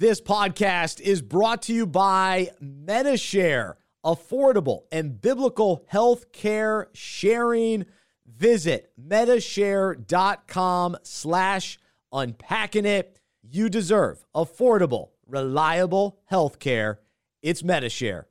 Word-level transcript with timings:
This 0.00 0.18
podcast 0.18 0.98
is 1.02 1.20
brought 1.20 1.60
to 1.64 1.74
you 1.74 1.86
by 1.86 2.52
Medi-Share, 2.58 3.76
affordable 4.02 4.84
and 4.90 5.20
biblical 5.20 5.84
health 5.88 6.32
care 6.32 6.88
sharing. 6.94 7.84
Visit 8.26 8.92
medishare.com 8.98 10.96
slash 11.02 11.78
unpacking 12.10 12.86
it. 12.86 13.20
You 13.42 13.68
deserve 13.68 14.24
affordable, 14.34 15.10
reliable 15.26 16.18
health 16.24 16.58
care. 16.58 17.00
It's 17.42 17.62
Medi-Share. 17.62 18.26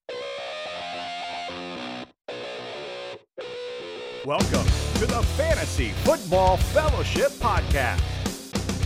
Welcome 4.25 4.65
to 4.95 5.05
the 5.05 5.21
Fantasy 5.37 5.89
Football 6.03 6.57
Fellowship 6.57 7.29
Podcast, 7.33 8.01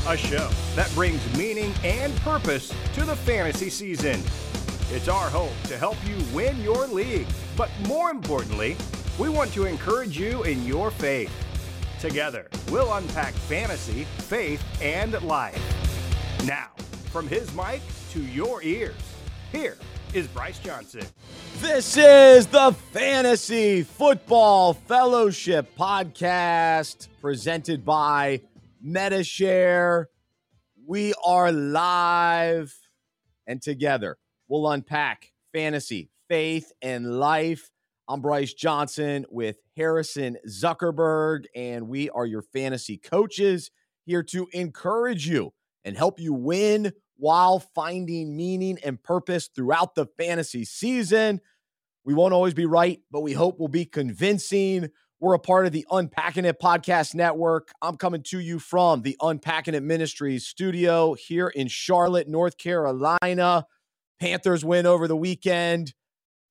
a 0.07 0.17
show 0.17 0.49
that 0.75 0.93
brings 0.93 1.21
meaning 1.37 1.73
and 1.83 2.13
purpose 2.17 2.73
to 2.93 3.05
the 3.05 3.15
fantasy 3.15 3.69
season. 3.69 4.21
It's 4.91 5.07
our 5.07 5.29
hope 5.29 5.53
to 5.67 5.77
help 5.77 5.95
you 6.05 6.17
win 6.33 6.61
your 6.61 6.87
league, 6.87 7.27
but 7.55 7.69
more 7.87 8.11
importantly, 8.11 8.75
we 9.17 9.29
want 9.29 9.53
to 9.53 9.63
encourage 9.63 10.19
you 10.19 10.43
in 10.43 10.65
your 10.65 10.91
faith. 10.91 11.31
Together, 12.01 12.49
we'll 12.69 12.93
unpack 12.95 13.33
fantasy, 13.33 14.03
faith, 14.03 14.61
and 14.81 15.21
life. 15.21 15.57
Now, 16.45 16.71
from 17.11 17.25
his 17.25 17.53
mic 17.55 17.81
to 18.11 18.21
your 18.21 18.61
ears, 18.61 18.95
here 19.53 19.77
is 20.13 20.27
Bryce 20.27 20.59
Johnson. 20.59 21.05
This 21.59 21.95
is 21.95 22.47
the 22.47 22.73
Fantasy 22.91 23.83
Football 23.83 24.73
Fellowship 24.73 25.77
podcast 25.77 27.07
presented 27.21 27.85
by 27.85 28.41
Medi-Share. 28.85 30.09
We 30.85 31.13
are 31.25 31.53
live 31.53 32.77
and 33.47 33.61
together 33.61 34.17
we'll 34.49 34.69
unpack 34.69 35.31
fantasy, 35.53 36.09
faith, 36.27 36.73
and 36.81 37.17
life. 37.17 37.71
I'm 38.09 38.19
Bryce 38.19 38.53
Johnson 38.53 39.25
with 39.29 39.55
Harrison 39.77 40.37
Zuckerberg, 40.49 41.45
and 41.55 41.87
we 41.87 42.09
are 42.09 42.25
your 42.25 42.41
fantasy 42.41 42.97
coaches 42.97 43.71
here 44.05 44.23
to 44.23 44.49
encourage 44.51 45.25
you 45.25 45.53
and 45.85 45.95
help 45.95 46.19
you 46.19 46.33
win 46.33 46.91
while 47.15 47.59
finding 47.59 48.35
meaning 48.35 48.77
and 48.83 49.01
purpose 49.01 49.47
throughout 49.47 49.95
the 49.95 50.07
fantasy 50.17 50.65
season. 50.65 51.39
We 52.03 52.13
won't 52.13 52.33
always 52.33 52.53
be 52.53 52.65
right, 52.65 52.99
but 53.09 53.21
we 53.21 53.31
hope 53.31 53.59
we'll 53.59 53.69
be 53.69 53.85
convincing. 53.85 54.89
We're 55.23 55.35
a 55.35 55.39
part 55.39 55.65
of 55.65 55.71
the 55.71 55.87
Unpacking 55.89 56.43
It 56.43 56.59
Podcast 56.59 57.15
Network. 57.15 57.69
I'm 57.81 57.95
coming 57.95 58.23
to 58.23 58.39
you 58.39 58.59
from 58.59 59.03
the 59.03 59.15
Unpacking 59.21 59.73
It 59.73 59.81
Ministries 59.81 60.45
studio 60.45 61.13
here 61.13 61.47
in 61.47 61.69
Charlotte, 61.69 62.27
North 62.27 62.57
Carolina. 62.57 63.65
Panthers 64.19 64.65
win 64.65 64.85
over 64.85 65.07
the 65.07 65.15
weekend. 65.15 65.93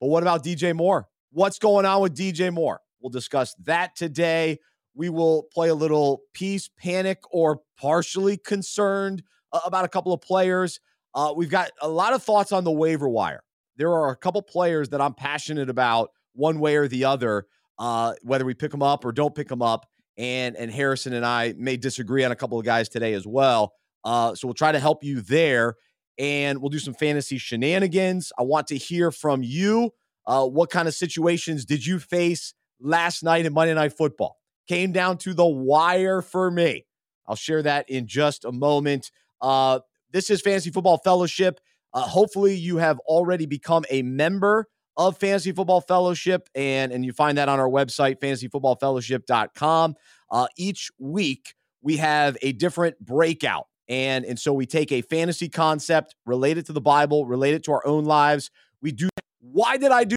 But 0.00 0.06
what 0.06 0.22
about 0.22 0.42
DJ 0.42 0.74
Moore? 0.74 1.06
What's 1.32 1.58
going 1.58 1.84
on 1.84 2.00
with 2.00 2.16
DJ 2.16 2.50
Moore? 2.50 2.80
We'll 3.02 3.10
discuss 3.10 3.54
that 3.64 3.94
today. 3.94 4.58
We 4.94 5.10
will 5.10 5.48
play 5.52 5.68
a 5.68 5.74
little 5.74 6.22
peace, 6.32 6.70
panic, 6.78 7.18
or 7.30 7.60
partially 7.78 8.38
concerned 8.38 9.22
uh, 9.52 9.60
about 9.66 9.84
a 9.84 9.88
couple 9.88 10.14
of 10.14 10.22
players. 10.22 10.80
Uh, 11.14 11.34
we've 11.36 11.50
got 11.50 11.72
a 11.82 11.88
lot 11.90 12.14
of 12.14 12.22
thoughts 12.22 12.52
on 12.52 12.64
the 12.64 12.72
waiver 12.72 13.06
wire. 13.06 13.42
There 13.76 13.92
are 13.92 14.12
a 14.12 14.16
couple 14.16 14.40
players 14.40 14.88
that 14.88 15.02
I'm 15.02 15.12
passionate 15.12 15.68
about 15.68 16.12
one 16.32 16.58
way 16.58 16.76
or 16.76 16.88
the 16.88 17.04
other, 17.04 17.44
uh, 17.78 18.14
whether 18.22 18.44
we 18.44 18.54
pick 18.54 18.70
them 18.70 18.82
up 18.82 19.04
or 19.04 19.12
don't 19.12 19.34
pick 19.34 19.48
them 19.48 19.62
up. 19.62 19.86
And 20.18 20.56
and 20.56 20.70
Harrison 20.70 21.14
and 21.14 21.24
I 21.24 21.54
may 21.56 21.76
disagree 21.76 22.22
on 22.22 22.32
a 22.32 22.36
couple 22.36 22.58
of 22.58 22.64
guys 22.66 22.88
today 22.88 23.14
as 23.14 23.26
well. 23.26 23.72
Uh, 24.04 24.34
so 24.34 24.46
we'll 24.46 24.54
try 24.54 24.72
to 24.72 24.78
help 24.78 25.02
you 25.02 25.20
there, 25.22 25.76
and 26.18 26.60
we'll 26.60 26.68
do 26.70 26.78
some 26.78 26.92
fantasy 26.92 27.38
shenanigans. 27.38 28.30
I 28.38 28.42
want 28.42 28.66
to 28.68 28.76
hear 28.76 29.10
from 29.10 29.42
you. 29.42 29.92
Uh, 30.26 30.46
what 30.46 30.70
kind 30.70 30.86
of 30.86 30.94
situations 30.94 31.64
did 31.64 31.84
you 31.84 31.98
face 31.98 32.54
last 32.80 33.22
night 33.22 33.46
in 33.46 33.52
Monday 33.52 33.74
Night 33.74 33.92
Football? 33.96 34.38
Came 34.68 34.92
down 34.92 35.18
to 35.18 35.34
the 35.34 35.46
wire 35.46 36.20
for 36.20 36.50
me. 36.50 36.86
I'll 37.26 37.36
share 37.36 37.62
that 37.62 37.88
in 37.88 38.06
just 38.06 38.44
a 38.44 38.52
moment. 38.52 39.10
Uh, 39.40 39.80
this 40.12 40.30
is 40.30 40.42
Fantasy 40.42 40.70
Football 40.70 40.98
Fellowship. 40.98 41.58
Uh, 41.94 42.02
hopefully, 42.02 42.54
you 42.54 42.76
have 42.76 42.98
already 43.00 43.46
become 43.46 43.84
a 43.90 44.02
member 44.02 44.68
of 44.96 45.18
Fantasy 45.18 45.52
Football 45.52 45.80
Fellowship, 45.80 46.48
and, 46.54 46.92
and 46.92 47.04
you 47.04 47.12
find 47.12 47.38
that 47.38 47.48
on 47.48 47.58
our 47.58 47.68
website, 47.68 48.20
fantasyfootballfellowship.com. 48.20 49.94
Uh, 50.30 50.46
each 50.56 50.90
week, 50.98 51.54
we 51.80 51.96
have 51.96 52.36
a 52.42 52.52
different 52.52 52.98
breakout. 53.00 53.66
And, 53.88 54.24
and 54.24 54.38
so 54.38 54.52
we 54.52 54.64
take 54.64 54.92
a 54.92 55.02
fantasy 55.02 55.48
concept 55.48 56.14
related 56.24 56.66
to 56.66 56.72
the 56.72 56.80
Bible, 56.80 57.26
related 57.26 57.64
to 57.64 57.72
our 57.72 57.86
own 57.86 58.04
lives. 58.04 58.50
We 58.80 58.92
do. 58.92 59.08
Why 59.40 59.76
did 59.76 59.90
I 59.92 60.04
do? 60.04 60.16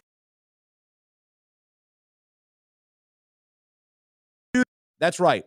That's 4.99 5.19
right. 5.19 5.43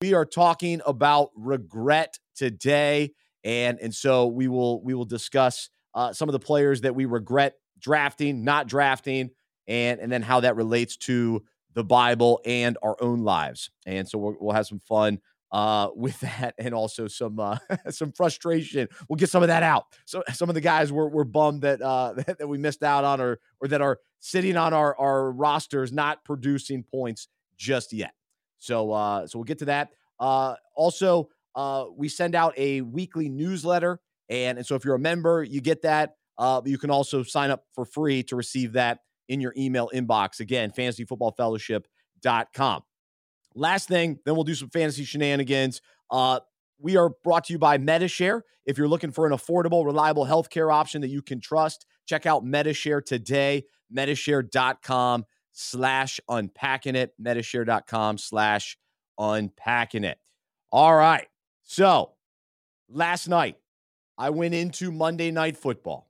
We 0.00 0.14
are 0.14 0.26
talking 0.26 0.80
about 0.86 1.30
regret 1.34 2.18
today, 2.36 3.12
and 3.42 3.78
and 3.80 3.94
so 3.94 4.26
we 4.26 4.48
will 4.48 4.82
we 4.82 4.94
will 4.94 5.06
discuss 5.06 5.70
uh, 5.94 6.12
some 6.12 6.28
of 6.28 6.34
the 6.34 6.38
players 6.38 6.82
that 6.82 6.94
we 6.94 7.04
regret 7.04 7.54
drafting, 7.84 8.42
not 8.44 8.66
drafting, 8.66 9.30
and 9.68 10.00
and 10.00 10.10
then 10.10 10.22
how 10.22 10.40
that 10.40 10.56
relates 10.56 10.96
to 10.96 11.44
the 11.74 11.84
Bible 11.84 12.40
and 12.44 12.78
our 12.82 12.96
own 13.00 13.20
lives. 13.20 13.70
And 13.84 14.08
so 14.08 14.18
we'll, 14.18 14.36
we'll 14.40 14.54
have 14.54 14.66
some 14.66 14.78
fun 14.80 15.20
uh, 15.52 15.88
with 15.94 16.18
that, 16.20 16.54
and 16.58 16.74
also 16.74 17.06
some 17.06 17.38
uh, 17.38 17.58
some 17.90 18.10
frustration. 18.10 18.88
We'll 19.08 19.18
get 19.18 19.28
some 19.28 19.42
of 19.42 19.48
that 19.48 19.62
out. 19.62 19.84
So 20.06 20.24
some 20.32 20.48
of 20.48 20.54
the 20.54 20.60
guys 20.62 20.90
were 20.90 21.08
were 21.08 21.24
bummed 21.24 21.62
that 21.62 21.82
uh, 21.82 22.14
that 22.26 22.48
we 22.48 22.58
missed 22.58 22.82
out 22.82 23.04
on, 23.04 23.20
or 23.20 23.38
or 23.60 23.68
that 23.68 23.82
are 23.82 23.98
sitting 24.18 24.56
on 24.56 24.72
our 24.72 24.98
our 24.98 25.30
rosters, 25.30 25.92
not 25.92 26.24
producing 26.24 26.82
points 26.82 27.28
just 27.56 27.92
yet. 27.92 28.14
So 28.58 28.90
uh, 28.92 29.26
so 29.26 29.38
we'll 29.38 29.44
get 29.44 29.58
to 29.58 29.66
that. 29.66 29.90
Uh, 30.18 30.54
also, 30.74 31.28
uh, 31.54 31.84
we 31.94 32.08
send 32.08 32.34
out 32.34 32.54
a 32.56 32.80
weekly 32.80 33.28
newsletter. 33.28 34.00
And, 34.30 34.56
and 34.56 34.66
so 34.66 34.74
if 34.74 34.86
you're 34.86 34.94
a 34.94 35.00
member, 35.00 35.42
you 35.42 35.60
get 35.60 35.82
that. 35.82 36.16
Uh, 36.38 36.62
you 36.64 36.78
can 36.78 36.90
also 36.90 37.22
sign 37.22 37.50
up 37.50 37.64
for 37.74 37.84
free 37.84 38.22
to 38.24 38.36
receive 38.36 38.72
that 38.72 39.00
in 39.28 39.40
your 39.40 39.54
email 39.56 39.90
inbox. 39.94 40.40
Again, 40.40 40.70
fantasyfootballfellowship.com. 40.70 42.82
Last 43.54 43.88
thing, 43.88 44.18
then 44.24 44.34
we'll 44.34 44.44
do 44.44 44.54
some 44.54 44.70
fantasy 44.70 45.04
shenanigans. 45.04 45.80
Uh, 46.10 46.40
we 46.78 46.96
are 46.96 47.10
brought 47.22 47.44
to 47.44 47.52
you 47.52 47.58
by 47.58 47.78
Medi-Share. 47.78 48.44
If 48.66 48.78
you're 48.78 48.88
looking 48.88 49.12
for 49.12 49.26
an 49.26 49.32
affordable, 49.32 49.84
reliable 49.84 50.26
healthcare 50.26 50.72
option 50.72 51.02
that 51.02 51.08
you 51.08 51.22
can 51.22 51.40
trust, 51.40 51.86
check 52.06 52.26
out 52.26 52.44
Medi-Share 52.44 53.00
today. 53.00 53.64
Medishare.com 53.94 55.24
slash 55.52 56.20
unpacking 56.28 56.96
it. 56.96 57.12
Medishare.com 57.22 58.18
slash 58.18 58.76
unpacking 59.18 60.04
it. 60.04 60.18
All 60.72 60.94
right. 60.94 61.28
So 61.62 62.12
last 62.88 63.28
night, 63.28 63.56
I 64.18 64.30
went 64.30 64.54
into 64.54 64.90
Monday 64.90 65.30
Night 65.30 65.56
Football, 65.56 66.08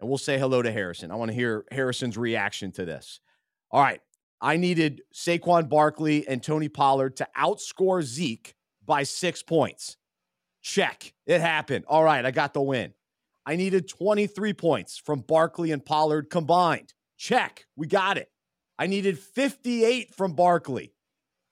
and 0.00 0.08
we'll 0.08 0.18
say 0.18 0.38
hello 0.38 0.62
to 0.62 0.70
Harrison. 0.70 1.10
I 1.10 1.16
want 1.16 1.30
to 1.30 1.34
hear 1.34 1.64
Harrison's 1.70 2.16
reaction 2.16 2.72
to 2.72 2.84
this. 2.84 3.20
All 3.70 3.82
right. 3.82 4.00
I 4.40 4.56
needed 4.56 5.02
Saquon 5.12 5.68
Barkley 5.68 6.26
and 6.28 6.42
Tony 6.42 6.68
Pollard 6.68 7.16
to 7.16 7.28
outscore 7.36 8.02
Zeke 8.02 8.54
by 8.84 9.02
six 9.02 9.42
points. 9.42 9.96
Check. 10.62 11.12
It 11.26 11.40
happened. 11.40 11.84
All 11.88 12.04
right. 12.04 12.24
I 12.24 12.30
got 12.30 12.54
the 12.54 12.62
win. 12.62 12.94
I 13.44 13.56
needed 13.56 13.88
23 13.88 14.52
points 14.52 14.98
from 14.98 15.20
Barkley 15.20 15.72
and 15.72 15.84
Pollard 15.84 16.30
combined. 16.30 16.92
Check. 17.16 17.66
We 17.76 17.86
got 17.86 18.18
it. 18.18 18.30
I 18.78 18.86
needed 18.86 19.18
58 19.18 20.14
from 20.14 20.34
Barkley. 20.34 20.94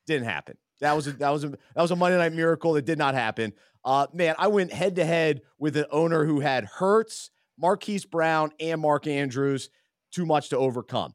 Didn't 0.06 0.28
happen. 0.28 0.56
That 0.80 0.94
was 0.94 1.06
a, 1.06 1.12
that 1.12 1.30
was 1.30 1.44
a 1.44 1.48
that 1.48 1.82
was 1.82 1.90
a 1.90 1.96
Monday 1.96 2.18
night 2.18 2.34
miracle 2.34 2.74
that 2.74 2.84
did 2.84 2.98
not 2.98 3.14
happen. 3.14 3.52
Uh, 3.84 4.06
man, 4.12 4.34
I 4.38 4.48
went 4.48 4.72
head 4.72 4.96
to 4.96 5.04
head 5.04 5.40
with 5.58 5.76
an 5.76 5.86
owner 5.90 6.24
who 6.24 6.40
had 6.40 6.64
Hurts, 6.64 7.30
Marquise 7.58 8.04
Brown, 8.04 8.50
and 8.60 8.80
Mark 8.80 9.06
Andrews. 9.06 9.70
Too 10.12 10.26
much 10.26 10.50
to 10.50 10.58
overcome. 10.58 11.14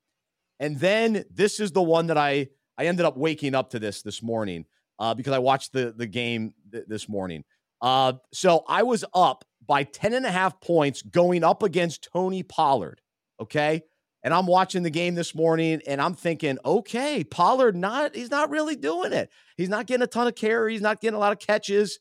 And 0.60 0.80
then 0.80 1.26
this 1.32 1.60
is 1.60 1.72
the 1.72 1.82
one 1.82 2.08
that 2.08 2.18
I 2.18 2.48
I 2.78 2.86
ended 2.86 3.06
up 3.06 3.18
waking 3.18 3.56
up 3.56 3.72
to 3.72 3.80
this 3.80 4.02
this 4.02 4.22
morning 4.22 4.66
uh, 5.00 5.14
because 5.14 5.34
I 5.34 5.40
watched 5.40 5.74
the 5.74 5.94
the 5.96 6.08
game 6.08 6.54
th- 6.72 6.86
this 6.88 7.10
morning. 7.10 7.44
Uh, 7.82 8.14
so 8.32 8.64
I 8.68 8.84
was 8.84 9.04
up 9.14 9.44
by 9.66 9.84
10 9.84 10.14
and 10.14 10.26
a 10.26 10.32
half 10.32 10.62
points 10.62 11.02
going 11.02 11.44
up 11.44 11.64
against 11.64 12.08
Tony 12.14 12.44
Pollard. 12.44 13.02
Okay. 13.40 13.82
And 14.24 14.36
I'm 14.36 14.46
watching 14.46 14.84
the 14.84 14.92
game 14.92 15.16
this 15.16 15.34
morning 15.34 15.82
and 15.88 16.00
I'm 16.00 16.14
thinking, 16.14 16.60
okay, 16.64 17.24
Pollard 17.24 17.76
not 17.76 18.16
he's 18.16 18.30
not 18.30 18.52
really 18.52 18.76
doing 18.76 19.14
it. 19.14 19.32
He's 19.58 19.70
not 19.70 19.88
getting 19.88 20.04
a 20.04 20.08
ton 20.08 20.28
of 20.28 20.36
carries, 20.36 20.82
not 20.82 21.02
getting 21.02 21.16
a 21.16 21.20
lot 21.20 21.32
of 21.32 21.40
catches. 21.40 22.00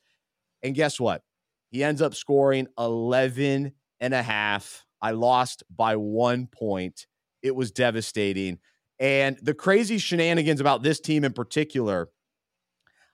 And 0.63 0.75
guess 0.75 1.01
what? 1.01 1.23
He 1.71 1.83
ends 1.83 2.03
up 2.03 2.15
scoring 2.15 2.67
11 2.79 3.73
and 4.01 4.15
a 4.15 4.23
half. 4.23 4.85
I 5.01 5.13
lost 5.13 5.63
by 5.75 5.97
1 5.97 6.47
point. 6.47 7.07
It 7.43 7.55
was 7.55 7.71
devastating. 7.71 8.59
And 8.99 9.39
the 9.43 9.55
crazy 9.55 9.99
shenanigans 9.99 10.61
about 10.61 10.83
this 10.83 11.01
team 11.01 11.25
in 11.25 11.33
particular, 11.33 12.11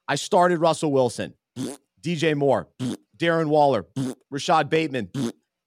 I 0.08 0.16
started 0.16 0.58
Russell 0.58 0.92
Wilson. 0.92 1.34
DJ 2.02 2.36
Moore, 2.36 2.68
Darren 3.16 3.48
Waller, 3.48 3.86
Rashad 4.32 4.68
Bateman, 4.68 5.10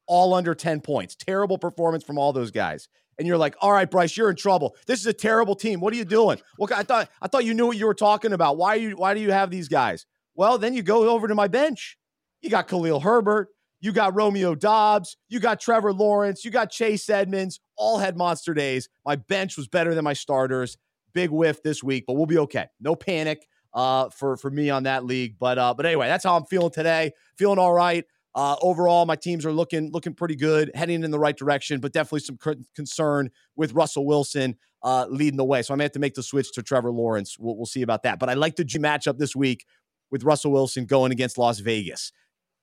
all 0.07 0.33
under 0.33 0.55
10 0.55 0.79
points. 0.81 1.15
Terrible 1.15 1.57
performance 1.57 2.03
from 2.03 2.17
all 2.17 2.31
those 2.31 2.51
guys. 2.51 2.87
And 3.17 3.27
you're 3.27 3.37
like, 3.37 3.55
all 3.59 3.73
right, 3.73 3.89
Bryce, 3.89 4.15
you're 4.15 4.29
in 4.29 4.37
trouble. 4.37 4.77
This 4.87 5.01
is 5.01 5.05
a 5.05 5.13
terrible 5.13 5.55
team. 5.55 5.81
What 5.81 5.93
are 5.93 5.97
you 5.97 6.05
doing? 6.05 6.39
Well, 6.57 6.69
I 6.73 6.83
thought 6.83 7.09
I 7.21 7.27
thought 7.27 7.43
you 7.43 7.53
knew 7.53 7.65
what 7.65 7.75
you 7.75 7.85
were 7.85 7.93
talking 7.93 8.31
about. 8.31 8.55
Why 8.55 8.75
you 8.75 8.91
why 8.91 9.13
do 9.13 9.19
you 9.19 9.31
have 9.31 9.51
these 9.51 9.67
guys? 9.67 10.05
Well, 10.35 10.57
then 10.57 10.73
you 10.73 10.83
go 10.83 11.09
over 11.09 11.27
to 11.27 11.35
my 11.35 11.49
bench. 11.49 11.97
You 12.41 12.49
got 12.49 12.69
Khalil 12.69 13.01
Herbert, 13.01 13.49
you 13.81 13.91
got 13.91 14.15
Romeo 14.15 14.55
Doubs. 14.55 15.17
you 15.29 15.39
got 15.39 15.59
Trevor 15.59 15.93
Lawrence, 15.93 16.43
you 16.43 16.51
got 16.51 16.69
Chase 16.71 17.09
Edmonds, 17.09 17.59
all 17.77 17.97
had 17.97 18.17
monster 18.17 18.53
days. 18.53 18.89
My 19.05 19.15
bench 19.15 19.57
was 19.57 19.67
better 19.67 19.95
than 19.95 20.03
my 20.03 20.13
starters. 20.13 20.77
Big 21.13 21.31
whiff 21.31 21.63
this 21.63 21.83
week, 21.83 22.03
but 22.05 22.13
we'll 22.13 22.27
be 22.27 22.37
okay. 22.37 22.67
No 22.79 22.95
panic 22.95 23.47
uh, 23.73 24.09
for 24.09 24.37
for 24.37 24.51
me 24.51 24.69
on 24.69 24.83
that 24.83 25.05
league. 25.05 25.37
But 25.39 25.57
uh, 25.57 25.73
but 25.73 25.85
anyway, 25.85 26.07
that's 26.07 26.23
how 26.23 26.37
I'm 26.37 26.45
feeling 26.45 26.71
today. 26.71 27.11
Feeling 27.37 27.59
all 27.59 27.73
right. 27.73 28.05
Uh, 28.35 28.55
overall, 28.61 29.05
my 29.05 29.15
teams 29.15 29.45
are 29.45 29.51
looking 29.51 29.91
looking 29.91 30.13
pretty 30.13 30.35
good, 30.35 30.71
heading 30.75 31.03
in 31.03 31.11
the 31.11 31.19
right 31.19 31.35
direction, 31.35 31.79
but 31.79 31.93
definitely 31.93 32.19
some 32.19 32.37
concern 32.75 33.31
with 33.55 33.73
Russell 33.73 34.05
Wilson 34.05 34.55
uh, 34.83 35.07
leading 35.09 35.37
the 35.37 35.45
way. 35.45 35.61
So 35.61 35.73
I 35.73 35.77
may 35.77 35.85
have 35.85 35.93
to 35.93 35.99
make 35.99 36.13
the 36.13 36.23
switch 36.23 36.51
to 36.53 36.63
Trevor 36.63 36.91
Lawrence. 36.91 37.37
We'll, 37.39 37.57
we'll 37.57 37.65
see 37.65 37.81
about 37.81 38.03
that. 38.03 38.19
But 38.19 38.29
I 38.29 38.35
like 38.35 38.55
the 38.55 38.63
G 38.63 38.77
matchup 38.77 39.17
this 39.17 39.35
week 39.35 39.65
with 40.11 40.23
Russell 40.23 40.51
Wilson 40.51 40.85
going 40.85 41.11
against 41.11 41.37
Las 41.37 41.59
Vegas. 41.59 42.11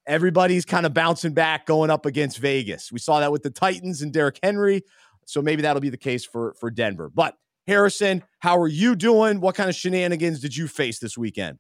Everybody's 0.06 0.64
kind 0.64 0.86
of 0.86 0.94
bouncing 0.94 1.32
back 1.32 1.66
going 1.66 1.90
up 1.90 2.06
against 2.06 2.38
Vegas. 2.38 2.92
We 2.92 2.98
saw 2.98 3.20
that 3.20 3.32
with 3.32 3.42
the 3.42 3.50
Titans 3.50 4.02
and 4.02 4.12
Derrick 4.12 4.38
Henry. 4.42 4.82
So 5.24 5.42
maybe 5.42 5.62
that'll 5.62 5.80
be 5.80 5.90
the 5.90 5.96
case 5.96 6.24
for 6.24 6.54
for 6.60 6.70
Denver. 6.70 7.10
But 7.12 7.34
Harrison, 7.66 8.22
how 8.38 8.58
are 8.58 8.68
you 8.68 8.94
doing? 8.94 9.40
What 9.40 9.56
kind 9.56 9.68
of 9.68 9.74
shenanigans 9.74 10.40
did 10.40 10.56
you 10.56 10.68
face 10.68 10.98
this 10.98 11.18
weekend? 11.18 11.58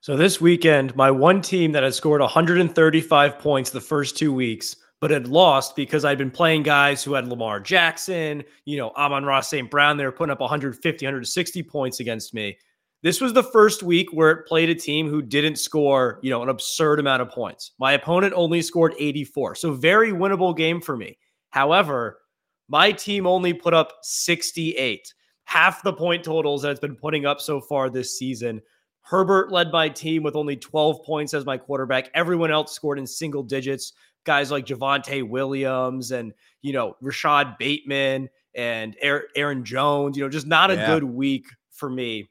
So 0.00 0.16
this 0.16 0.40
weekend, 0.40 0.94
my 0.96 1.10
one 1.10 1.40
team 1.40 1.72
that 1.72 1.84
had 1.84 1.94
scored 1.94 2.20
135 2.20 3.38
points 3.38 3.70
the 3.70 3.80
first 3.80 4.18
two 4.18 4.32
weeks, 4.32 4.76
but 5.00 5.10
had 5.10 5.28
lost 5.28 5.76
because 5.76 6.04
I'd 6.04 6.18
been 6.18 6.30
playing 6.30 6.64
guys 6.64 7.02
who 7.04 7.14
had 7.14 7.28
Lamar 7.28 7.60
Jackson, 7.60 8.42
you 8.64 8.76
know, 8.76 8.90
Amon-Ra 8.96 9.40
St. 9.40 9.70
Brown. 9.70 9.96
They 9.96 10.04
were 10.04 10.12
putting 10.12 10.32
up 10.32 10.40
150, 10.40 11.06
160 11.06 11.62
points 11.62 12.00
against 12.00 12.34
me. 12.34 12.58
This 13.02 13.20
was 13.20 13.32
the 13.32 13.42
first 13.42 13.82
week 13.82 14.12
where 14.12 14.30
it 14.30 14.46
played 14.46 14.70
a 14.70 14.74
team 14.74 15.08
who 15.08 15.22
didn't 15.22 15.56
score, 15.56 16.20
you 16.22 16.30
know, 16.30 16.42
an 16.42 16.48
absurd 16.48 17.00
amount 17.00 17.22
of 17.22 17.30
points. 17.30 17.72
My 17.78 17.92
opponent 17.92 18.32
only 18.36 18.62
scored 18.62 18.94
84. 18.98 19.56
So 19.56 19.72
very 19.72 20.12
winnable 20.12 20.56
game 20.56 20.80
for 20.80 20.96
me. 20.96 21.18
However, 21.50 22.20
my 22.68 22.92
team 22.92 23.26
only 23.26 23.52
put 23.52 23.74
up 23.74 23.92
68 24.02 25.12
half 25.44 25.82
the 25.82 25.92
point 25.92 26.24
totals 26.24 26.62
that 26.62 26.70
it's 26.70 26.80
been 26.80 26.96
putting 26.96 27.26
up 27.26 27.40
so 27.40 27.60
far 27.60 27.90
this 27.90 28.18
season. 28.18 28.62
Herbert 29.02 29.52
led 29.52 29.70
my 29.70 29.88
team 29.88 30.22
with 30.22 30.36
only 30.36 30.56
12 30.56 31.04
points 31.04 31.34
as 31.34 31.44
my 31.44 31.58
quarterback. 31.58 32.08
Everyone 32.14 32.50
else 32.50 32.72
scored 32.72 32.98
in 32.98 33.06
single 33.06 33.42
digits. 33.42 33.92
Guys 34.24 34.50
like 34.50 34.64
Javonte 34.64 35.28
Williams 35.28 36.12
and, 36.12 36.32
you 36.62 36.72
know, 36.72 36.96
Rashad 37.02 37.58
Bateman 37.58 38.30
and 38.54 38.96
Aaron 39.02 39.64
Jones, 39.64 40.16
you 40.16 40.22
know, 40.22 40.30
just 40.30 40.46
not 40.46 40.70
a 40.70 40.76
yeah. 40.76 40.86
good 40.86 41.04
week 41.04 41.46
for 41.70 41.90
me. 41.90 42.30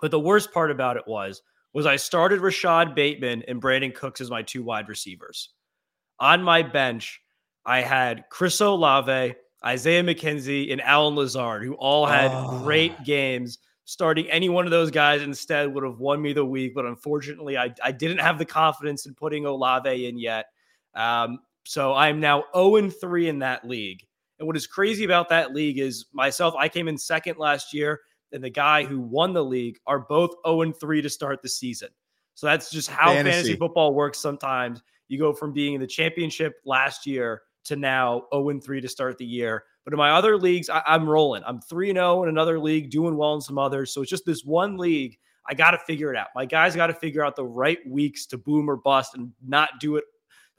But 0.00 0.10
the 0.10 0.20
worst 0.20 0.52
part 0.52 0.70
about 0.70 0.96
it 0.96 1.06
was, 1.06 1.42
was 1.72 1.86
I 1.86 1.96
started 1.96 2.40
Rashad 2.40 2.94
Bateman 2.94 3.44
and 3.48 3.62
Brandin 3.62 3.94
Cooks 3.94 4.20
as 4.20 4.30
my 4.30 4.42
two 4.42 4.62
wide 4.62 4.88
receivers. 4.88 5.50
On 6.18 6.42
my 6.42 6.62
bench, 6.62 7.20
I 7.64 7.80
had 7.80 8.24
Chris 8.30 8.60
Olave, 8.60 9.34
Isaiah 9.64 10.02
McKenzie, 10.02 10.72
and 10.72 10.80
Allen 10.80 11.16
Lazard, 11.16 11.64
who 11.64 11.74
all 11.74 12.06
had 12.06 12.30
oh. 12.32 12.60
great 12.62 13.04
games. 13.04 13.58
Starting 13.84 14.30
any 14.30 14.48
one 14.48 14.66
of 14.66 14.70
those 14.70 14.90
guys 14.90 15.22
instead 15.22 15.72
would 15.72 15.82
have 15.82 15.98
won 15.98 16.22
me 16.22 16.32
the 16.32 16.44
week, 16.44 16.74
but 16.74 16.86
unfortunately, 16.86 17.58
I, 17.58 17.74
I 17.82 17.90
didn't 17.90 18.18
have 18.18 18.38
the 18.38 18.44
confidence 18.44 19.06
in 19.06 19.14
putting 19.14 19.46
Olave 19.46 20.06
in 20.06 20.16
yet. 20.16 20.46
Um, 20.94 21.40
so 21.64 21.92
I'm 21.94 22.20
now 22.20 22.44
0 22.54 22.88
3 22.90 23.28
in 23.28 23.40
that 23.40 23.66
league. 23.66 24.06
And 24.38 24.46
what 24.46 24.56
is 24.56 24.66
crazy 24.66 25.04
about 25.04 25.28
that 25.30 25.54
league 25.54 25.78
is 25.78 26.06
myself, 26.12 26.54
I 26.56 26.68
came 26.68 26.88
in 26.88 26.96
second 26.96 27.38
last 27.38 27.74
year, 27.74 28.00
and 28.32 28.42
the 28.42 28.50
guy 28.50 28.84
who 28.84 29.00
won 29.00 29.32
the 29.32 29.44
league 29.44 29.78
are 29.86 30.00
both 30.00 30.30
0 30.46 30.72
3 30.72 31.02
to 31.02 31.10
start 31.10 31.42
the 31.42 31.48
season. 31.48 31.88
So 32.34 32.46
that's 32.46 32.70
just 32.70 32.88
how 32.88 33.12
fantasy. 33.12 33.30
fantasy 33.30 33.56
football 33.56 33.94
works 33.94 34.18
sometimes. 34.18 34.82
You 35.08 35.18
go 35.18 35.32
from 35.32 35.52
being 35.52 35.74
in 35.74 35.80
the 35.80 35.86
championship 35.86 36.54
last 36.64 37.06
year 37.06 37.42
to 37.64 37.76
now 37.76 38.24
0 38.32 38.60
3 38.60 38.80
to 38.80 38.88
start 38.88 39.18
the 39.18 39.26
year. 39.26 39.64
But 39.84 39.94
in 39.94 39.98
my 39.98 40.12
other 40.12 40.36
leagues, 40.36 40.68
I, 40.68 40.82
am 40.86 41.08
rolling. 41.08 41.42
I'm 41.46 41.60
3 41.60 41.92
0 41.92 42.22
in 42.24 42.28
another 42.28 42.58
league, 42.58 42.90
doing 42.90 43.16
well 43.16 43.34
in 43.34 43.40
some 43.40 43.58
others. 43.58 43.92
So 43.92 44.02
it's 44.02 44.10
just 44.10 44.26
this 44.26 44.44
one 44.44 44.76
league. 44.76 45.18
I 45.48 45.54
got 45.54 45.72
to 45.72 45.78
figure 45.78 46.12
it 46.12 46.16
out. 46.16 46.28
My 46.34 46.44
guys 46.44 46.76
got 46.76 46.88
to 46.88 46.94
figure 46.94 47.24
out 47.24 47.34
the 47.34 47.44
right 47.44 47.78
weeks 47.88 48.26
to 48.26 48.38
boom 48.38 48.70
or 48.70 48.76
bust 48.76 49.14
and 49.14 49.32
not 49.44 49.70
do 49.80 49.96
it 49.96 50.04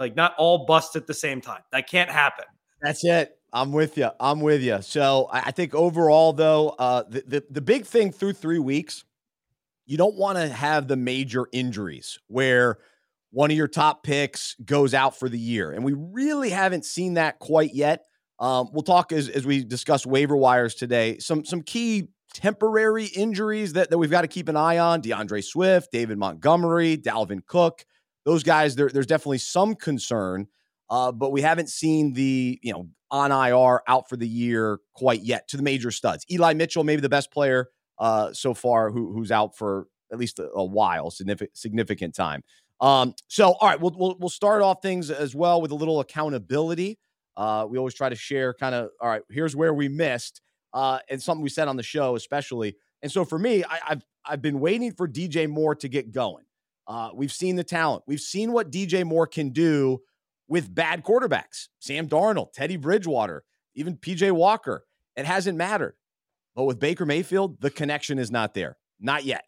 like 0.01 0.15
not 0.15 0.33
all 0.37 0.65
bust 0.65 0.95
at 0.95 1.07
the 1.07 1.13
same 1.13 1.39
time. 1.39 1.61
That 1.71 1.87
can't 1.87 2.09
happen. 2.09 2.45
That's 2.81 3.05
it. 3.05 3.37
I'm 3.53 3.71
with 3.73 3.97
you. 3.97 4.09
I'm 4.19 4.39
with 4.39 4.61
you. 4.61 4.81
So 4.81 5.27
I 5.31 5.51
think 5.51 5.75
overall, 5.75 6.33
though, 6.33 6.69
uh, 6.69 7.03
the, 7.07 7.23
the, 7.27 7.43
the 7.49 7.61
big 7.61 7.85
thing 7.85 8.11
through 8.11 8.33
three 8.33 8.59
weeks, 8.59 9.03
you 9.85 9.97
don't 9.97 10.15
want 10.15 10.37
to 10.37 10.47
have 10.47 10.87
the 10.87 10.95
major 10.95 11.47
injuries 11.51 12.17
where 12.27 12.77
one 13.31 13.51
of 13.51 13.57
your 13.57 13.67
top 13.67 14.03
picks 14.03 14.55
goes 14.63 14.93
out 14.93 15.17
for 15.17 15.27
the 15.27 15.39
year. 15.39 15.71
And 15.71 15.83
we 15.83 15.93
really 15.93 16.49
haven't 16.49 16.85
seen 16.85 17.15
that 17.15 17.39
quite 17.39 17.73
yet. 17.73 18.05
Um, 18.39 18.69
we'll 18.71 18.83
talk 18.83 19.11
as, 19.11 19.27
as 19.27 19.45
we 19.45 19.63
discuss 19.63 20.05
waiver 20.05 20.35
wires 20.35 20.75
today. 20.75 21.17
Some 21.19 21.45
some 21.45 21.61
key 21.61 22.07
temporary 22.33 23.05
injuries 23.05 23.73
that, 23.73 23.89
that 23.89 23.97
we've 23.97 24.09
got 24.09 24.21
to 24.21 24.27
keep 24.27 24.47
an 24.47 24.55
eye 24.55 24.77
on. 24.77 25.01
D'Andre 25.01 25.41
Swift, 25.41 25.91
David 25.91 26.17
Montgomery, 26.17 26.97
Dalvin 26.97 27.45
Cook. 27.45 27.85
Those 28.23 28.43
guys, 28.43 28.75
there, 28.75 28.89
there's 28.89 29.07
definitely 29.07 29.39
some 29.39 29.75
concern, 29.75 30.47
uh, 30.89 31.11
but 31.11 31.31
we 31.31 31.41
haven't 31.41 31.69
seen 31.69 32.13
the, 32.13 32.59
you 32.61 32.71
know, 32.71 32.87
on 33.11 33.31
IR 33.31 33.81
out 33.87 34.09
for 34.09 34.15
the 34.15 34.27
year 34.27 34.79
quite 34.93 35.21
yet 35.21 35.47
to 35.49 35.57
the 35.57 35.63
major 35.63 35.91
studs. 35.91 36.25
Eli 36.31 36.53
Mitchell, 36.53 36.83
maybe 36.83 37.01
the 37.01 37.09
best 37.09 37.31
player 37.31 37.69
uh, 37.99 38.33
so 38.33 38.53
far 38.53 38.89
who, 38.89 39.13
who's 39.13 39.31
out 39.31 39.55
for 39.55 39.87
at 40.11 40.17
least 40.17 40.39
a, 40.39 40.49
a 40.51 40.63
while, 40.63 41.11
significant, 41.11 41.55
significant 41.55 42.15
time. 42.15 42.43
Um, 42.79 43.13
so, 43.27 43.53
all 43.53 43.67
right, 43.67 43.79
we'll, 43.79 43.93
we'll, 43.95 44.17
we'll 44.19 44.29
start 44.29 44.61
off 44.61 44.81
things 44.81 45.11
as 45.11 45.35
well 45.35 45.61
with 45.61 45.71
a 45.71 45.75
little 45.75 45.99
accountability. 45.99 46.97
Uh, 47.37 47.67
we 47.69 47.77
always 47.77 47.93
try 47.93 48.09
to 48.09 48.15
share 48.15 48.53
kind 48.53 48.73
of, 48.73 48.89
all 48.99 49.09
right, 49.09 49.21
here's 49.29 49.55
where 49.55 49.73
we 49.73 49.87
missed, 49.87 50.41
uh, 50.73 50.99
and 51.09 51.21
something 51.21 51.43
we 51.43 51.49
said 51.49 51.67
on 51.67 51.75
the 51.75 51.83
show, 51.83 52.15
especially. 52.15 52.75
And 53.03 53.11
so 53.11 53.23
for 53.23 53.37
me, 53.37 53.63
I, 53.63 53.79
have 53.83 54.05
I've 54.25 54.41
been 54.41 54.59
waiting 54.59 54.93
for 54.93 55.07
DJ 55.07 55.47
Moore 55.47 55.75
to 55.75 55.87
get 55.87 56.11
going. 56.11 56.45
Uh, 56.87 57.09
we've 57.13 57.31
seen 57.31 57.55
the 57.55 57.63
talent. 57.63 58.03
We've 58.07 58.19
seen 58.19 58.51
what 58.51 58.71
DJ 58.71 59.05
Moore 59.05 59.27
can 59.27 59.49
do 59.49 60.01
with 60.51 60.73
bad 60.73 61.03
quarterbacks. 61.03 61.69
Sam 61.79 62.07
Darnold, 62.07 62.51
Teddy 62.51 62.75
Bridgewater, 62.75 63.43
even 63.73 63.95
PJ 63.95 64.31
Walker. 64.31 64.85
It 65.15 65.25
hasn't 65.25 65.57
mattered. 65.57 65.95
But 66.55 66.65
with 66.65 66.79
Baker 66.79 67.05
Mayfield, 67.05 67.61
the 67.61 67.69
connection 67.69 68.19
is 68.19 68.29
not 68.29 68.53
there. 68.53 68.77
Not 68.99 69.23
yet. 69.23 69.45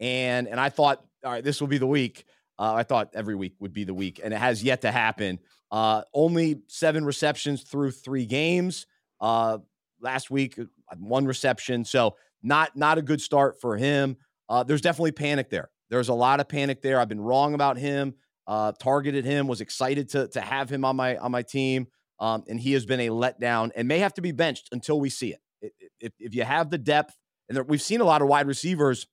And 0.00 0.48
and 0.48 0.58
I 0.58 0.68
thought, 0.68 1.04
all 1.24 1.30
right, 1.32 1.44
this 1.44 1.60
will 1.60 1.68
be 1.68 1.78
the 1.78 1.86
week 1.86 2.24
uh, 2.60 2.74
I 2.74 2.82
thought 2.82 3.08
every 3.14 3.34
week 3.34 3.54
would 3.58 3.72
be 3.72 3.84
the 3.84 3.94
week, 3.94 4.20
and 4.22 4.34
it 4.34 4.36
has 4.36 4.62
yet 4.62 4.82
to 4.82 4.92
happen. 4.92 5.38
Uh, 5.72 6.02
only 6.12 6.60
seven 6.68 7.06
receptions 7.06 7.62
through 7.62 7.90
three 7.90 8.26
games. 8.26 8.86
Uh, 9.18 9.58
last 9.98 10.30
week, 10.30 10.58
uh, 10.58 10.64
one 10.98 11.24
reception, 11.24 11.86
so 11.86 12.16
not 12.42 12.76
not 12.76 12.98
a 12.98 13.02
good 13.02 13.22
start 13.22 13.58
for 13.62 13.78
him. 13.78 14.18
Uh, 14.46 14.62
there's 14.62 14.82
definitely 14.82 15.12
panic 15.12 15.48
there. 15.48 15.70
There's 15.88 16.10
a 16.10 16.14
lot 16.14 16.38
of 16.38 16.48
panic 16.48 16.82
there. 16.82 17.00
I've 17.00 17.08
been 17.08 17.20
wrong 17.20 17.54
about 17.54 17.78
him. 17.78 18.14
Uh, 18.50 18.72
targeted 18.72 19.24
him. 19.24 19.46
Was 19.46 19.60
excited 19.60 20.08
to 20.10 20.26
to 20.28 20.40
have 20.40 20.68
him 20.68 20.84
on 20.84 20.96
my 20.96 21.16
on 21.18 21.30
my 21.30 21.42
team, 21.42 21.86
um, 22.18 22.42
and 22.48 22.58
he 22.58 22.72
has 22.72 22.84
been 22.84 22.98
a 22.98 23.08
letdown 23.10 23.70
and 23.76 23.86
may 23.86 24.00
have 24.00 24.14
to 24.14 24.22
be 24.22 24.32
benched 24.32 24.68
until 24.72 24.98
we 24.98 25.08
see 25.08 25.32
it. 25.32 25.72
If, 26.00 26.12
if 26.18 26.34
you 26.34 26.42
have 26.42 26.68
the 26.68 26.78
depth, 26.78 27.14
and 27.48 27.56
there, 27.56 27.62
we've 27.62 27.80
seen 27.80 28.00
a 28.00 28.04
lot 28.04 28.22
of 28.22 28.28
wide 28.28 28.48
receivers 28.48 29.06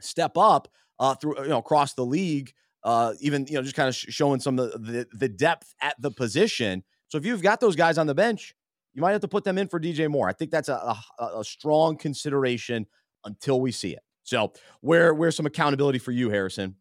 step 0.00 0.36
up 0.36 0.68
uh, 1.00 1.16
through 1.16 1.42
you 1.42 1.48
know 1.48 1.58
across 1.58 1.94
the 1.94 2.04
league 2.04 2.52
uh, 2.84 3.14
even 3.20 3.46
you 3.46 3.54
know 3.54 3.62
just 3.62 3.74
kind 3.74 3.88
of 3.88 3.94
showing 3.94 4.40
some 4.40 4.58
of 4.58 4.72
the, 4.72 4.78
the, 4.78 5.06
the 5.12 5.28
depth 5.28 5.74
at 5.80 6.00
the 6.00 6.10
position. 6.10 6.82
So 7.08 7.18
if 7.18 7.26
you've 7.26 7.42
got 7.42 7.60
those 7.60 7.76
guys 7.76 7.98
on 7.98 8.06
the 8.06 8.14
bench, 8.14 8.54
you 8.94 9.02
might 9.02 9.12
have 9.12 9.20
to 9.22 9.28
put 9.28 9.44
them 9.44 9.58
in 9.58 9.68
for 9.68 9.80
DJ 9.80 10.08
Moore. 10.08 10.28
I 10.28 10.32
think 10.32 10.50
that's 10.50 10.68
a, 10.68 10.96
a, 11.18 11.24
a 11.40 11.44
strong 11.44 11.96
consideration 11.96 12.86
until 13.24 13.60
we 13.60 13.72
see 13.72 13.92
it. 13.92 14.00
So 14.22 14.52
where 14.80 15.12
where's 15.12 15.36
some 15.36 15.46
accountability 15.46 15.98
for 15.98 16.12
you, 16.12 16.30
Harrison? 16.30 16.76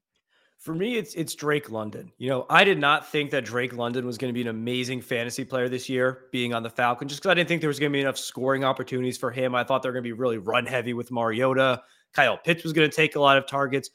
For 0.59 0.75
me, 0.75 0.97
it's 0.97 1.13
it's 1.15 1.35
Drake 1.35 1.71
London. 1.71 2.11
You 2.17 2.29
know, 2.29 2.45
I 2.49 2.63
did 2.63 2.77
not 2.77 3.07
think 3.07 3.31
that 3.31 3.45
Drake 3.45 3.73
London 3.73 4.05
was 4.05 4.17
going 4.17 4.29
to 4.29 4.33
be 4.33 4.41
an 4.41 4.49
amazing 4.49 5.01
fantasy 5.01 5.45
player 5.45 5.69
this 5.69 5.87
year, 5.87 6.25
being 6.31 6.53
on 6.53 6.63
the 6.63 6.69
Falcons, 6.69 7.11
just 7.11 7.21
because 7.21 7.31
I 7.31 7.33
didn't 7.33 7.47
think 7.47 7.61
there 7.61 7.69
was 7.69 7.79
going 7.79 7.91
to 7.91 7.95
be 7.95 8.01
enough 8.01 8.17
scoring 8.17 8.65
opportunities 8.65 9.17
for 9.17 9.31
him. 9.31 9.55
I 9.55 9.63
thought 9.63 9.83
they 9.83 9.89
were 9.89 9.93
going 9.93 10.03
to 10.03 10.09
be 10.09 10.13
really 10.13 10.37
run 10.37 10.65
heavy 10.65 10.93
with 10.93 11.11
Mariota. 11.11 11.81
Kyle 12.13 12.37
Pitts 12.37 12.63
was 12.63 12.73
going 12.73 12.89
to 12.89 12.95
take 12.95 13.15
a 13.15 13.19
lot 13.21 13.37
of 13.37 13.47
targets 13.47 13.89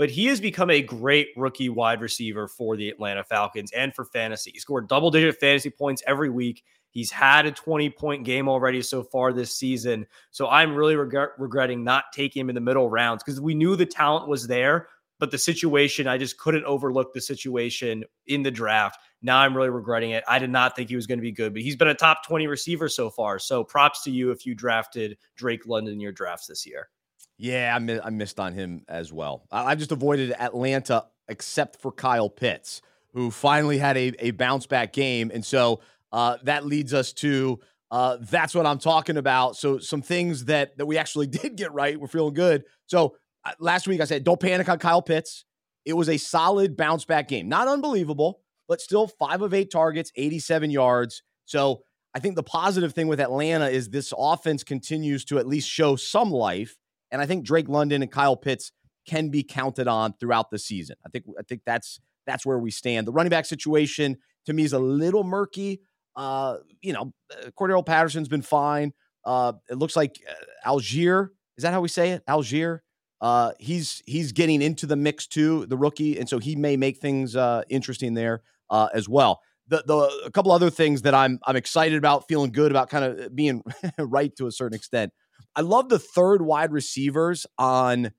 but 0.00 0.08
he 0.08 0.24
has 0.24 0.40
become 0.40 0.70
a 0.70 0.80
great 0.80 1.28
rookie 1.36 1.68
wide 1.68 2.00
receiver 2.00 2.48
for 2.48 2.74
the 2.74 2.88
Atlanta 2.88 3.22
Falcons 3.22 3.70
and 3.72 3.94
for 3.94 4.06
fantasy. 4.06 4.50
He 4.50 4.58
scored 4.58 4.88
double 4.88 5.10
digit 5.10 5.38
fantasy 5.38 5.68
points 5.68 6.02
every 6.06 6.30
week. 6.30 6.64
He's 6.88 7.10
had 7.10 7.44
a 7.44 7.52
20 7.52 7.90
point 7.90 8.24
game 8.24 8.48
already 8.48 8.80
so 8.80 9.02
far 9.02 9.34
this 9.34 9.54
season. 9.54 10.06
So 10.30 10.48
I'm 10.48 10.74
really 10.74 10.96
regretting 10.96 11.84
not 11.84 12.04
taking 12.14 12.40
him 12.40 12.48
in 12.48 12.54
the 12.54 12.62
middle 12.62 12.88
rounds 12.88 13.22
because 13.22 13.42
we 13.42 13.54
knew 13.54 13.76
the 13.76 13.84
talent 13.84 14.26
was 14.26 14.46
there, 14.46 14.88
but 15.20 15.30
the 15.30 15.38
situation, 15.38 16.08
I 16.08 16.16
just 16.16 16.38
couldn't 16.38 16.64
overlook 16.64 17.12
the 17.12 17.20
situation 17.20 18.04
in 18.26 18.42
the 18.42 18.50
draft. 18.50 18.98
Now 19.20 19.38
I'm 19.38 19.54
really 19.54 19.68
regretting 19.68 20.12
it. 20.12 20.24
I 20.26 20.38
did 20.38 20.50
not 20.50 20.74
think 20.74 20.88
he 20.88 20.96
was 20.96 21.06
going 21.06 21.18
to 21.18 21.22
be 21.22 21.30
good, 21.30 21.52
but 21.52 21.62
he's 21.62 21.76
been 21.76 21.88
a 21.88 21.94
top 21.94 22.26
20 22.26 22.46
receiver 22.46 22.88
so 22.88 23.10
far. 23.10 23.38
So 23.38 23.62
props 23.62 24.02
to 24.04 24.10
you 24.10 24.30
if 24.30 24.46
you 24.46 24.54
drafted 24.54 25.18
Drake 25.36 25.66
London 25.66 25.92
in 25.92 26.00
your 26.00 26.10
drafts 26.10 26.46
this 26.46 26.66
year. 26.66 26.88
Yeah, 27.36 27.74
I, 27.76 27.78
mi- 27.78 28.00
I 28.02 28.08
missed 28.08 28.40
on 28.40 28.54
him 28.54 28.82
as 28.88 29.12
well. 29.12 29.46
I, 29.52 29.74
just 29.74 29.92
avoided 29.92 30.32
Atlanta 30.32 31.06
except 31.28 31.80
for 31.80 31.92
Kyle 31.92 32.30
Pitts, 32.30 32.80
who 33.12 33.30
finally 33.30 33.76
had 33.76 33.98
a, 33.98 34.12
a 34.18 34.30
bounce 34.30 34.66
back 34.66 34.94
game. 34.94 35.30
And 35.32 35.44
so 35.44 35.80
uh, 36.12 36.38
that 36.44 36.64
leads 36.64 36.94
us 36.94 37.12
to 37.14 37.60
uh, 37.90 38.18
that's 38.20 38.54
what 38.54 38.66
I'm 38.66 38.78
talking 38.78 39.16
about. 39.16 39.56
So 39.56 39.78
some 39.78 40.00
things 40.00 40.46
that 40.46 40.78
that 40.78 40.86
we 40.86 40.96
actually 40.96 41.26
did 41.28 41.56
get 41.56 41.72
right. 41.72 42.00
We're 42.00 42.08
feeling 42.08 42.34
good. 42.34 42.64
So 42.86 43.16
last 43.58 43.88
week 43.88 44.00
I 44.00 44.04
said 44.04 44.24
don't 44.24 44.40
panic 44.40 44.68
on 44.68 44.78
Kyle 44.78 45.02
Pitts. 45.02 45.44
It 45.84 45.94
was 45.94 46.08
a 46.08 46.18
solid 46.18 46.76
bounce 46.76 47.04
back 47.04 47.28
game, 47.28 47.48
not 47.48 47.66
unbelievable, 47.66 48.40
but 48.68 48.80
still 48.80 49.08
five 49.08 49.42
of 49.42 49.54
eight 49.54 49.70
targets, 49.70 50.12
87 50.14 50.70
yards. 50.70 51.22
So 51.46 51.82
I 52.14 52.18
think 52.18 52.36
the 52.36 52.42
positive 52.42 52.92
thing 52.92 53.08
with 53.08 53.20
Atlanta 53.20 53.68
is 53.68 53.88
this 53.88 54.12
offense 54.16 54.62
continues 54.62 55.24
to 55.26 55.38
at 55.38 55.46
least 55.46 55.68
show 55.68 55.96
some 55.96 56.30
life. 56.30 56.76
And 57.10 57.20
I 57.22 57.26
think 57.26 57.44
Drake 57.44 57.68
London 57.68 58.02
and 58.02 58.10
Kyle 58.10 58.36
Pitts 58.36 58.72
can 59.06 59.30
be 59.30 59.42
counted 59.42 59.88
on 59.88 60.14
throughout 60.20 60.50
the 60.50 60.58
season. 60.58 60.96
I 61.04 61.08
think 61.08 61.24
I 61.38 61.42
think 61.42 61.62
that's 61.64 62.00
that's 62.26 62.44
where 62.44 62.58
we 62.58 62.70
stand. 62.70 63.06
The 63.06 63.12
running 63.12 63.30
back 63.30 63.46
situation 63.46 64.18
to 64.46 64.52
me 64.52 64.64
is 64.64 64.72
a 64.72 64.78
little 64.78 65.24
murky. 65.24 65.80
Uh, 66.14 66.58
you 66.80 66.92
know, 66.92 67.12
uh, 67.32 67.50
Cordarrelle 67.58 67.86
Patterson's 67.86 68.28
been 68.28 68.42
fine. 68.42 68.92
Uh, 69.24 69.54
it 69.68 69.76
looks 69.76 69.96
like 69.96 70.20
Allgeier. 70.66 71.28
Is 71.56 71.62
that 71.62 71.72
how 71.72 71.80
we 71.80 71.88
say 71.88 72.10
it? 72.10 72.24
Allgeier. 72.26 72.80
Uh, 73.20 73.52
he's 73.58 74.02
he's 74.06 74.32
getting 74.32 74.62
into 74.62 74.86
the 74.86 74.96
mix 74.96 75.26
too, 75.26 75.66
the 75.66 75.76
rookie, 75.76 76.18
and 76.18 76.28
so 76.28 76.38
he 76.38 76.56
may 76.56 76.76
make 76.76 76.98
things 76.98 77.36
uh, 77.36 77.62
interesting 77.68 78.14
there 78.14 78.42
uh, 78.70 78.88
as 78.94 79.08
well. 79.08 79.40
The 79.68 79.84
the 79.86 80.22
a 80.24 80.30
couple 80.30 80.52
other 80.52 80.70
things 80.70 81.02
that 81.02 81.14
I'm 81.14 81.38
I'm 81.44 81.56
excited 81.56 81.98
about, 81.98 82.26
feeling 82.28 82.50
good 82.50 82.70
about, 82.70 82.88
kind 82.88 83.04
of 83.04 83.36
being 83.36 83.62
right 83.98 84.34
to 84.36 84.46
a 84.46 84.52
certain 84.52 84.74
extent. 84.74 85.12
I 85.54 85.60
love 85.60 85.88
the 85.88 85.98
third 85.98 86.42
wide 86.42 86.72
receivers 86.72 87.46
on 87.58 88.12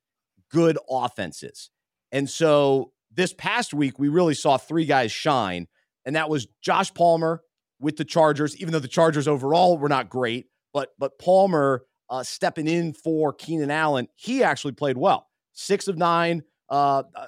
good 0.51 0.77
offenses, 0.89 1.71
and 2.11 2.29
so 2.29 2.91
this 3.11 3.33
past 3.33 3.73
week 3.73 3.97
we 3.97 4.07
really 4.07 4.35
saw 4.35 4.57
three 4.57 4.85
guys 4.85 5.11
shine, 5.11 5.67
and 6.05 6.15
that 6.15 6.29
was 6.29 6.47
Josh 6.61 6.93
Palmer 6.93 7.41
with 7.79 7.97
the 7.97 8.05
Chargers, 8.05 8.55
even 8.57 8.71
though 8.71 8.79
the 8.79 8.87
Chargers 8.87 9.27
overall 9.27 9.79
were 9.79 9.89
not 9.89 10.09
great, 10.09 10.45
but 10.73 10.89
but 10.99 11.17
Palmer 11.17 11.85
uh, 12.11 12.21
stepping 12.21 12.67
in 12.67 12.93
for 12.93 13.33
Keenan 13.33 13.71
Allen, 13.71 14.07
he 14.15 14.43
actually 14.43 14.73
played 14.73 14.97
well. 14.97 15.27
Six 15.53 15.87
of 15.87 15.97
nine, 15.97 16.43
uh, 16.69 17.03
uh 17.15 17.27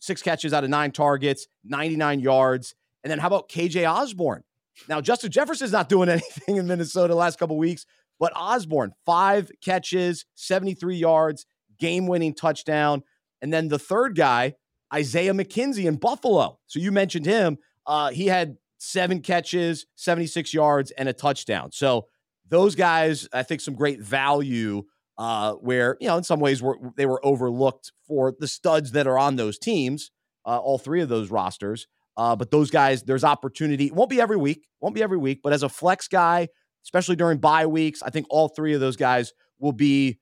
six 0.00 0.22
catches 0.22 0.54
out 0.54 0.64
of 0.64 0.70
nine 0.70 0.92
targets, 0.92 1.48
99 1.64 2.20
yards. 2.20 2.74
And 3.02 3.10
then 3.10 3.18
how 3.18 3.26
about 3.26 3.48
KJ 3.48 3.90
Osborn? 3.90 4.44
Now, 4.88 5.00
Justin 5.00 5.30
Jefferson's 5.30 5.72
not 5.72 5.88
doing 5.88 6.08
anything 6.08 6.56
in 6.56 6.66
Minnesota 6.66 7.12
the 7.12 7.18
last 7.18 7.38
couple 7.38 7.58
weeks, 7.58 7.84
but 8.20 8.32
Osborn, 8.36 8.92
five 9.04 9.50
catches, 9.62 10.24
73 10.36 10.96
yards, 10.96 11.44
game 11.78 12.06
winning 12.06 12.32
touchdown. 12.32 13.02
And 13.42 13.52
then 13.52 13.68
the 13.68 13.78
third 13.78 14.14
guy, 14.14 14.54
Isaiah 14.94 15.32
McKenzie 15.32 15.86
in 15.86 15.96
Buffalo. 15.96 16.60
So 16.66 16.78
you 16.78 16.92
mentioned 16.92 17.26
him. 17.26 17.58
Uh, 17.86 18.10
he 18.10 18.26
had 18.26 18.58
seven 18.78 19.20
catches, 19.20 19.86
76 19.96 20.54
yards, 20.54 20.92
and 20.92 21.08
a 21.08 21.12
touchdown. 21.12 21.72
So 21.72 22.06
those 22.50 22.74
guys, 22.74 23.28
I 23.32 23.42
think, 23.42 23.60
some 23.60 23.74
great 23.74 24.00
value. 24.00 24.84
Uh, 25.18 25.52
where 25.56 25.98
you 26.00 26.08
know, 26.08 26.16
in 26.16 26.24
some 26.24 26.40
ways, 26.40 26.62
were 26.62 26.78
they 26.96 27.04
were 27.04 27.24
overlooked 27.24 27.92
for 28.06 28.34
the 28.38 28.48
studs 28.48 28.92
that 28.92 29.06
are 29.06 29.18
on 29.18 29.36
those 29.36 29.58
teams, 29.58 30.10
uh, 30.46 30.56
all 30.56 30.78
three 30.78 31.02
of 31.02 31.10
those 31.10 31.30
rosters. 31.30 31.86
Uh, 32.16 32.34
but 32.36 32.50
those 32.50 32.70
guys, 32.70 33.02
there's 33.02 33.24
opportunity. 33.24 33.86
It 33.86 33.94
won't 33.94 34.10
be 34.10 34.20
every 34.20 34.36
week, 34.36 34.66
won't 34.80 34.94
be 34.94 35.02
every 35.02 35.18
week, 35.18 35.40
but 35.42 35.52
as 35.52 35.62
a 35.62 35.68
flex 35.68 36.08
guy, 36.08 36.48
especially 36.84 37.16
during 37.16 37.38
bye 37.38 37.66
weeks, 37.66 38.02
I 38.02 38.10
think 38.10 38.26
all 38.30 38.48
three 38.48 38.74
of 38.74 38.80
those 38.80 38.96
guys 38.96 39.32
will 39.58 39.72
be, 39.72 40.18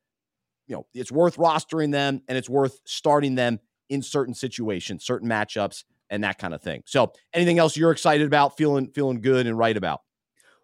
you 0.66 0.76
know, 0.76 0.87
it's 0.94 1.12
worth 1.12 1.37
rostering 1.37 1.92
them 1.92 2.23
and 2.28 2.37
it's 2.37 2.49
worth 2.49 2.80
starting 2.85 3.35
them 3.35 3.58
in 3.88 4.02
certain 4.02 4.35
situations, 4.35 5.04
certain 5.04 5.28
matchups, 5.28 5.85
and 6.11 6.25
that 6.25 6.38
kind 6.38 6.54
of 6.54 6.62
thing. 6.62 6.82
So, 6.87 7.12
anything 7.32 7.58
else 7.58 7.76
you're 7.76 7.90
excited 7.90 8.26
about, 8.26 8.56
feeling 8.56 8.90
feeling 8.94 9.20
good 9.20 9.47
and 9.47 9.56
right 9.56 9.76
about? 9.76 10.00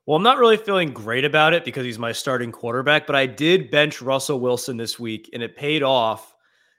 Well, 0.06 0.16
I'm 0.16 0.22
not 0.22 0.38
really 0.38 0.58
feeling 0.58 0.92
great 0.92 1.24
about 1.24 1.54
it 1.54 1.64
because 1.64 1.84
he's 1.84 1.98
my 1.98 2.12
starting 2.12 2.52
quarterback, 2.52 3.06
but 3.06 3.16
I 3.16 3.24
did 3.24 3.70
bench 3.70 4.02
Russell 4.02 4.38
Wilson 4.38 4.76
this 4.76 4.98
week 4.98 5.30
and 5.32 5.42
it 5.42 5.56
paid 5.56 5.82
off 5.82 6.34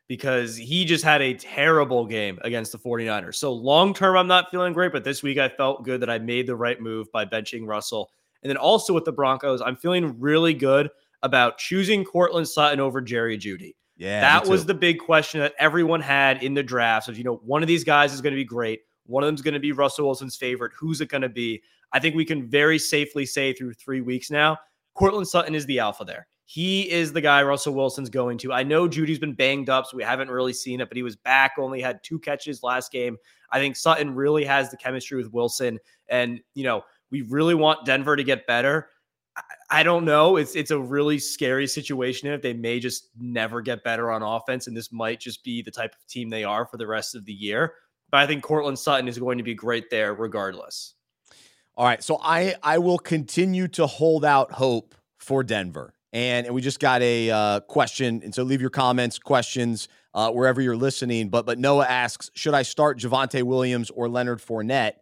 because 0.08 0.55
he 0.55 0.86
just 0.86 1.03
had 1.03 1.24
a 1.24 1.34
terrible 1.34 2.05
game 2.05 2.38
against 2.44 2.72
the 2.72 2.77
49ers. 2.77 3.36
So 3.36 3.51
long 3.51 3.96
term, 3.96 4.15
I'm 4.15 4.27
not 4.27 4.51
feeling 4.51 4.74
great, 4.74 4.91
but 4.91 5.03
this 5.03 5.24
week 5.24 5.39
I 5.39 5.50
felt 5.50 5.84
good 5.84 6.01
that 6.01 6.10
I 6.10 6.20
made 6.20 6.46
the 6.46 6.55
right 6.55 6.79
move 6.79 7.12
by 7.12 7.25
benching 7.25 7.65
Russell. 7.65 8.12
And 8.44 8.50
then 8.50 8.58
also 8.58 8.94
with 8.94 9.05
the 9.05 9.12
Broncos, 9.12 9.60
I'm 9.60 9.75
feeling 9.75 10.20
really 10.20 10.53
good 10.53 10.91
about 11.24 11.58
choosing 11.58 12.05
Courtland 12.05 12.48
Sutton 12.48 12.79
over 12.79 13.01
Jerry 13.01 13.39
Jeudy. 13.39 13.74
Yeah, 13.98 14.22
that 14.22 14.46
was 14.46 14.65
the 14.65 14.74
big 14.74 15.00
question 15.00 15.39
that 15.39 15.55
everyone 15.58 16.01
had 16.01 16.44
in 16.44 16.53
the 16.53 16.62
draft. 16.62 17.08
So, 17.08 17.13
you 17.13 17.24
know, 17.24 17.38
one 17.38 17.63
of 17.63 17.67
these 17.67 17.84
guys 17.84 18.13
is 18.13 18.22
going 18.22 18.34
to 18.34 18.38
be 18.39 18.44
great. 18.44 18.82
One 19.08 19.24
of 19.24 19.27
them's 19.27 19.41
going 19.41 19.53
to 19.53 19.60
be 19.60 19.72
Russell 19.72 20.05
Wilson's 20.05 20.36
favorite. 20.36 20.74
Who's 20.77 21.01
it 21.01 21.10
going 21.10 21.22
to 21.22 21.29
be? 21.29 21.63
I 21.96 22.00
think 22.00 22.14
we 22.14 22.25
can 22.25 22.46
very 22.46 22.78
safely 22.78 23.25
say 23.25 23.54
through 23.54 23.74
three 23.75 24.02
weeks 24.02 24.30
now, 24.30 24.58
Courtland 24.96 25.30
Sutton 25.30 25.56
is 25.56 25.66
the 25.66 25.80
alpha 25.80 26.04
there. 26.04 26.28
He 26.44 26.92
is 26.92 27.14
the 27.14 27.22
guy 27.22 27.42
Russell 27.42 27.74
Wilson's 27.74 28.10
going 28.10 28.38
to. 28.40 28.52
I 28.52 28.64
know 28.64 28.86
Jeudy's 28.86 29.18
been 29.18 29.34
banged 29.34 29.70
up, 29.70 29.86
so 29.86 29.96
we 29.96 30.04
haven't 30.04 30.30
really 30.30 30.52
seen 30.52 30.82
it, 30.82 30.90
but 30.90 30.98
he 30.98 31.04
was 31.04 31.16
back, 31.16 31.54
only 31.58 31.80
had 31.80 32.04
two 32.04 32.20
catches 32.20 32.64
last 32.64 32.92
game. 32.92 33.16
I 33.50 33.60
think 33.60 33.78
Sutton 33.78 34.14
really 34.14 34.44
has 34.44 34.70
the 34.70 34.75
chemistry 34.75 35.16
with 35.16 35.32
Wilson. 35.32 35.80
And, 36.10 36.42
you 36.54 36.66
know, 36.66 36.84
we 37.12 37.22
really 37.22 37.56
want 37.56 37.86
Denver 37.86 38.18
to 38.18 38.25
get 38.25 38.46
better. 38.46 38.90
I 39.70 39.82
don't 39.82 40.04
know. 40.04 40.36
It's 40.36 40.54
it's 40.54 40.72
a 40.72 40.80
really 40.80 41.18
scary 41.18 41.66
situation 41.66 42.28
if 42.28 42.42
they 42.42 42.54
may 42.54 42.82
just 42.82 43.10
never 43.18 43.62
get 43.62 43.86
better 43.86 44.12
on 44.12 44.22
offense, 44.22 44.68
and 44.68 44.75
this 44.75 44.92
might 44.92 45.22
just 45.22 45.46
be 45.46 45.62
the 45.62 45.72
type 45.72 45.94
of 45.94 46.06
team 46.08 46.30
they 46.30 46.44
are 46.44 46.66
for 46.66 46.75
the 46.75 46.88
rest 46.88 47.16
of 47.16 47.24
the 47.24 47.34
year. 47.34 47.75
But 48.12 48.20
I 48.20 48.28
think 48.28 48.44
Courtland 48.44 48.80
Sutton 48.80 49.08
is 49.08 49.18
going 49.18 49.38
to 49.38 49.46
be 49.46 49.54
great 49.54 49.90
there 49.90 50.14
regardless. 50.14 50.95
All 51.77 51.86
right, 51.86 52.01
so 52.01 52.17
I 52.22 52.55
I 52.63 52.77
will 52.77 52.98
continue 52.98 53.67
to 53.70 53.86
hold 53.86 54.24
out 54.24 54.53
hope 54.53 54.96
for 55.17 55.44
Denver, 55.44 55.94
and, 56.13 56.46
and 56.46 56.55
we 56.55 56.62
just 56.62 56.79
got 56.79 57.01
a 57.01 57.29
uh, 57.29 57.60
question, 57.62 58.22
and 58.24 58.34
so 58.34 58.44
leave 58.44 58.62
your 58.62 58.70
comments, 58.70 59.20
questions 59.20 59.89
uh, 60.13 60.32
wherever 60.32 60.62
you're 60.62 60.77
listening. 60.77 61.27
But 61.27 61.46
but 61.46 61.60
Noah 61.60 61.86
asks, 61.86 62.32
should 62.34 62.53
I 62.53 62.62
start 62.62 62.98
Javonte 63.00 63.44
Williams 63.44 63.89
or 63.89 64.08
Leonard 64.08 64.39
Fournette? 64.39 64.94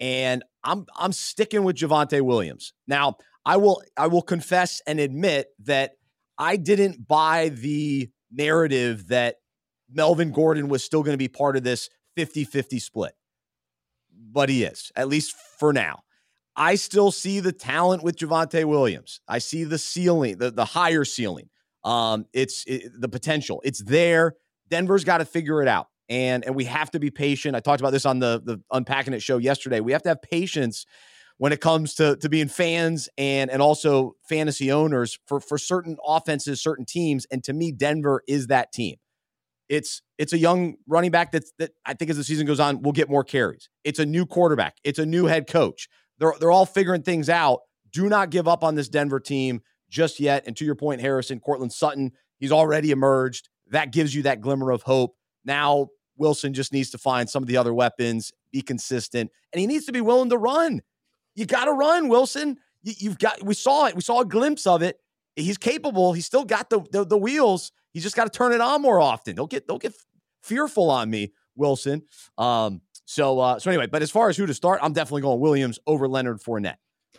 And 0.00 0.42
I'm 0.64 0.86
I'm 0.96 1.12
sticking 1.12 1.62
with 1.62 1.76
Javonte 1.76 2.22
Williams. 2.22 2.72
Now 2.86 3.18
I 3.44 3.58
will 3.58 3.82
I 3.96 4.06
will 4.06 4.22
confess 4.22 4.80
and 4.86 4.98
admit 4.98 5.48
that 5.64 5.92
I 6.38 6.56
didn't 6.56 7.06
buy 7.06 7.50
the 7.50 8.08
narrative 8.32 9.08
that 9.08 9.36
Melvin 9.92 10.32
Gordon 10.32 10.68
was 10.68 10.82
still 10.82 11.02
going 11.02 11.12
to 11.12 11.18
be 11.18 11.28
part 11.28 11.56
of 11.56 11.62
this 11.62 11.90
50-50 12.16 12.80
split. 12.80 13.12
But 14.10 14.48
he 14.48 14.64
is, 14.64 14.90
at 14.96 15.06
least 15.06 15.36
for 15.58 15.72
now. 15.72 16.00
I 16.56 16.76
still 16.76 17.10
see 17.10 17.40
the 17.40 17.52
talent 17.52 18.02
with 18.02 18.16
Javonte 18.16 18.64
Williams. 18.64 19.20
I 19.26 19.38
see 19.38 19.64
the 19.64 19.78
ceiling, 19.78 20.38
the, 20.38 20.50
the 20.50 20.64
higher 20.64 21.04
ceiling. 21.04 21.48
Um, 21.82 22.26
it's 22.32 22.64
it, 22.66 22.92
the 22.98 23.08
potential. 23.08 23.60
It's 23.64 23.82
there. 23.82 24.34
Denver's 24.70 25.04
got 25.04 25.18
to 25.18 25.24
figure 25.24 25.62
it 25.62 25.68
out. 25.68 25.88
And 26.08 26.44
and 26.44 26.54
we 26.54 26.64
have 26.64 26.90
to 26.92 27.00
be 27.00 27.10
patient. 27.10 27.56
I 27.56 27.60
talked 27.60 27.80
about 27.80 27.90
this 27.90 28.06
on 28.06 28.18
the 28.18 28.40
the 28.44 28.60
unpacking 28.70 29.14
it 29.14 29.22
show 29.22 29.38
yesterday. 29.38 29.80
We 29.80 29.92
have 29.92 30.02
to 30.02 30.10
have 30.10 30.20
patience 30.20 30.84
when 31.38 31.52
it 31.52 31.60
comes 31.60 31.94
to 31.94 32.16
to 32.16 32.28
being 32.28 32.48
fans 32.48 33.08
and 33.16 33.50
and 33.50 33.62
also 33.62 34.14
fantasy 34.28 34.70
owners 34.70 35.18
for 35.26 35.40
for 35.40 35.56
certain 35.56 35.96
offenses, 36.06 36.62
certain 36.62 36.84
teams. 36.84 37.26
And 37.30 37.42
to 37.44 37.54
me, 37.54 37.72
Denver 37.72 38.22
is 38.28 38.48
that 38.48 38.70
team. 38.70 38.96
It's 39.70 40.02
it's 40.18 40.34
a 40.34 40.38
young 40.38 40.76
running 40.86 41.10
back 41.10 41.32
that's 41.32 41.52
that 41.58 41.70
I 41.86 41.94
think 41.94 42.10
as 42.10 42.18
the 42.18 42.24
season 42.24 42.46
goes 42.46 42.60
on 42.60 42.82
will 42.82 42.92
get 42.92 43.08
more 43.08 43.24
carries. 43.24 43.70
It's 43.82 43.98
a 43.98 44.06
new 44.06 44.26
quarterback. 44.26 44.76
It's 44.84 44.98
a 44.98 45.06
new 45.06 45.24
head 45.24 45.46
coach. 45.46 45.88
They're 46.18 46.34
they're 46.38 46.50
all 46.50 46.66
figuring 46.66 47.02
things 47.02 47.28
out. 47.28 47.60
Do 47.92 48.08
not 48.08 48.30
give 48.30 48.48
up 48.48 48.64
on 48.64 48.74
this 48.74 48.88
Denver 48.88 49.20
team 49.20 49.60
just 49.88 50.18
yet. 50.18 50.44
And 50.46 50.56
to 50.56 50.64
your 50.64 50.74
point, 50.74 51.00
Harrison, 51.00 51.40
Courtland 51.40 51.72
Sutton, 51.72 52.12
he's 52.38 52.52
already 52.52 52.90
emerged. 52.90 53.48
That 53.70 53.92
gives 53.92 54.14
you 54.14 54.22
that 54.22 54.40
glimmer 54.40 54.70
of 54.70 54.82
hope. 54.82 55.16
Now 55.44 55.88
Wilson 56.16 56.54
just 56.54 56.72
needs 56.72 56.90
to 56.90 56.98
find 56.98 57.28
some 57.28 57.42
of 57.42 57.48
the 57.48 57.56
other 57.56 57.74
weapons, 57.74 58.32
be 58.52 58.62
consistent, 58.62 59.30
and 59.52 59.60
he 59.60 59.66
needs 59.66 59.84
to 59.86 59.92
be 59.92 60.00
willing 60.00 60.30
to 60.30 60.38
run. 60.38 60.80
You 61.34 61.46
got 61.46 61.64
to 61.64 61.72
run, 61.72 62.08
Wilson. 62.08 62.58
You, 62.82 63.10
have 63.10 63.18
got. 63.18 63.42
We 63.42 63.54
saw 63.54 63.86
it. 63.86 63.94
We 63.94 64.02
saw 64.02 64.20
a 64.20 64.24
glimpse 64.24 64.66
of 64.66 64.82
it. 64.82 64.98
He's 65.36 65.58
capable. 65.58 66.12
He's 66.12 66.26
still 66.26 66.44
got 66.44 66.70
the 66.70 66.80
the, 66.92 67.04
the 67.04 67.18
wheels. 67.18 67.72
He's 67.92 68.02
just 68.02 68.16
got 68.16 68.24
to 68.24 68.36
turn 68.36 68.52
it 68.52 68.60
on 68.60 68.82
more 68.82 69.00
often. 69.00 69.34
Don't 69.34 69.50
get 69.50 69.66
don't 69.66 69.82
get 69.82 69.94
fearful 70.42 70.90
on 70.90 71.10
me, 71.10 71.32
Wilson. 71.56 72.02
Um, 72.38 72.82
so, 73.04 73.38
uh, 73.38 73.58
so 73.58 73.70
anyway, 73.70 73.86
but 73.86 74.02
as 74.02 74.10
far 74.10 74.28
as 74.28 74.36
who 74.36 74.46
to 74.46 74.54
start, 74.54 74.80
I'm 74.82 74.92
definitely 74.92 75.22
going 75.22 75.40
Williams 75.40 75.78
over 75.86 76.08
Leonard 76.08 76.40
Fournette. 76.40 76.76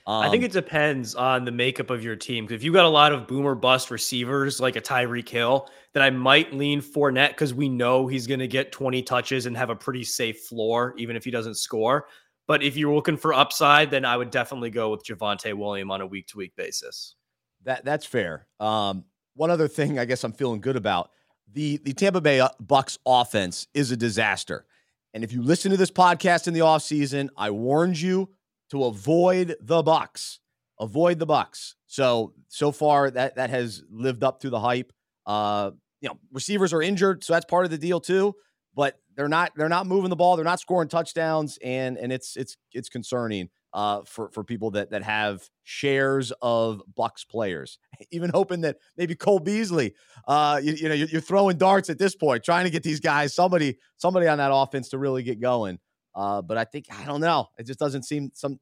Um, 0.08 0.22
I 0.22 0.30
think 0.30 0.44
um, 0.44 0.46
it 0.46 0.52
depends 0.52 1.16
on 1.16 1.46
the 1.46 1.52
makeup 1.52 1.90
of 1.90 2.04
your 2.04 2.16
team. 2.16 2.48
If 2.52 2.64
you've 2.64 2.74
got 2.74 2.86
a 2.86 2.90
lot 2.90 3.12
of 3.12 3.28
boomer 3.28 3.56
bust 3.56 3.90
receivers 3.90 4.60
like 4.60 4.76
a 4.76 4.82
Tyreek 4.82 5.28
Hill, 5.28 5.68
then 5.94 6.04
I 6.04 6.12
might 6.12 6.54
lean 6.54 6.80
Fournette 6.80 7.30
because 7.30 7.54
we 7.56 7.70
know 7.70 8.06
he's 8.06 8.28
going 8.28 8.40
to 8.40 8.48
get 8.48 8.72
20 8.72 9.02
touches 9.02 9.48
and 9.48 9.58
have 9.58 9.72
a 9.72 9.76
pretty 9.76 10.04
safe 10.04 10.42
floor, 10.42 10.94
even 10.98 11.16
if 11.16 11.24
he 11.24 11.32
doesn't 11.32 11.56
score. 11.56 12.08
But 12.48 12.62
if 12.62 12.78
you're 12.78 12.94
looking 12.94 13.18
for 13.18 13.34
upside, 13.34 13.90
then 13.90 14.06
I 14.06 14.16
would 14.16 14.30
definitely 14.30 14.70
go 14.70 14.92
with 14.92 15.04
Javonte 15.04 15.56
William 15.56 15.90
on 15.90 16.02
a 16.02 16.06
week 16.06 16.28
to 16.28 16.38
week 16.38 16.56
basis. 16.56 17.16
That 17.64 17.84
that's 17.84 18.06
fair. 18.06 18.46
Um, 18.60 19.06
one 19.34 19.50
other 19.50 19.68
thing 19.68 19.98
I 19.98 20.06
guess 20.06 20.24
I'm 20.24 20.34
feeling 20.34 20.62
good 20.62 20.76
about 20.76 21.10
the 21.52 21.78
the 21.78 21.94
Tampa 21.94 22.22
Bay 22.22 22.40
uh, 22.40 22.50
Bucks 22.60 23.00
offense 23.08 23.68
is 23.74 23.90
a 23.90 23.98
disaster. 23.98 24.68
And 25.16 25.24
if 25.24 25.32
you 25.32 25.42
listen 25.42 25.72
to 25.72 25.78
this 25.78 25.92
podcast 25.92 26.46
in 26.46 26.54
the 26.54 26.60
offseason, 26.60 27.30
I 27.38 27.50
warned 27.50 27.98
you 27.98 28.32
to 28.70 28.84
avoid 28.84 29.56
the 29.62 29.82
Bucks. 29.82 30.42
Avoid 30.78 31.20
the 31.20 31.26
Bucks. 31.26 31.76
So 31.88 32.34
so 32.50 32.74
far 32.74 33.10
that 33.10 33.38
that 33.38 33.50
has 33.50 33.82
lived 33.90 34.26
up 34.26 34.42
to 34.42 34.50
the 34.50 34.60
hype. 34.60 34.92
Uh, 35.26 35.72
you 36.02 36.10
know, 36.10 36.20
receivers 36.34 36.74
are 36.74 36.82
injured, 36.82 37.24
so 37.24 37.32
that's 37.32 37.46
part 37.46 37.64
of 37.64 37.72
the 37.72 37.78
deal 37.78 38.02
too. 38.02 38.36
But 38.76 39.00
they're 39.16 39.30
not 39.30 39.54
they're 39.56 39.70
not 39.70 39.88
moving 39.88 40.10
the 40.10 40.18
ball. 40.18 40.36
They're 40.36 40.44
not 40.44 40.60
scoring 40.60 40.90
touchdowns, 40.90 41.58
and 41.64 41.98
and 41.98 42.12
it's 42.12 42.36
it's 42.36 42.58
it's 42.74 42.90
concerning 42.90 43.48
uh, 43.76 44.02
for 44.06 44.30
for 44.30 44.44
people 44.44 44.72
that 44.72 44.90
that 44.92 45.04
have 45.04 45.48
shares 45.64 46.32
of 46.42 46.82
Bucks 46.96 47.26
players. 47.26 47.78
Even 48.12 48.32
hoping 48.34 48.62
that 48.62 48.78
maybe 48.98 49.16
Cole 49.16 49.40
Beasley, 49.40 49.94
uh, 50.28 50.62
you, 50.64 50.74
you 50.74 50.88
know, 50.88 50.96
you're, 50.96 51.10
you're, 51.10 51.22
throwing 51.22 51.58
darts 51.58 51.90
at 51.90 52.00
this 52.00 52.16
point, 52.16 52.44
trying 52.44 52.64
to 52.64 52.72
get 52.72 52.84
these 52.84 53.02
guys 53.02 53.36
somebody 53.36 53.78
somebody 53.98 54.28
on 54.28 54.38
that 54.38 54.52
offense 54.54 54.90
to 54.90 54.98
really 54.98 55.24
get 55.24 55.42
going. 55.42 55.78
Uh, 56.16 56.42
but 56.42 56.58
I 56.58 56.64
think 56.64 56.86
I 56.90 57.04
don't 57.04 57.20
know. 57.20 57.50
It 57.60 57.68
just 57.68 57.78
doesn't 57.78 58.04
seem 58.04 58.32
some 58.34 58.60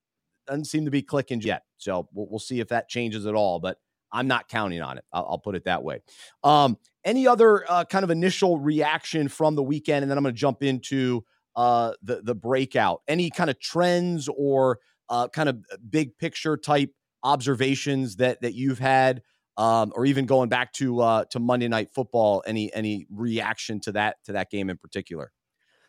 doesn't 0.48 0.66
seem 0.66 0.86
to 0.86 0.92
be 0.92 1.04
clicking 1.04 1.42
yet. 1.42 1.64
So 1.78 2.10
we'll, 2.12 2.28
we'll 2.28 2.40
see 2.40 2.60
if 2.60 2.70
that 2.70 2.90
changes 2.90 3.28
at 3.28 3.36
all. 3.36 3.60
But 3.60 3.78
I'm 4.12 4.28
not 4.28 4.50
counting 4.50 4.82
on 4.82 4.98
it. 4.98 5.06
I'll, 5.14 5.28
I'll 5.30 5.40
put 5.40 5.54
it 5.54 5.66
that 5.66 5.84
way. 5.84 6.02
Um, 6.44 6.78
any 7.06 7.28
other 7.28 7.70
uh, 7.70 7.86
kind 7.86 8.04
of 8.04 8.10
initial 8.10 8.58
reaction 8.58 9.28
from 9.28 9.54
the 9.54 9.64
weekend, 9.64 10.02
and 10.02 10.10
then 10.10 10.18
I'm 10.18 10.24
going 10.24 10.34
to 10.34 10.40
jump 10.40 10.64
into 10.64 11.24
uh, 11.56 11.94
the 12.02 12.22
the 12.24 12.34
breakout. 12.34 13.02
Any 13.08 13.30
kind 13.30 13.52
of 13.52 13.60
trends 13.60 14.28
or 14.36 14.80
uh, 15.14 15.28
kind 15.28 15.48
of 15.48 15.64
big 15.90 16.18
picture 16.18 16.58
type 16.58 16.92
observations 17.24 18.16
that 18.16 18.42
that 18.42 18.56
you've 18.56 18.80
had, 18.80 19.22
um, 19.58 19.94
or 19.96 20.06
even 20.06 20.26
going 20.26 20.50
back 20.50 20.74
to 20.74 21.00
uh, 21.02 21.26
to 21.26 21.40
Monday 21.40 21.68
Night 21.68 21.90
Football? 21.94 22.44
Any 22.48 22.74
any 22.74 23.06
reaction 23.12 23.80
to 23.82 23.92
that 23.92 24.18
to 24.26 24.34
that 24.34 24.50
game 24.50 24.72
in 24.72 24.78
particular? 24.78 25.32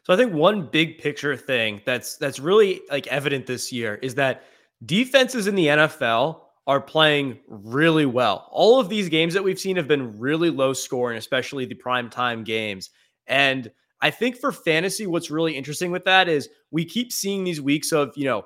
So 0.03 0.13
I 0.13 0.17
think 0.17 0.35
one 0.35 0.67
big 0.67 0.99
picture 0.99 1.35
thing 1.37 1.81
that's 1.87 2.19
that's 2.19 2.39
really 2.39 2.83
like 2.91 3.07
evident 3.07 3.47
this 3.47 3.73
year 3.73 3.95
is 4.03 4.15
that 4.17 4.43
defenses 4.85 5.47
in 5.47 5.55
the 5.55 5.69
NFL 5.69 6.41
are 6.67 6.81
playing 6.81 7.39
really 7.49 8.07
well. 8.07 8.49
All 8.51 8.79
of 8.79 8.91
these 8.91 9.09
games 9.09 9.33
that 9.33 9.45
we've 9.45 9.59
seen 9.59 9.77
have 9.77 9.89
been 9.89 10.19
really 10.19 10.51
low 10.51 10.75
scoring, 10.75 11.17
especially 11.17 11.65
the 11.65 11.75
prime 11.75 12.11
time 12.11 12.45
games. 12.45 12.91
And 13.27 13.71
I 14.03 14.11
think 14.11 14.37
for 14.37 14.53
fantasy, 14.53 15.07
what's 15.07 15.31
really 15.31 15.57
interesting 15.57 15.91
with 15.91 16.05
that 16.05 16.29
is 16.29 16.51
we 16.71 16.85
keep 16.85 17.11
seeing 17.11 17.45
these 17.45 17.61
weeks 17.61 17.93
of, 17.93 18.13
you 18.17 18.25
know, 18.25 18.45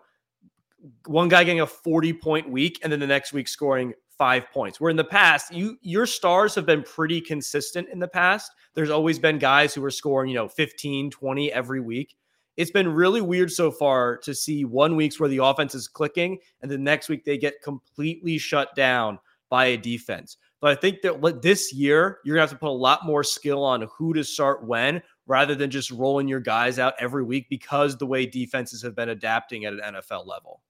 one 1.06 1.28
guy 1.28 1.44
getting 1.44 1.60
a 1.60 1.66
40 1.66 2.12
point 2.14 2.48
week 2.48 2.80
and 2.82 2.92
then 2.92 3.00
the 3.00 3.06
next 3.06 3.32
week 3.32 3.48
scoring 3.48 3.94
five 4.16 4.50
points. 4.52 4.80
Where 4.80 4.90
in 4.90 4.96
the 4.96 5.04
past, 5.04 5.52
you 5.52 5.78
your 5.80 6.06
stars 6.06 6.54
have 6.54 6.66
been 6.66 6.82
pretty 6.82 7.20
consistent 7.20 7.88
in 7.88 7.98
the 7.98 8.08
past. 8.08 8.52
There's 8.74 8.90
always 8.90 9.18
been 9.18 9.38
guys 9.38 9.74
who 9.74 9.84
are 9.84 9.90
scoring, 9.90 10.30
you 10.30 10.36
know, 10.36 10.48
15, 10.48 11.10
20 11.10 11.52
every 11.52 11.80
week. 11.80 12.16
It's 12.56 12.72
been 12.72 12.88
really 12.88 13.20
weird 13.20 13.52
so 13.52 13.70
far 13.70 14.18
to 14.18 14.34
see 14.34 14.64
one 14.64 14.96
weeks 14.96 15.20
where 15.20 15.28
the 15.28 15.38
offense 15.38 15.76
is 15.76 15.86
clicking 15.86 16.38
and 16.60 16.70
the 16.70 16.78
next 16.78 17.08
week 17.08 17.24
they 17.24 17.38
get 17.38 17.62
completely 17.62 18.36
shut 18.36 18.74
down 18.74 19.20
by 19.48 19.66
a 19.66 19.76
defense. 19.76 20.36
But 20.60 20.72
I 20.72 20.80
think 20.80 21.02
that 21.02 21.40
this 21.40 21.72
year 21.72 22.18
you're 22.24 22.34
gonna 22.34 22.42
have 22.42 22.50
to 22.50 22.58
put 22.58 22.68
a 22.68 22.72
lot 22.72 23.06
more 23.06 23.22
skill 23.22 23.62
on 23.62 23.86
who 23.96 24.12
to 24.14 24.24
start 24.24 24.64
when 24.64 25.00
rather 25.28 25.54
than 25.54 25.70
just 25.70 25.92
rolling 25.92 26.26
your 26.26 26.40
guys 26.40 26.80
out 26.80 26.94
every 26.98 27.22
week 27.22 27.48
because 27.48 27.96
the 27.96 28.06
way 28.06 28.26
defenses 28.26 28.82
have 28.82 28.96
been 28.96 29.10
adapting 29.10 29.64
at 29.64 29.74
an 29.74 29.80
NFL 29.94 30.26
level. 30.26 30.60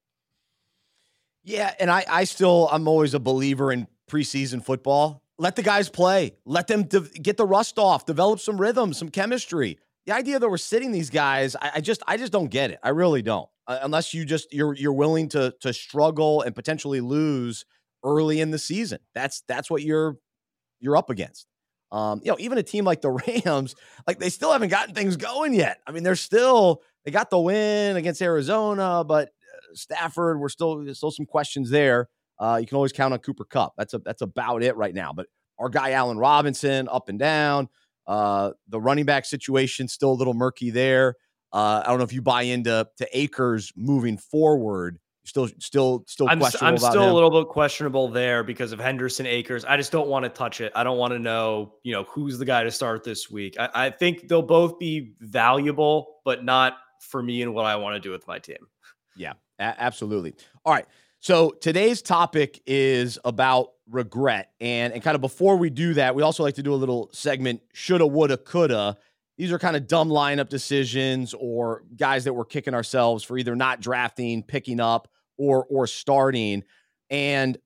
Yeah, 1.49 1.73
and 1.81 1.90
I, 1.90 2.05
I 2.07 2.25
still, 2.25 2.69
I'm 2.71 2.87
always 2.87 3.14
a 3.14 3.19
believer 3.19 3.73
in 3.73 3.88
preseason 4.11 4.62
football. 4.62 5.23
Let 5.38 5.57
the 5.57 5.62
guys 5.62 5.88
play. 5.88 6.35
Let 6.44 6.66
them 6.66 6.83
de- 6.83 7.01
get 7.01 7.38
the 7.38 7.46
rust 7.46 7.79
off. 7.79 8.05
Develop 8.05 8.40
some 8.40 8.61
rhythm, 8.61 8.92
some 8.92 9.09
chemistry. 9.09 9.79
The 10.05 10.14
idea 10.14 10.38
that 10.38 10.46
we're 10.46 10.59
sitting 10.59 10.92
these 10.92 11.09
guys, 11.09 11.57
I, 11.57 11.70
I 11.77 11.81
just, 11.81 12.03
I 12.07 12.18
just 12.18 12.33
don't 12.33 12.51
get 12.51 12.70
it. 12.70 12.79
I 12.83 12.90
really 12.90 13.23
don't. 13.23 13.49
Uh, 13.66 13.79
unless 13.81 14.12
you 14.12 14.27
just 14.27 14.53
you're 14.53 14.75
you're 14.75 14.92
willing 14.92 15.29
to 15.31 15.55
to 15.61 15.73
struggle 15.73 16.42
and 16.42 16.55
potentially 16.55 17.01
lose 17.01 17.64
early 18.05 18.42
in 18.42 18.51
the 18.51 18.59
season. 18.59 18.99
That's 19.14 19.42
that's 19.49 19.70
what 19.70 19.83
you're 19.83 20.16
you're 20.81 20.99
up 20.99 21.09
against. 21.09 21.46
Um, 21.90 22.20
you 22.23 22.31
know, 22.31 22.37
even 22.38 22.59
a 22.59 22.62
team 22.62 22.85
like 22.85 23.01
the 23.01 23.11
Rams, 23.46 23.75
like 24.07 24.18
they 24.18 24.29
still 24.29 24.53
haven't 24.53 24.68
gotten 24.68 24.94
things 24.94 25.16
going 25.16 25.55
yet. 25.55 25.81
I 25.87 25.92
mean, 25.92 26.03
they're 26.03 26.16
still 26.16 26.83
they 27.05 27.11
got 27.11 27.31
the 27.31 27.38
win 27.38 27.96
against 27.96 28.20
Arizona, 28.20 29.03
but 29.03 29.31
Stafford, 29.74 30.40
we're 30.40 30.48
still 30.48 30.94
still 30.94 31.11
some 31.11 31.26
questions 31.26 31.70
there. 31.70 32.09
Uh, 32.38 32.59
you 32.61 32.66
can 32.66 32.76
always 32.76 32.92
count 32.92 33.12
on 33.12 33.18
Cooper 33.20 33.44
Kupp. 33.44 33.74
That's 33.76 33.94
a 33.94 33.98
that's 33.98 34.22
about 34.22 34.62
it 34.62 34.76
right 34.76 34.94
now. 34.94 35.12
But 35.12 35.26
our 35.59 35.68
guy 35.68 35.92
Allen 35.92 36.18
Robinson 36.18 36.88
up 36.90 37.09
and 37.09 37.18
down. 37.18 37.68
Uh, 38.07 38.52
the 38.68 38.81
running 38.81 39.04
back 39.04 39.26
situation 39.26 39.87
still 39.87 40.12
a 40.12 40.14
little 40.14 40.35
murky 40.35 40.70
there. 40.70 41.14
Uh, 41.52 41.83
I 41.85 41.88
don't 41.88 41.98
know 41.98 42.04
if 42.04 42.12
you 42.12 42.22
buy 42.22 42.42
into 42.42 42.88
to 42.96 43.18
Akers 43.18 43.72
moving 43.76 44.16
forward. 44.16 44.98
Still, 45.24 45.48
still, 45.59 46.04
still. 46.07 46.26
I'm, 46.26 46.42
I'm 46.42 46.78
still 46.78 47.02
him. 47.02 47.11
a 47.11 47.12
little 47.12 47.31
bit 47.31 47.48
questionable 47.48 48.09
there 48.09 48.42
because 48.42 48.72
of 48.72 48.81
Henderson 48.81 49.26
Akers. 49.26 49.62
I 49.66 49.76
just 49.76 49.92
don't 49.92 50.09
want 50.09 50.24
to 50.24 50.31
touch 50.31 50.62
it. 50.62 50.72
I 50.74 50.83
don't 50.83 50.96
want 50.96 51.12
to 51.12 51.18
know, 51.18 51.74
you 51.83 51.92
know, 51.92 52.04
who's 52.04 52.38
the 52.38 52.46
guy 52.46 52.64
to 52.64 52.70
start 52.70 53.04
this 53.04 53.31
week. 53.31 53.57
I, 53.59 53.68
I 53.74 53.90
think 53.90 54.28
they'll 54.28 54.40
both 54.40 54.78
be 54.78 55.12
valuable, 55.20 56.16
but 56.24 56.44
not 56.44 56.78
for 57.02 57.22
me 57.22 57.42
and 57.42 57.52
what 57.52 57.66
I 57.66 57.76
want 57.76 57.94
to 57.94 58.00
do 58.00 58.11
with 58.11 58.26
my 58.26 58.38
team. 58.38 58.57
Yeah, 59.16 59.35
a- 59.59 59.81
absolutely. 59.83 60.35
All 60.64 60.73
right. 60.73 60.87
So 61.21 61.51
today's 61.51 62.01
topic 62.01 62.62
is 62.66 63.18
about 63.25 63.73
regret. 63.90 64.53
And, 64.61 64.92
and 64.92 65.03
kind 65.03 65.14
of 65.14 65.21
before 65.21 65.57
we 65.57 65.71
do 65.71 65.94
that, 65.94 66.14
we 66.14 66.23
also 66.23 66.42
like 66.42 66.55
to 66.55 66.62
do 66.62 66.73
a 66.73 66.77
little 66.77 67.11
segment 67.12 67.62
shoulda, 67.73 68.07
woulda, 68.07 68.37
coulda. 68.37 68.97
These 69.37 69.53
are 69.53 69.59
kind 69.59 69.77
of 69.77 69.87
dumb 69.87 70.09
lineup 70.09 70.49
decisions 70.49 71.35
or 71.38 71.85
guys 71.97 72.25
that 72.25 72.35
we're 72.35 72.44
kicking 72.44 72.75
ourselves 72.75 73.25
for 73.25 73.38
either 73.38 73.55
not 73.57 73.81
drafting, 73.81 74.42
picking 74.42 74.81
up, 74.81 75.09
or 75.37 75.64
or 75.71 75.87
starting. 75.87 76.64
And 77.09 77.57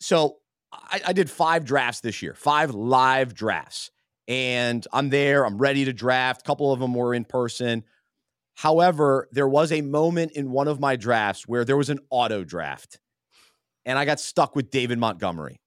so 0.00 0.38
I, 0.72 1.00
I 1.06 1.12
did 1.12 1.30
five 1.30 1.64
drafts 1.64 2.00
this 2.00 2.22
year, 2.22 2.34
five 2.34 2.74
live 2.74 3.34
drafts. 3.34 3.90
And 4.28 4.86
I'm 4.92 5.10
there, 5.10 5.44
I'm 5.44 5.58
ready 5.58 5.84
to 5.84 5.92
draft. 5.92 6.42
A 6.42 6.44
couple 6.44 6.72
of 6.72 6.80
them 6.80 6.94
were 6.94 7.14
in 7.14 7.24
person. 7.24 7.84
However, 8.62 9.26
there 9.32 9.48
was 9.48 9.72
a 9.72 9.80
moment 9.80 10.30
in 10.36 10.52
one 10.52 10.68
of 10.68 10.78
my 10.78 10.94
drafts 10.94 11.48
where 11.48 11.64
there 11.64 11.76
was 11.76 11.90
an 11.90 11.98
auto 12.10 12.44
draft 12.44 13.00
and 13.84 13.98
I 13.98 14.04
got 14.04 14.20
stuck 14.20 14.54
with 14.54 14.70
David 14.70 15.00
Montgomery. 15.00 15.60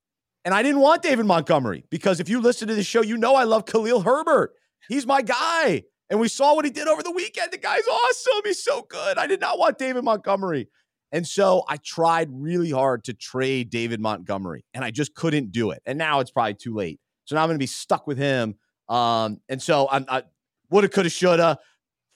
And 0.46 0.54
I 0.54 0.64
didn't 0.64 0.80
want 0.80 1.02
David 1.02 1.26
Montgomery 1.26 1.84
because 1.90 2.22
if 2.22 2.30
you 2.30 2.40
listen 2.40 2.70
to 2.70 2.74
the 2.74 2.86
show, 2.86 3.02
you 3.02 3.18
know 3.18 3.36
I 3.36 3.44
love 3.44 3.66
Khalil 3.66 4.00
Herbert. 4.00 4.54
He's 4.88 5.06
my 5.06 5.22
guy. 5.22 5.84
And 6.10 6.22
we 6.22 6.30
saw 6.30 6.56
what 6.56 6.64
he 6.64 6.72
did 6.72 6.88
over 6.88 7.04
the 7.04 7.12
weekend. 7.12 7.52
The 7.52 7.58
guy's 7.58 7.86
awesome. 7.86 8.44
He's 8.46 8.64
so 8.64 8.84
good. 8.84 9.18
I 9.18 9.28
did 9.28 9.42
not 9.42 9.60
want 9.60 9.78
David 9.78 10.06
Montgomery. 10.06 10.70
And 11.12 11.28
so 11.28 11.66
I 11.68 11.76
tried 11.76 12.30
really 12.32 12.72
hard 12.72 13.04
to 13.04 13.14
trade 13.14 13.72
David 13.72 14.00
Montgomery 14.00 14.64
and 14.74 14.86
I 14.86 14.92
just 14.92 15.14
couldn't 15.16 15.52
do 15.52 15.72
it. 15.72 15.82
And 15.86 15.98
now 15.98 16.22
it's 16.22 16.32
probably 16.32 16.54
too 16.54 16.74
late. 16.74 17.02
So 17.26 17.36
now 17.36 17.42
I'm 17.42 17.50
going 17.50 17.58
to 17.58 17.60
be 17.62 17.68
stuck 17.68 18.08
with 18.08 18.18
him. 18.18 18.56
Um, 18.88 19.42
and 19.50 19.62
so 19.62 19.90
I'm, 19.92 20.06
I 20.08 20.24
woulda, 20.70 20.88
coulda, 20.88 21.10
shoulda 21.10 21.60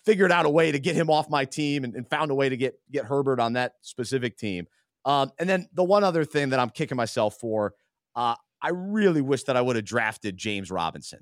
figured 0.10 0.32
out 0.32 0.48
a 0.48 0.50
way 0.50 0.72
to 0.72 0.80
get 0.80 0.95
him 0.95 1.08
off 1.08 1.30
my 1.30 1.45
team 1.45 1.84
and, 1.84 1.93
and 1.93 2.10
found 2.10 2.32
a 2.32 2.34
way 2.34 2.50
to 2.50 2.58
get 2.58 2.80
get 2.91 3.06
Herbert 3.06 3.39
on 3.39 3.54
that 3.54 3.74
specific 3.82 4.38
team. 4.38 4.65
Um, 5.06 5.32
and 5.38 5.48
then 5.48 5.67
the 5.72 5.84
one 5.84 6.04
other 6.04 6.26
thing 6.26 6.50
that 6.50 6.60
I'm 6.60 6.72
kicking 6.72 6.98
myself 6.98 7.36
for, 7.39 7.76
uh, 8.15 8.34
I 8.60 8.69
really 8.72 9.22
wish 9.22 9.43
that 9.43 9.56
I 9.56 9.62
would 9.62 9.76
have 9.76 9.86
drafted 9.86 10.36
James 10.36 10.72
Robinson 10.72 11.19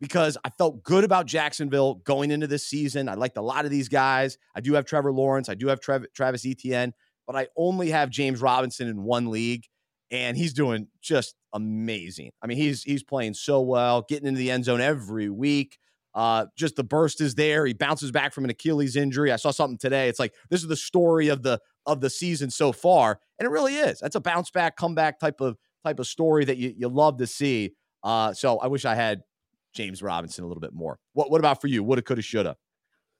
because 0.00 0.38
I 0.44 0.50
felt 0.50 0.84
good 0.84 1.02
about 1.02 1.26
Jacksonville 1.26 1.96
going 1.96 2.30
into 2.30 2.46
this 2.46 2.64
season. 2.64 3.08
I 3.08 3.14
liked 3.14 3.36
a 3.38 3.42
lot 3.42 3.64
of 3.64 3.72
these 3.72 3.88
guys. 3.88 4.38
I 4.54 4.60
do 4.60 4.74
have 4.74 4.84
Trevor 4.84 5.12
Lawrence, 5.12 5.48
I 5.48 5.54
do 5.54 5.66
have 5.66 5.80
Trav- 5.80 6.06
Travis 6.14 6.46
Etienne, 6.46 6.94
but 7.26 7.34
I 7.34 7.48
only 7.56 7.90
have 7.90 8.08
James 8.08 8.40
Robinson 8.40 8.86
in 8.86 9.02
one 9.02 9.32
league, 9.32 9.64
and 10.12 10.36
he's 10.36 10.52
doing 10.52 10.86
just 11.02 11.34
amazing. 11.52 12.30
I 12.40 12.46
mean, 12.46 12.56
he's 12.56 12.84
he's 12.84 13.02
playing 13.02 13.34
so 13.34 13.62
well, 13.62 14.06
getting 14.08 14.28
into 14.28 14.38
the 14.38 14.52
end 14.52 14.64
zone 14.64 14.80
every 14.80 15.28
week. 15.28 15.76
Uh, 16.14 16.46
just 16.56 16.76
the 16.76 16.84
burst 16.84 17.20
is 17.20 17.34
there. 17.34 17.66
He 17.66 17.74
bounces 17.74 18.10
back 18.10 18.32
from 18.32 18.44
an 18.44 18.50
Achilles 18.50 18.96
injury. 18.96 19.30
I 19.30 19.36
saw 19.36 19.50
something 19.50 19.78
today. 19.78 20.08
It's 20.08 20.18
like 20.18 20.34
this 20.50 20.62
is 20.62 20.68
the 20.68 20.76
story 20.76 21.28
of 21.28 21.42
the 21.42 21.60
of 21.86 22.00
the 22.00 22.10
season 22.10 22.50
so 22.50 22.72
far, 22.72 23.20
and 23.38 23.46
it 23.46 23.50
really 23.50 23.76
is. 23.76 24.00
That's 24.00 24.16
a 24.16 24.20
bounce 24.20 24.50
back, 24.50 24.76
comeback 24.76 25.20
type 25.20 25.40
of 25.40 25.56
type 25.84 25.98
of 25.98 26.06
story 26.06 26.44
that 26.44 26.56
you 26.56 26.74
you 26.76 26.88
love 26.88 27.18
to 27.18 27.26
see. 27.26 27.74
Uh, 28.02 28.32
so 28.32 28.58
I 28.58 28.66
wish 28.66 28.84
I 28.84 28.94
had 28.94 29.22
James 29.74 30.02
Robinson 30.02 30.44
a 30.44 30.46
little 30.46 30.60
bit 30.60 30.72
more. 30.72 30.98
What 31.12 31.30
what 31.30 31.40
about 31.40 31.60
for 31.60 31.66
you? 31.66 31.82
Woulda, 31.82 32.02
coulda, 32.02 32.22
shoulda. 32.22 32.56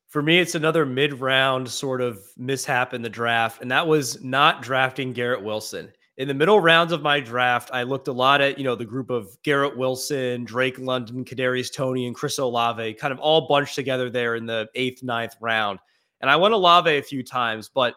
For 0.08 0.22
me, 0.22 0.38
it's 0.38 0.54
another 0.54 0.86
mid 0.86 1.20
round 1.20 1.68
sort 1.68 2.00
of 2.00 2.18
mishap 2.36 2.94
in 2.94 3.02
the 3.02 3.10
draft, 3.10 3.60
and 3.60 3.70
that 3.70 3.86
was 3.86 4.22
not 4.24 4.62
drafting 4.62 5.12
Garrett 5.12 5.42
Wilson. 5.44 5.92
In 6.18 6.26
the 6.26 6.34
middle 6.34 6.58
rounds 6.58 6.90
of 6.90 7.00
my 7.00 7.20
draft, 7.20 7.70
I 7.72 7.84
looked 7.84 8.08
a 8.08 8.12
lot 8.12 8.40
at, 8.40 8.58
you 8.58 8.64
know, 8.64 8.74
the 8.74 8.84
group 8.84 9.08
of 9.08 9.40
Garrett 9.44 9.78
Wilson, 9.78 10.44
Drake 10.44 10.76
London, 10.80 11.24
Kadarius 11.24 11.72
Toney, 11.72 12.08
and 12.08 12.14
Chris 12.14 12.38
Olave, 12.38 12.94
kind 12.94 13.12
of 13.12 13.20
all 13.20 13.46
bunched 13.46 13.76
together 13.76 14.10
there 14.10 14.34
in 14.34 14.44
the 14.44 14.68
eighth, 14.74 15.04
ninth 15.04 15.36
round. 15.40 15.78
And 16.20 16.28
I 16.28 16.34
went 16.34 16.54
Olave 16.54 16.90
a 16.90 17.02
few 17.02 17.22
times, 17.22 17.70
but 17.72 17.94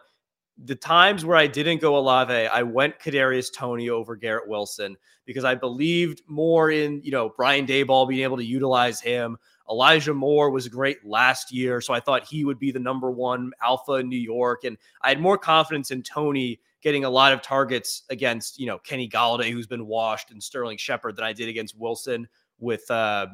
the 0.64 0.76
times 0.76 1.24
where 1.24 1.36
I 1.36 1.48
didn't 1.48 1.80
go 1.80 1.96
Olave, 1.96 2.32
I 2.32 2.62
went 2.62 3.00
Kadarius 3.00 3.52
Toney 3.52 3.88
over 3.90 4.14
Garrett 4.14 4.48
Wilson 4.48 4.96
because 5.26 5.42
I 5.44 5.56
believed 5.56 6.22
more 6.28 6.70
in, 6.70 7.00
you 7.02 7.10
know, 7.10 7.32
Brian 7.36 7.66
Daboll 7.66 8.08
being 8.08 8.22
able 8.22 8.36
to 8.36 8.44
utilize 8.44 9.00
him. 9.00 9.36
Elijah 9.70 10.14
Moore 10.14 10.50
was 10.50 10.68
great 10.68 11.04
last 11.04 11.52
year, 11.52 11.80
so 11.80 11.94
I 11.94 12.00
thought 12.00 12.24
he 12.24 12.44
would 12.44 12.58
be 12.58 12.70
the 12.70 12.78
number 12.78 13.10
one 13.10 13.52
alpha 13.62 13.92
in 13.94 14.08
New 14.08 14.18
York, 14.18 14.64
and 14.64 14.76
I 15.02 15.08
had 15.08 15.20
more 15.20 15.38
confidence 15.38 15.90
in 15.90 16.02
Toney 16.02 16.60
getting 16.82 17.04
a 17.04 17.10
lot 17.10 17.32
of 17.32 17.42
targets 17.42 18.02
against, 18.10 18.58
you 18.58 18.66
know, 18.66 18.78
Kenny 18.78 19.08
Golladay, 19.08 19.52
who's 19.52 19.66
been 19.66 19.86
washed, 19.86 20.30
and 20.30 20.42
Sterling 20.42 20.76
Shepard 20.76 21.16
than 21.16 21.24
I 21.24 21.32
did 21.32 21.48
against 21.48 21.78
Wilson 21.78 22.28
with 22.58 22.90
uh, 22.90 23.26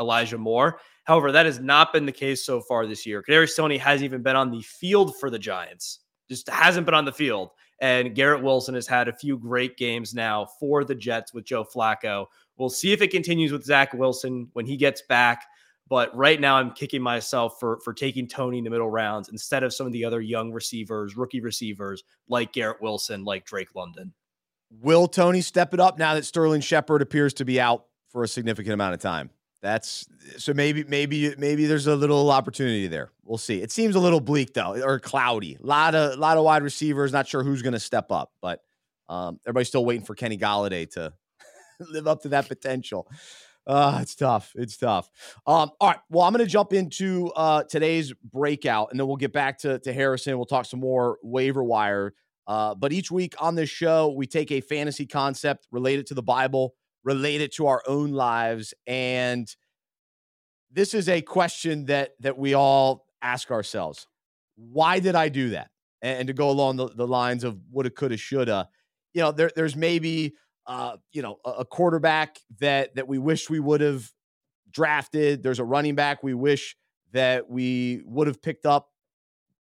Elijah 0.00 0.38
Moore. 0.38 0.80
However, 1.04 1.30
that 1.30 1.46
has 1.46 1.60
not 1.60 1.92
been 1.92 2.04
the 2.04 2.12
case 2.12 2.44
so 2.44 2.60
far 2.60 2.86
this 2.86 3.06
year. 3.06 3.22
Kadarius 3.22 3.56
Toney 3.56 3.78
hasn't 3.78 4.04
even 4.04 4.22
been 4.22 4.36
on 4.36 4.50
the 4.50 4.62
field 4.62 5.16
for 5.16 5.30
the 5.30 5.38
Giants 5.38 6.00
just 6.28 6.48
hasn't 6.48 6.86
been 6.86 6.94
on 6.94 7.04
the 7.04 7.12
field. 7.12 7.50
And 7.80 8.14
Garrett 8.14 8.42
Wilson 8.42 8.74
has 8.74 8.86
had 8.86 9.08
a 9.08 9.12
few 9.12 9.36
great 9.36 9.76
games 9.76 10.14
now 10.14 10.46
for 10.58 10.84
the 10.84 10.94
Jets 10.94 11.34
with 11.34 11.44
Joe 11.44 11.64
Flacco. 11.64 12.26
We'll 12.56 12.70
see 12.70 12.92
if 12.92 13.02
it 13.02 13.10
continues 13.10 13.52
with 13.52 13.64
Zach 13.64 13.92
Wilson 13.92 14.48
when 14.54 14.64
he 14.64 14.76
gets 14.76 15.02
back. 15.02 15.44
But 15.88 16.14
right 16.16 16.40
now, 16.40 16.56
I'm 16.56 16.72
kicking 16.72 17.02
myself 17.02 17.60
for 17.60 17.78
for 17.80 17.92
taking 17.92 18.26
Toney 18.26 18.58
in 18.58 18.64
the 18.64 18.70
middle 18.70 18.90
rounds 18.90 19.28
instead 19.28 19.62
of 19.62 19.72
some 19.72 19.86
of 19.86 19.92
the 19.92 20.04
other 20.04 20.20
young 20.20 20.52
receivers, 20.52 21.16
rookie 21.16 21.40
receivers 21.40 22.02
like 22.28 22.52
Garrett 22.52 22.80
Wilson, 22.80 23.24
like 23.24 23.44
Drake 23.44 23.74
London. 23.74 24.12
Will 24.70 25.06
Toney 25.06 25.42
step 25.42 25.72
it 25.74 25.80
up 25.80 25.98
now 25.98 26.14
that 26.14 26.24
Sterling 26.24 26.60
Shepard 26.60 27.02
appears 27.02 27.34
to 27.34 27.44
be 27.44 27.60
out 27.60 27.86
for 28.08 28.24
a 28.24 28.28
significant 28.28 28.74
amount 28.74 28.94
of 28.94 29.00
time? 29.00 29.30
That's 29.62 30.06
so 30.38 30.52
maybe 30.54 30.84
maybe 30.84 31.34
maybe 31.38 31.66
there's 31.66 31.86
a 31.86 31.96
little 31.96 32.30
opportunity 32.30 32.88
there. 32.88 33.10
We'll 33.24 33.38
see. 33.38 33.62
It 33.62 33.70
seems 33.72 33.94
a 33.94 34.00
little 34.00 34.20
bleak 34.20 34.54
though, 34.54 34.80
or 34.82 34.98
cloudy. 34.98 35.56
A 35.62 35.66
lot 35.66 35.94
of 35.94 36.18
lot 36.18 36.36
of 36.36 36.44
wide 36.44 36.62
receivers. 36.62 37.12
Not 37.12 37.26
sure 37.26 37.42
who's 37.42 37.62
going 37.62 37.72
to 37.72 37.80
step 37.80 38.10
up, 38.10 38.32
but 38.40 38.62
um, 39.08 39.40
everybody's 39.46 39.68
still 39.68 39.84
waiting 39.84 40.04
for 40.04 40.14
Kenny 40.14 40.36
Golladay 40.36 40.90
to 40.90 41.12
live 41.80 42.06
up 42.06 42.22
to 42.22 42.28
that 42.30 42.48
potential. 42.48 43.08
Uh, 43.66 43.98
it's 44.00 44.14
tough. 44.14 44.52
It's 44.54 44.76
tough. 44.76 45.10
Um, 45.46 45.70
all 45.80 45.88
right. 45.88 45.98
Well, 46.08 46.24
I'm 46.24 46.32
going 46.32 46.44
to 46.44 46.50
jump 46.50 46.72
into 46.72 47.32
uh, 47.34 47.64
today's 47.64 48.12
breakout, 48.32 48.88
and 48.90 49.00
then 49.00 49.06
we'll 49.06 49.16
get 49.16 49.32
back 49.32 49.58
to 49.60 49.78
to 49.80 49.92
Harrison. 49.92 50.36
We'll 50.36 50.46
talk 50.46 50.66
some 50.66 50.80
more 50.80 51.18
waiver 51.22 51.64
wire. 51.64 52.14
Uh, 52.46 52.76
but 52.76 52.92
each 52.92 53.10
week 53.10 53.34
on 53.40 53.56
this 53.56 53.68
show, 53.68 54.12
we 54.12 54.26
take 54.26 54.52
a 54.52 54.60
fantasy 54.60 55.04
concept 55.04 55.66
related 55.72 56.06
to 56.06 56.14
the 56.14 56.22
Bible 56.22 56.74
relate 57.06 57.40
it 57.40 57.54
to 57.54 57.68
our 57.68 57.82
own 57.86 58.10
lives 58.10 58.74
and 58.86 59.54
this 60.72 60.92
is 60.92 61.08
a 61.08 61.22
question 61.22 61.86
that 61.86 62.10
that 62.18 62.36
we 62.36 62.52
all 62.52 63.06
ask 63.22 63.52
ourselves 63.52 64.08
why 64.56 64.98
did 64.98 65.14
i 65.14 65.28
do 65.28 65.50
that 65.50 65.70
and, 66.02 66.26
to 66.26 66.34
go 66.34 66.50
along 66.50 66.76
the, 66.76 66.88
the 66.88 67.06
lines 67.06 67.44
of 67.44 67.58
woulda 67.70 67.90
coulda 67.90 68.16
shoulda 68.16 68.68
you 69.14 69.22
know 69.22 69.30
there, 69.30 69.50
there's 69.54 69.76
maybe 69.76 70.34
uh 70.66 70.96
you 71.12 71.22
know 71.22 71.38
a, 71.44 71.64
quarterback 71.64 72.38
that 72.58 72.94
that 72.94 73.08
we 73.08 73.18
wish 73.18 73.48
we 73.48 73.60
would 73.60 73.80
have 73.80 74.10
drafted 74.70 75.42
there's 75.42 75.58
a 75.58 75.64
running 75.64 75.94
back 75.94 76.22
we 76.22 76.34
wish 76.34 76.76
that 77.12 77.48
we 77.48 78.02
would 78.04 78.26
have 78.26 78.42
picked 78.42 78.66
up 78.66 78.90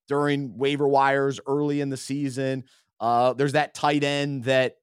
during 0.07 0.57
waiver 0.57 0.87
wires 0.87 1.39
early 1.47 1.81
in 1.81 1.89
the 1.89 1.97
season 1.97 2.63
uh 2.99 3.33
there's 3.33 3.53
that 3.53 3.73
tight 3.73 4.03
end 4.03 4.43
that 4.43 4.75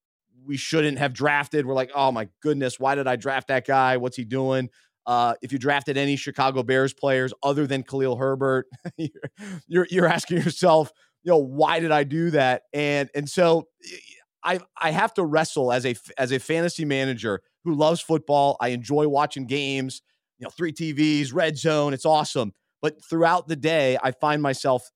we 0.45 0.57
shouldn't 0.57 0.99
have 0.99 1.13
drafted. 1.13 1.67
We're 1.67 1.75
like, 1.75 1.91
oh 1.95 2.13
my 2.13 2.29
goodness, 2.43 2.79
why 2.79 2.95
did 2.95 3.07
I 3.07 3.17
draft 3.17 3.49
that 3.49 3.67
guy? 3.67 3.97
What's 3.97 4.17
he 4.17 4.25
doing? 4.25 4.71
Uh, 5.07 5.35
if 5.43 5.53
you 5.53 5.59
drafted 5.59 5.97
any 5.97 6.17
Chicago 6.17 6.63
Bears 6.63 6.95
players 6.95 7.33
other 7.43 7.67
than 7.67 7.83
Khalil 7.83 8.17
Herbert, 8.17 8.67
you're 9.67 9.87
you're 9.91 10.07
asking 10.07 10.39
yourself, 10.39 10.93
you 11.23 11.33
know, 11.33 11.39
why 11.39 11.81
did 11.81 11.91
I 11.91 12.05
do 12.05 12.31
that? 12.31 12.63
And 12.73 13.11
and 13.15 13.29
so 13.29 13.69
I 14.45 14.61
I 14.81 14.91
have 14.91 15.15
to 15.15 15.25
wrestle 15.25 15.73
as 15.73 15.87
a 15.87 15.95
as 16.19 16.33
a 16.33 16.39
fantasy 16.39 16.85
manager 16.85 17.43
who 17.65 17.75
loves 17.75 18.01
football. 18.01 18.57
I 18.61 18.69
enjoy 18.69 19.09
watching 19.09 19.47
games. 19.47 20.03
You 20.39 20.45
know, 20.45 20.51
three 20.51 20.73
TVs, 20.73 21.33
red 21.33 21.57
zone, 21.57 21.95
it's 21.95 22.07
awesome. 22.07 22.53
But 22.81 22.97
throughout 23.09 23.47
the 23.47 23.55
day, 23.55 23.97
I 24.03 24.11
find 24.11 24.43
myself 24.43 24.91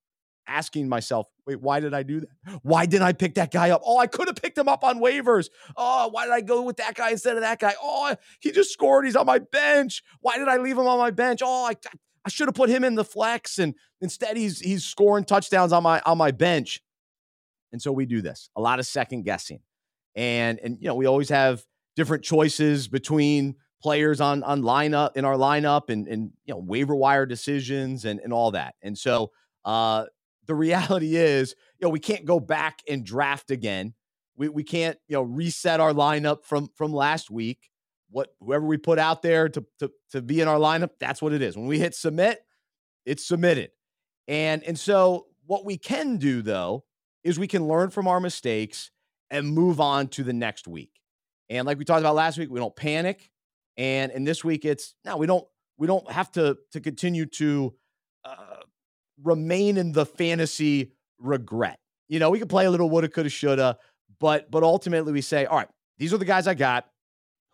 asking 0.48 0.88
myself, 0.88 1.28
wait, 1.46 1.60
why 1.60 1.80
did 1.80 1.94
I 1.94 2.02
do 2.02 2.20
that? 2.20 2.60
Why 2.62 2.86
didn't 2.86 3.06
I 3.06 3.12
pick 3.12 3.34
that 3.34 3.52
guy 3.52 3.70
up? 3.70 3.82
Oh, 3.84 3.98
I 3.98 4.06
could 4.06 4.28
have 4.28 4.36
picked 4.36 4.58
him 4.58 4.68
up 4.68 4.84
on 4.84 4.98
waivers. 4.98 5.48
Oh, 5.76 6.08
why 6.08 6.24
did 6.24 6.32
I 6.32 6.40
go 6.40 6.62
with 6.62 6.76
that 6.78 6.94
guy 6.94 7.10
instead 7.10 7.36
of 7.36 7.42
that 7.42 7.60
guy? 7.60 7.74
Oh, 7.80 8.14
he 8.40 8.52
just 8.52 8.72
scored. 8.72 9.04
He's 9.04 9.16
on 9.16 9.26
my 9.26 9.38
bench. 9.38 10.02
Why 10.20 10.38
did 10.38 10.48
I 10.48 10.56
leave 10.56 10.78
him 10.78 10.86
on 10.86 10.98
my 10.98 11.10
bench? 11.10 11.40
Oh, 11.44 11.66
I, 11.66 11.74
I 12.24 12.28
should 12.28 12.48
have 12.48 12.54
put 12.54 12.68
him 12.68 12.82
in 12.82 12.96
the 12.96 13.04
flex, 13.04 13.58
and 13.58 13.74
instead 14.00 14.36
he's 14.36 14.58
he's 14.58 14.84
scoring 14.84 15.24
touchdowns 15.24 15.72
on 15.72 15.84
my 15.84 16.00
on 16.04 16.18
my 16.18 16.32
bench. 16.32 16.80
And 17.76 17.82
so 17.82 17.92
we 17.92 18.06
do 18.06 18.22
this 18.22 18.48
a 18.56 18.60
lot 18.62 18.78
of 18.78 18.86
second 18.86 19.24
guessing, 19.26 19.60
and 20.14 20.58
and 20.64 20.78
you 20.80 20.88
know 20.88 20.94
we 20.94 21.04
always 21.04 21.28
have 21.28 21.62
different 21.94 22.24
choices 22.24 22.88
between 22.88 23.56
players 23.82 24.18
on 24.18 24.42
on 24.44 24.62
lineup 24.62 25.14
in 25.14 25.26
our 25.26 25.34
lineup 25.34 25.90
and 25.90 26.08
and 26.08 26.30
you 26.46 26.54
know 26.54 26.58
waiver 26.58 26.94
wire 26.94 27.26
decisions 27.26 28.06
and 28.06 28.18
and 28.20 28.32
all 28.32 28.52
that. 28.52 28.76
And 28.80 28.96
so 28.96 29.30
uh 29.66 30.06
the 30.46 30.54
reality 30.54 31.16
is, 31.16 31.54
you 31.78 31.86
know, 31.86 31.90
we 31.90 32.00
can't 32.00 32.24
go 32.24 32.40
back 32.40 32.78
and 32.88 33.04
draft 33.04 33.50
again. 33.50 33.92
We 34.38 34.48
we 34.48 34.64
can't, 34.64 34.96
you 35.06 35.16
know, 35.16 35.22
reset 35.22 35.78
our 35.78 35.92
lineup 35.92 36.46
from 36.46 36.70
from 36.76 36.94
last 36.94 37.30
week. 37.30 37.68
What 38.08 38.30
whoever 38.40 38.64
we 38.64 38.78
put 38.78 38.98
out 38.98 39.20
there 39.20 39.50
to 39.50 39.66
to 39.80 39.90
to 40.12 40.22
be 40.22 40.40
in 40.40 40.48
our 40.48 40.58
lineup, 40.58 40.92
that's 40.98 41.20
what 41.20 41.34
it 41.34 41.42
is. 41.42 41.58
When 41.58 41.66
we 41.66 41.78
hit 41.78 41.94
submit, 41.94 42.40
it's 43.04 43.28
submitted. 43.28 43.72
And 44.28 44.64
and 44.64 44.78
so 44.78 45.26
what 45.44 45.66
we 45.66 45.76
can 45.76 46.16
do 46.16 46.40
though 46.40 46.85
is 47.26 47.40
we 47.40 47.48
can 47.48 47.66
learn 47.66 47.90
from 47.90 48.06
our 48.06 48.20
mistakes 48.20 48.92
and 49.30 49.48
move 49.48 49.80
on 49.80 50.06
to 50.06 50.22
the 50.22 50.32
next 50.32 50.68
week. 50.68 50.92
And 51.50 51.66
like 51.66 51.76
we 51.76 51.84
talked 51.84 52.00
about 52.00 52.14
last 52.14 52.38
week, 52.38 52.50
we 52.50 52.60
don't 52.60 52.74
panic. 52.74 53.32
And 53.76 54.12
in 54.12 54.22
this 54.22 54.44
week 54.44 54.64
it's 54.64 54.94
no, 55.04 55.16
we 55.16 55.26
don't 55.26 55.44
we 55.76 55.88
don't 55.88 56.08
have 56.10 56.30
to 56.32 56.56
to 56.70 56.80
continue 56.80 57.26
to 57.26 57.74
uh, 58.24 58.62
remain 59.22 59.76
in 59.76 59.90
the 59.90 60.06
fantasy 60.06 60.92
regret. 61.18 61.80
You 62.08 62.20
know, 62.20 62.30
we 62.30 62.38
could 62.38 62.48
play 62.48 62.66
a 62.66 62.70
little 62.70 62.88
woulda, 62.88 63.08
coulda, 63.08 63.28
shoulda, 63.28 63.76
but 64.20 64.48
but 64.48 64.62
ultimately 64.62 65.12
we 65.12 65.20
say, 65.20 65.46
all 65.46 65.56
right, 65.56 65.68
these 65.98 66.14
are 66.14 66.18
the 66.18 66.24
guys 66.24 66.46
I 66.46 66.54
got. 66.54 66.86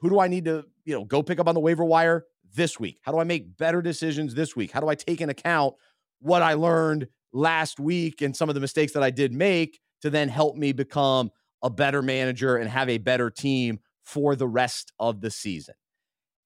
Who 0.00 0.10
do 0.10 0.20
I 0.20 0.28
need 0.28 0.44
to, 0.44 0.66
you 0.84 0.94
know, 0.94 1.04
go 1.04 1.22
pick 1.22 1.40
up 1.40 1.48
on 1.48 1.54
the 1.54 1.60
waiver 1.60 1.84
wire 1.84 2.26
this 2.54 2.78
week? 2.78 2.98
How 3.02 3.12
do 3.12 3.18
I 3.18 3.24
make 3.24 3.56
better 3.56 3.80
decisions 3.80 4.34
this 4.34 4.54
week? 4.54 4.70
How 4.70 4.80
do 4.80 4.88
I 4.88 4.96
take 4.96 5.22
into 5.22 5.32
account 5.32 5.76
what 6.20 6.42
I 6.42 6.54
learned 6.54 7.08
last 7.32 7.80
week 7.80 8.22
and 8.22 8.36
some 8.36 8.48
of 8.48 8.54
the 8.54 8.60
mistakes 8.60 8.92
that 8.92 9.02
I 9.02 9.10
did 9.10 9.32
make 9.32 9.80
to 10.02 10.10
then 10.10 10.28
help 10.28 10.56
me 10.56 10.72
become 10.72 11.30
a 11.62 11.70
better 11.70 12.02
manager 12.02 12.56
and 12.56 12.68
have 12.68 12.88
a 12.88 12.98
better 12.98 13.30
team 13.30 13.80
for 14.02 14.34
the 14.36 14.48
rest 14.48 14.92
of 14.98 15.20
the 15.20 15.30
season? 15.30 15.74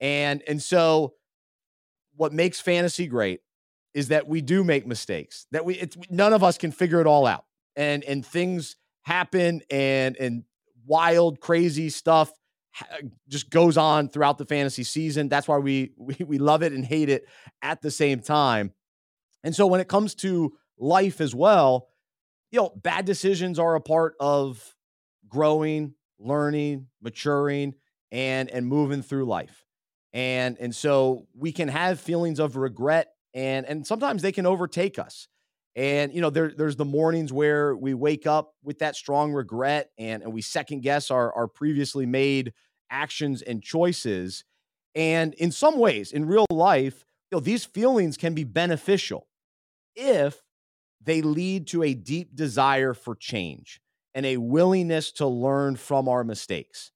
And 0.01 0.43
and 0.47 0.63
so 0.63 1.15
what 2.15 2.33
makes 2.33 2.61
fantasy 2.61 3.07
great 3.07 3.41
is 3.95 4.09
that 4.09 4.29
we 4.29 4.43
do 4.43 4.63
make 4.63 4.87
mistakes. 4.87 5.47
That 5.53 5.65
we 5.65 5.75
it's 5.75 5.97
none 6.11 6.33
of 6.33 6.45
us 6.45 6.59
can 6.59 6.71
figure 6.71 7.01
it 7.01 7.07
all 7.07 7.27
out. 7.27 7.45
And 7.77 8.05
and 8.05 8.25
things 8.25 8.77
happen 9.03 9.63
and 9.71 10.17
and 10.17 10.45
wild 10.87 11.41
crazy 11.41 11.89
stuff 11.89 12.31
just 13.29 13.51
goes 13.51 13.77
on 13.77 14.09
throughout 14.09 14.39
the 14.39 14.45
fantasy 14.45 14.85
season. 14.85 15.29
That's 15.29 15.49
why 15.49 15.59
we, 15.59 15.93
we 15.99 16.17
we 16.27 16.39
love 16.39 16.63
it 16.63 16.73
and 16.73 16.85
hate 16.85 17.09
it 17.09 17.27
at 17.63 17.81
the 17.81 17.91
same 17.91 18.21
time. 18.21 18.73
And 19.43 19.55
so 19.55 19.67
when 19.67 19.81
it 19.81 19.89
comes 19.89 20.15
to 20.17 20.53
life 20.79 21.21
as 21.21 21.35
well, 21.35 21.89
you 22.51 22.61
know, 22.61 22.73
bad 22.77 23.05
decisions 23.05 23.59
are 23.59 23.75
a 23.75 23.81
part 23.81 24.15
of 24.21 24.75
growing, 25.29 25.95
learning, 26.19 26.87
maturing 27.03 27.75
and 28.13 28.51
and 28.51 28.67
moving 28.67 29.03
through 29.03 29.25
life. 29.25 29.65
And 30.13 30.57
and 30.59 30.75
so 30.75 31.27
we 31.35 31.53
can 31.53 31.69
have 31.69 32.01
feelings 32.01 32.39
of 32.39 32.57
regret 32.57 33.09
and 33.35 33.67
and 33.67 33.87
sometimes 33.87 34.23
they 34.23 34.33
can 34.33 34.47
overtake 34.47 34.99
us. 34.99 35.29
And 35.75 36.15
you 36.15 36.23
know, 36.23 36.31
there, 36.31 36.53
there's 36.57 36.77
the 36.77 36.85
mornings 36.87 37.33
where 37.33 37.77
we 37.77 37.93
wake 37.93 38.27
up 38.27 38.55
with 38.63 38.79
that 38.79 38.97
strong 38.97 39.33
regret 39.33 39.91
and, 39.99 40.23
and 40.23 40.33
we 40.33 40.41
second 40.41 40.81
guess 40.81 41.11
our, 41.11 41.33
our 41.35 41.47
previously 41.47 42.07
made 42.07 42.55
actions 42.91 43.43
and 43.43 43.63
choices. 43.63 44.45
And 44.95 45.35
in 45.35 45.53
some 45.53 45.79
ways, 45.79 46.13
in 46.13 46.25
real 46.25 46.47
life, 46.51 47.05
you 47.31 47.37
know, 47.37 47.41
these 47.41 47.67
feelings 47.67 48.17
can 48.17 48.33
be 48.33 48.45
beneficial 48.45 49.27
if 49.95 50.43
they 51.03 51.23
lead 51.23 51.67
to 51.69 51.83
a 51.83 51.95
deep 51.95 52.35
desire 52.35 52.95
for 52.95 53.15
change 53.15 53.81
and 54.15 54.27
a 54.27 54.37
willingness 54.39 55.13
to 55.13 55.27
learn 55.27 55.77
from 55.77 56.09
our 56.09 56.25
mistakes. 56.25 56.91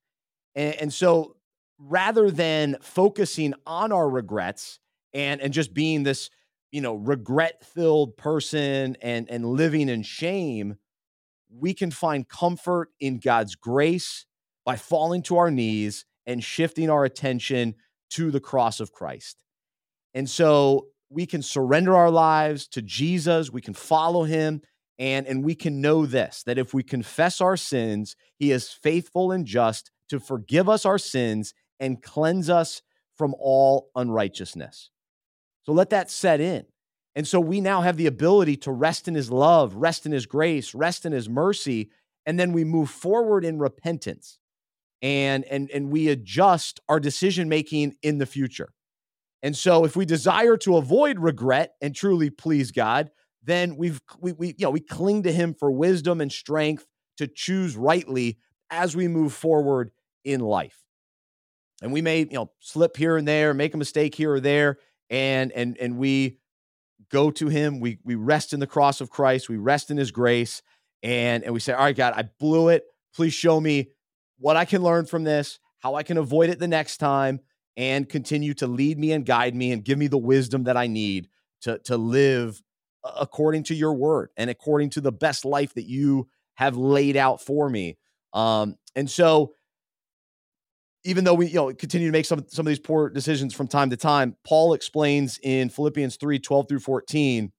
And, 0.54 0.74
and 0.76 0.92
so 0.92 1.36
rather 1.78 2.30
than 2.30 2.76
focusing 2.80 3.54
on 3.66 3.92
our 3.92 4.08
regrets 4.08 4.78
and 5.12 5.40
and 5.40 5.52
just 5.52 5.74
being 5.74 6.02
this 6.02 6.30
you 6.70 6.80
know, 6.80 6.94
regret 6.94 7.64
filled 7.64 8.16
person 8.16 8.96
and, 9.02 9.28
and 9.28 9.44
living 9.44 9.88
in 9.88 10.02
shame, 10.02 10.76
we 11.52 11.74
can 11.74 11.90
find 11.90 12.28
comfort 12.28 12.90
in 13.00 13.18
God's 13.18 13.56
grace 13.56 14.26
by 14.64 14.76
falling 14.76 15.22
to 15.22 15.36
our 15.36 15.50
knees 15.50 16.04
and 16.26 16.44
shifting 16.44 16.88
our 16.88 17.04
attention 17.04 17.74
to 18.10 18.30
the 18.30 18.40
cross 18.40 18.78
of 18.78 18.92
Christ. 18.92 19.42
And 20.14 20.28
so 20.30 20.88
we 21.10 21.26
can 21.26 21.42
surrender 21.42 21.94
our 21.96 22.10
lives 22.10 22.66
to 22.68 22.82
Jesus, 22.82 23.50
we 23.50 23.60
can 23.60 23.74
follow 23.74 24.24
him, 24.24 24.62
and, 24.98 25.26
and 25.26 25.44
we 25.44 25.54
can 25.54 25.80
know 25.80 26.06
this 26.06 26.42
that 26.44 26.58
if 26.58 26.72
we 26.72 26.82
confess 26.82 27.40
our 27.40 27.56
sins, 27.56 28.16
he 28.36 28.52
is 28.52 28.70
faithful 28.70 29.32
and 29.32 29.46
just 29.46 29.90
to 30.08 30.20
forgive 30.20 30.68
us 30.68 30.86
our 30.86 30.98
sins 30.98 31.54
and 31.78 32.02
cleanse 32.02 32.48
us 32.48 32.82
from 33.16 33.34
all 33.38 33.90
unrighteousness. 33.96 34.90
So 35.64 35.72
let 35.72 35.90
that 35.90 36.10
set 36.10 36.40
in. 36.40 36.66
And 37.14 37.26
so 37.26 37.40
we 37.40 37.60
now 37.60 37.80
have 37.80 37.96
the 37.96 38.06
ability 38.06 38.56
to 38.58 38.72
rest 38.72 39.08
in 39.08 39.14
his 39.14 39.30
love, 39.30 39.74
rest 39.74 40.06
in 40.06 40.12
his 40.12 40.26
grace, 40.26 40.74
rest 40.74 41.04
in 41.04 41.12
his 41.12 41.28
mercy, 41.28 41.90
and 42.24 42.38
then 42.38 42.52
we 42.52 42.64
move 42.64 42.90
forward 42.90 43.44
in 43.44 43.58
repentance. 43.58 44.38
And 45.02 45.44
and 45.46 45.70
and 45.70 45.90
we 45.90 46.08
adjust 46.08 46.78
our 46.88 47.00
decision 47.00 47.48
making 47.48 47.96
in 48.02 48.18
the 48.18 48.26
future. 48.26 48.72
And 49.42 49.56
so 49.56 49.84
if 49.84 49.96
we 49.96 50.04
desire 50.04 50.56
to 50.58 50.76
avoid 50.76 51.18
regret 51.18 51.74
and 51.80 51.94
truly 51.94 52.30
please 52.30 52.70
God, 52.70 53.10
then 53.42 53.76
we've 53.76 54.00
we, 54.18 54.32
we 54.32 54.48
you 54.48 54.66
know 54.66 54.70
we 54.70 54.80
cling 54.80 55.22
to 55.22 55.32
him 55.32 55.54
for 55.54 55.70
wisdom 55.70 56.20
and 56.20 56.30
strength 56.30 56.86
to 57.16 57.26
choose 57.26 57.76
rightly 57.76 58.38
as 58.70 58.94
we 58.94 59.08
move 59.08 59.32
forward 59.32 59.90
in 60.24 60.40
life. 60.40 60.78
And 61.82 61.92
we 61.92 62.02
may, 62.02 62.20
you 62.20 62.32
know, 62.32 62.50
slip 62.60 62.96
here 62.96 63.16
and 63.16 63.26
there, 63.26 63.54
make 63.54 63.72
a 63.74 63.78
mistake 63.78 64.14
here 64.14 64.34
or 64.34 64.40
there, 64.40 64.78
and 65.08 65.52
and 65.52 65.78
and 65.78 65.96
we 65.96 66.38
go 67.10 67.30
to 67.30 67.48
him. 67.48 67.80
We 67.80 67.98
we 68.04 68.14
rest 68.14 68.52
in 68.52 68.60
the 68.60 68.66
cross 68.66 69.00
of 69.00 69.10
Christ. 69.10 69.48
We 69.48 69.56
rest 69.56 69.90
in 69.90 69.96
his 69.96 70.10
grace. 70.10 70.62
And 71.02 71.44
and 71.44 71.54
we 71.54 71.60
say, 71.60 71.72
All 71.72 71.84
right, 71.84 71.96
God, 71.96 72.12
I 72.14 72.28
blew 72.38 72.68
it. 72.68 72.84
Please 73.14 73.32
show 73.32 73.60
me 73.60 73.90
what 74.38 74.56
I 74.56 74.64
can 74.64 74.82
learn 74.82 75.06
from 75.06 75.24
this, 75.24 75.58
how 75.78 75.94
I 75.94 76.02
can 76.02 76.16
avoid 76.16 76.50
it 76.50 76.58
the 76.58 76.68
next 76.68 76.98
time, 76.98 77.40
and 77.80 78.10
continue 78.10 78.52
to 78.52 78.66
lead 78.66 78.98
me 78.98 79.12
and 79.12 79.24
guide 79.24 79.54
me 79.54 79.72
and 79.72 79.82
give 79.82 79.96
me 79.96 80.06
the 80.06 80.18
wisdom 80.18 80.64
that 80.64 80.76
I 80.76 80.86
need 80.86 81.30
to, 81.62 81.78
to 81.84 81.96
live 81.96 82.60
according 83.02 83.62
to 83.64 83.74
your 83.74 83.94
word 83.94 84.28
and 84.36 84.50
according 84.50 84.90
to 84.90 85.00
the 85.00 85.10
best 85.10 85.46
life 85.46 85.72
that 85.72 85.88
you 85.88 86.28
have 86.56 86.76
laid 86.76 87.16
out 87.16 87.40
for 87.40 87.70
me. 87.70 87.96
Um, 88.34 88.76
and 88.94 89.10
so 89.10 89.54
even 91.04 91.24
though 91.24 91.32
we 91.32 91.46
you 91.46 91.54
know 91.54 91.72
continue 91.72 92.06
to 92.06 92.12
make 92.12 92.26
some 92.26 92.44
some 92.48 92.66
of 92.66 92.68
these 92.68 92.78
poor 92.78 93.08
decisions 93.08 93.54
from 93.54 93.66
time 93.66 93.88
to 93.88 93.96
time, 93.96 94.36
Paul 94.46 94.74
explains 94.74 95.38
in 95.42 95.70
Philippians 95.70 96.16
3 96.16 96.38
12 96.38 96.68
through 96.68 96.80
14, 96.80 97.50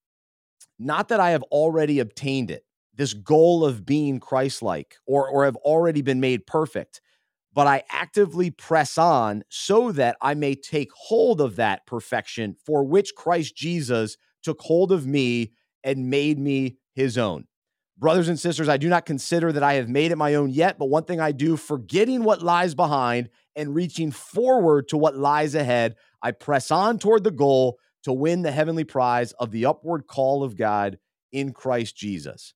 not 0.78 1.08
that 1.08 1.20
I 1.20 1.32
have 1.32 1.42
already 1.46 1.98
obtained 1.98 2.52
it, 2.52 2.64
this 2.94 3.16
goal 3.16 3.66
of 3.66 3.88
being 3.88 4.20
Christ 4.20 4.62
like, 4.62 4.98
or, 5.08 5.28
or 5.28 5.46
have 5.46 5.56
already 5.56 6.04
been 6.04 6.20
made 6.20 6.46
perfect, 6.46 7.02
but 7.54 7.68
I 7.68 7.84
actively 7.90 8.50
press 8.50 8.98
on 8.98 9.44
so 9.50 9.92
that 9.92 10.18
I 10.22 10.34
may 10.34 10.56
take 10.56 10.92
hold 10.94 11.42
of 11.42 11.58
that 11.58 11.86
perfection 11.86 12.56
for 12.66 12.84
which 12.84 13.16
Christ 13.16 13.56
Jesus 13.56 14.18
took 14.42 14.62
hold 14.62 14.92
of 14.92 15.06
me 15.06 15.52
and 15.84 16.10
made 16.10 16.40
me 16.40 16.78
his 16.94 17.18
own. 17.18 17.46
Brothers 17.98 18.30
and 18.30 18.40
sisters, 18.40 18.68
I 18.68 18.78
do 18.78 18.90
not 18.90 19.06
consider 19.06 19.52
that 19.52 19.64
I 19.64 19.74
have 19.74 19.88
made 19.88 20.12
it 20.12 20.18
my 20.18 20.34
own 20.34 20.50
yet, 20.50 20.80
but 20.80 20.90
one 20.90 21.04
thing 21.04 21.20
I 21.20 21.32
do, 21.32 21.56
forgetting 21.56 22.24
what 22.24 22.42
lies 22.42 22.74
behind 22.74 23.30
and 23.56 23.76
reaching 23.76 24.12
forward 24.12 24.88
to 24.88 24.98
what 24.98 25.18
lies 25.18 25.54
ahead, 25.54 25.96
I 26.24 26.32
press 26.32 26.72
on 26.72 26.98
toward 26.98 27.24
the 27.24 27.32
goal 27.32 27.78
to 28.04 28.14
win 28.14 28.42
the 28.42 28.52
heavenly 28.52 28.86
prize 28.86 29.34
of 29.34 29.52
the 29.52 29.68
upward 29.68 30.08
call 30.08 30.44
of 30.44 30.58
God 30.58 30.98
in 31.32 31.54
Christ 31.54 31.96
Jesus. 31.96 32.56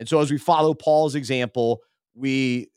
And 0.00 0.08
so 0.08 0.20
as 0.20 0.32
we 0.32 0.38
follow 0.38 0.74
Paul's 0.74 1.14
example, 1.14 1.82
we 2.14 2.71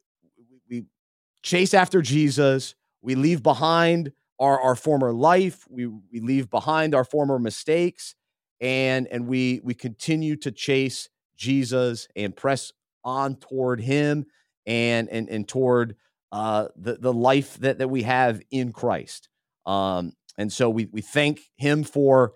chase 1.46 1.74
after 1.74 2.02
Jesus, 2.02 2.76
we 3.02 3.16
leave 3.16 3.44
behind 3.44 4.12
our, 4.40 4.60
our 4.60 4.76
former 4.76 5.14
life, 5.14 5.66
we, 5.70 5.86
we 5.86 6.20
leave 6.20 6.50
behind 6.50 6.94
our 6.94 7.06
former 7.06 7.40
mistakes, 7.40 8.16
and 8.60 9.08
and 9.08 9.28
we 9.28 9.62
we 9.64 9.74
continue 9.74 10.36
to 10.38 10.52
chase 10.52 11.08
Jesus 11.38 12.08
and 12.16 12.36
press 12.36 12.74
on 13.04 13.36
toward 13.36 13.80
him 13.80 14.26
and 14.66 15.08
and 15.10 15.30
and 15.30 15.48
toward 15.48 15.96
uh 16.32 16.68
the 16.76 16.96
the 16.96 17.14
life 17.14 17.58
that 17.60 17.78
that 17.78 17.90
we 17.90 18.04
have 18.04 18.42
in 18.52 18.72
Christ. 18.74 19.30
Um 19.66 20.14
and 20.38 20.52
so 20.52 20.70
we 20.70 20.86
we 20.86 21.02
thank 21.02 21.42
him 21.56 21.84
for 21.84 22.34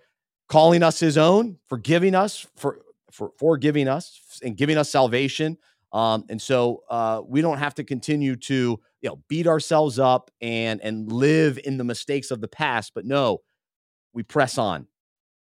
calling 0.48 0.84
us 0.84 1.00
his 1.00 1.17
own, 1.17 1.58
for 1.67 1.78
giving 1.78 2.15
us 2.15 2.45
for 2.56 2.80
for 3.12 3.32
for 3.39 3.58
giving 3.58 3.88
us 3.88 4.19
and 4.43 4.56
giving 4.56 4.78
us 4.78 4.89
salvation. 4.89 5.58
Um 5.91 6.26
and 6.30 6.41
so 6.41 6.84
uh 6.89 7.22
we 7.26 7.41
don't 7.41 7.58
have 7.58 7.76
to 7.76 7.84
continue 7.84 8.36
to 8.36 8.80
you 9.02 9.10
know 9.10 9.22
beat 9.28 9.48
ourselves 9.48 10.00
up 10.00 10.32
and 10.42 10.82
and 10.82 11.12
live 11.12 11.60
in 11.64 11.78
the 11.78 11.84
mistakes 11.84 12.32
of 12.32 12.42
the 12.42 12.48
past, 12.48 12.94
but 12.94 13.06
no, 13.06 13.40
we 14.14 14.24
press 14.24 14.58
on. 14.58 14.88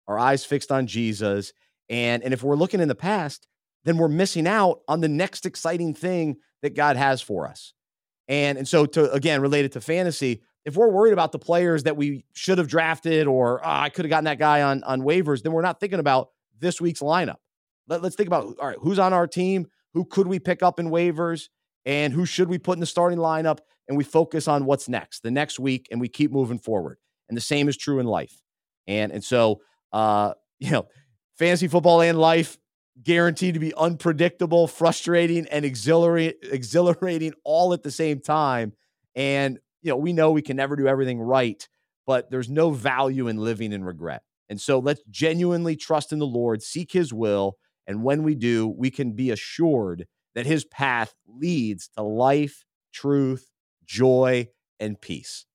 Our 0.08 0.20
eyes 0.20 0.46
fixed 0.46 0.72
on 0.72 0.88
Jesus 0.88 1.54
and, 1.90 2.24
and 2.24 2.34
if 2.34 2.44
we're 2.44 2.56
looking 2.56 2.80
in 2.80 2.88
the 2.88 2.96
past, 2.96 3.48
then 3.84 3.98
we're 3.98 4.08
missing 4.08 4.48
out 4.48 4.82
on 4.88 5.02
the 5.02 5.08
next 5.08 5.46
exciting 5.46 5.94
thing 5.94 6.38
that 6.62 6.76
God 6.76 6.98
has 6.98 7.22
for 7.22 7.48
us. 7.48 7.74
And, 8.28 8.58
and 8.58 8.68
so 8.68 8.88
to 8.88 9.12
again 9.12 9.42
related 9.42 9.74
to 9.74 9.82
fantasy, 9.82 10.42
if 10.66 10.76
we're 10.76 10.90
worried 10.90 11.14
about 11.14 11.32
the 11.32 11.38
players 11.38 11.84
that 11.84 11.96
we 11.96 12.26
should 12.34 12.58
have 12.58 12.68
drafted 12.68 13.28
or 13.28 13.60
oh, 13.60 13.70
I 13.70 13.90
could 13.90 14.06
have 14.06 14.10
gotten 14.10 14.26
that 14.26 14.40
guy 14.40 14.64
on 14.64 14.84
on 14.84 15.02
waivers, 15.02 15.44
then 15.44 15.52
we're 15.52 15.62
not 15.62 15.80
thinking 15.80 16.00
about 16.00 16.30
this 16.60 16.82
week's 16.82 17.02
lineup. 17.02 17.36
Let, 17.88 18.02
let's 18.02 18.16
think 18.16 18.26
about 18.28 18.56
all 18.60 18.68
right, 18.68 18.78
who's 18.82 18.98
on 18.98 19.14
our 19.14 19.28
team, 19.28 19.68
who 19.94 20.06
could 20.06 20.26
we 20.26 20.40
pick 20.40 20.64
up 20.64 20.80
in 20.80 20.90
waivers, 20.90 21.50
and 21.86 22.14
who 22.14 22.26
should 22.26 22.50
we 22.50 22.58
put 22.58 22.74
in 22.74 22.80
the 22.80 22.86
starting 22.86 23.20
lineup, 23.20 23.60
and 23.88 23.98
we 23.98 24.04
focus 24.04 24.48
on 24.48 24.66
what's 24.66 24.90
next, 24.90 25.22
the 25.22 25.32
next 25.32 25.60
week, 25.60 25.88
and 25.92 26.02
we 26.02 26.08
keep 26.08 26.32
moving 26.32 26.58
forward. 26.58 26.98
And 27.30 27.38
the 27.38 27.42
same 27.42 27.70
is 27.70 27.78
true 27.78 28.00
in 28.00 28.06
life. 28.06 28.42
And 28.88 29.12
and 29.12 29.24
so 29.24 29.62
uh, 29.92 30.34
you 30.60 30.72
know, 30.72 30.88
fantasy 31.38 31.68
football 31.68 32.02
and 32.02 32.20
life 32.20 32.58
guaranteed 33.04 33.56
to 33.56 33.60
be 33.60 33.74
unpredictable, 33.76 34.68
frustrating, 34.68 35.46
and 35.48 35.66
exhilarating, 35.66 36.38
exhilarating 36.52 37.34
all 37.44 37.74
at 37.74 37.84
the 37.84 37.92
same 37.92 38.20
time. 38.20 38.74
And 39.16 39.60
you 39.82 39.92
know, 39.92 39.98
we 39.98 40.14
know 40.14 40.32
we 40.32 40.42
can 40.42 40.58
never 40.58 40.76
do 40.76 40.88
everything 40.88 41.20
right, 41.20 41.68
but 42.08 42.32
there's 42.32 42.50
no 42.50 42.72
value 42.72 43.28
in 43.28 43.38
living 43.38 43.74
in 43.74 43.84
regret. 43.84 44.24
And 44.50 44.62
so 44.62 44.80
let's 44.80 45.02
genuinely 45.10 45.76
trust 45.76 46.14
in 46.14 46.20
the 46.20 46.26
Lord, 46.26 46.62
seek 46.62 46.92
his 46.92 47.14
will, 47.14 47.58
and 47.88 48.04
when 48.04 48.24
we 48.24 48.36
do, 48.36 48.68
we 48.68 48.90
can 48.90 49.12
be 49.12 49.32
assured 49.32 50.08
that 50.36 50.46
his 50.46 50.66
path 50.66 51.16
leads 51.28 51.88
to 51.98 52.04
life, 52.04 52.66
truth, 52.94 53.50
joy, 53.86 54.50
and 54.80 55.00
peace. 55.00 55.46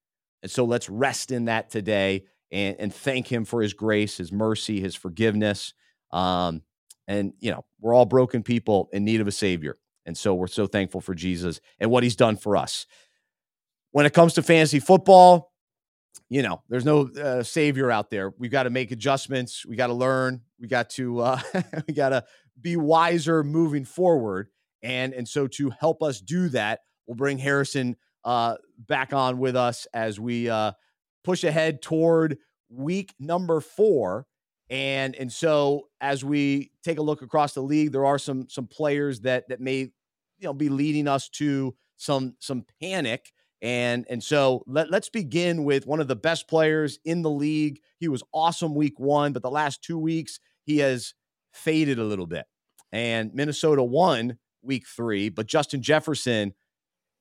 And 0.43 0.51
so 0.51 0.65
let's 0.65 0.89
rest 0.89 1.31
in 1.31 1.45
that 1.45 1.71
today 1.71 2.25
and, 2.51 2.77
and 2.79 2.95
thank 2.95 3.31
him 3.31 3.45
for 3.45 3.63
his 3.63 3.75
grace, 3.75 4.17
his 4.17 4.33
mercy, 4.33 4.81
his 4.81 4.95
forgiveness. 4.95 5.75
Um, 6.11 6.63
and, 7.07 7.35
you 7.41 7.51
know, 7.51 7.65
we're 7.81 7.95
all 7.95 8.07
broken 8.07 8.43
people 8.43 8.89
in 8.93 9.05
need 9.05 9.21
of 9.21 9.29
a 9.29 9.33
savior. 9.33 9.79
And 10.07 10.17
so 10.17 10.35
we're 10.35 10.47
so 10.47 10.67
thankful 10.67 11.01
for 11.01 11.15
Jesus 11.15 11.61
and 11.79 11.91
what 11.91 12.03
he's 12.03 12.17
done 12.17 12.37
for 12.37 12.57
us. 12.57 12.87
When 13.93 14.07
it 14.07 14.15
comes 14.15 14.35
to 14.35 14.43
fantasy 14.43 14.81
football, 14.81 15.53
you 16.29 16.43
know, 16.43 16.63
there's 16.69 16.85
no 16.85 17.09
uh, 17.09 17.43
savior 17.43 17.91
out 17.91 18.11
there. 18.11 18.33
We've 18.39 18.51
got 18.51 18.63
to 18.65 18.71
make 18.71 18.93
adjustments. 18.93 19.67
We 19.67 19.77
got 19.77 19.89
to 19.89 19.95
learn. 19.95 20.43
We 20.59 20.69
got 20.69 20.91
to 20.91 21.21
uh, 21.21 21.41
we 21.89 21.95
got 21.95 22.11
to 22.11 22.25
be 22.61 22.77
wiser 22.77 23.43
moving 23.43 23.85
forward. 23.85 24.49
And 24.83 25.13
and 25.13 25.29
so 25.29 25.47
to 25.49 25.71
help 25.71 26.03
us 26.03 26.21
do 26.21 26.49
that, 26.51 26.81
we'll 27.07 27.17
bring 27.17 27.39
Harrison 27.39 27.97
uh, 28.25 28.57
back 28.79 29.13
on 29.13 29.39
with 29.39 29.57
us 29.57 29.87
as 29.93 30.19
we 30.21 30.49
uh, 30.49 30.73
push 31.25 31.45
ahead 31.45 31.83
toward 31.83 32.39
week 32.69 33.15
number 33.19 33.61
four. 33.61 34.27
And 34.69 35.17
and 35.17 35.33
so 35.33 35.89
as 36.01 36.25
we 36.25 36.71
take 36.85 36.99
a 36.99 37.03
look 37.03 37.23
across 37.23 37.55
the 37.55 37.63
league, 37.63 37.93
there 37.93 38.07
are 38.07 38.19
some 38.19 38.49
some 38.49 38.67
players 38.67 39.21
that 39.21 39.49
that 39.49 39.61
may 39.61 39.79
you 39.79 39.91
know 40.43 40.55
be 40.55 40.69
leading 40.69 41.09
us 41.09 41.29
to 41.31 41.75
some 41.97 42.37
some 42.39 42.65
panic. 42.81 43.33
And 43.63 44.07
and 44.09 44.23
so 44.23 44.63
let, 44.67 44.91
let's 44.91 45.11
begin 45.11 45.65
with 45.65 45.87
one 45.87 46.01
of 46.01 46.09
the 46.09 46.17
best 46.17 46.49
players 46.49 46.99
in 47.05 47.23
the 47.23 47.31
league. 47.31 47.81
He 47.99 48.09
was 48.09 48.23
awesome 48.33 48.75
week 48.75 48.99
one, 48.99 49.33
but 49.33 49.43
the 49.43 49.51
last 49.51 49.83
two 49.83 49.99
weeks 49.99 50.39
he 50.65 50.79
has 50.79 51.15
faded 51.53 51.99
a 51.99 52.05
little 52.05 52.27
bit. 52.27 52.47
And 52.93 53.35
Minnesota 53.35 53.83
won 53.83 54.39
week 54.63 54.87
three, 54.87 55.29
but 55.29 55.47
Justin 55.47 55.83
Jefferson 55.83 56.55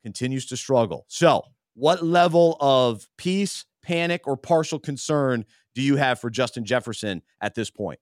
continues 0.03 0.45
to 0.47 0.57
struggle. 0.57 1.05
So, 1.07 1.43
what 1.75 2.03
level 2.03 2.57
of 2.59 3.07
peace, 3.17 3.65
panic, 3.83 4.21
or 4.25 4.35
partial 4.35 4.79
concern 4.79 5.45
do 5.75 5.81
you 5.81 5.95
have 5.95 6.19
for 6.19 6.29
Justin 6.29 6.65
Jefferson 6.65 7.21
at 7.41 7.55
this 7.55 7.69
point? 7.69 7.99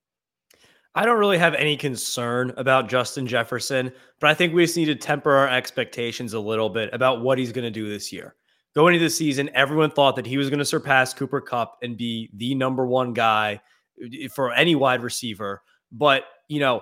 I 0.96 1.06
don't 1.06 1.20
really 1.20 1.38
have 1.38 1.54
any 1.54 1.78
concern 1.78 2.54
about 2.58 2.90
Justin 2.90 3.28
Jefferson, 3.28 3.92
but 4.20 4.32
I 4.32 4.34
think 4.34 4.54
we 4.54 4.64
just 4.64 4.76
need 4.76 4.86
to 4.86 4.96
temper 4.96 5.32
our 5.32 5.48
expectations 5.48 6.34
a 6.34 6.40
little 6.40 6.70
bit 6.70 6.90
about 6.92 7.22
what 7.22 7.38
he's 7.38 7.52
going 7.52 7.66
to 7.66 7.72
do 7.72 7.88
this 7.88 8.12
year. 8.12 8.36
Going 8.74 8.96
into 8.96 9.06
the 9.06 9.10
season, 9.12 9.52
everyone 9.54 9.92
thought 9.92 10.16
that 10.16 10.26
he 10.26 10.38
was 10.38 10.50
going 10.50 10.60
to 10.60 10.66
surpass 10.66 11.14
Cooper 11.14 11.40
Kupp 11.40 11.78
and 11.84 11.98
be 11.98 12.32
the 12.34 12.56
number 12.56 12.88
one 12.88 13.14
guy 13.14 13.62
uh, 14.04 14.28
for 14.34 14.52
any 14.54 14.74
wide 14.74 15.04
receiver. 15.04 15.62
But, 15.92 16.24
you 16.48 16.60
know, 16.60 16.82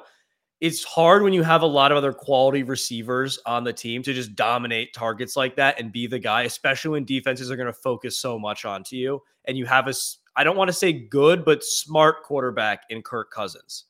it's 0.66 0.84
hard 0.84 1.22
when 1.22 1.32
you 1.32 1.44
have 1.44 1.62
a 1.62 1.68
lot 1.68 1.92
of 1.92 1.98
other 1.98 2.12
quality 2.12 2.64
receivers 2.64 3.38
on 3.46 3.64
the 3.64 3.72
team 3.72 4.02
to 4.02 4.16
just 4.16 4.36
dominate 4.36 4.96
targets 4.96 5.36
like 5.36 5.56
that 5.58 5.80
and 5.80 5.92
be 5.92 6.08
the 6.08 6.18
guy, 6.18 6.42
especially 6.42 6.90
when 6.90 7.06
defenses 7.06 7.52
are 7.52 7.56
going 7.56 7.68
to 7.68 7.74
focus 7.74 8.18
so 8.18 8.40
much 8.40 8.66
onto 8.66 8.96
you. 8.96 9.22
And 9.46 9.60
you 9.60 9.68
have 9.68 9.88
a, 9.88 9.94
I 10.36 10.44
don't 10.44 10.58
want 10.58 10.70
to 10.70 10.74
say 10.74 10.92
good, 10.92 11.46
but 11.46 11.64
smart 11.64 12.24
quarterback 12.24 12.82
in 12.90 13.04
Kirk 13.04 13.30
Cousins. 13.30 13.84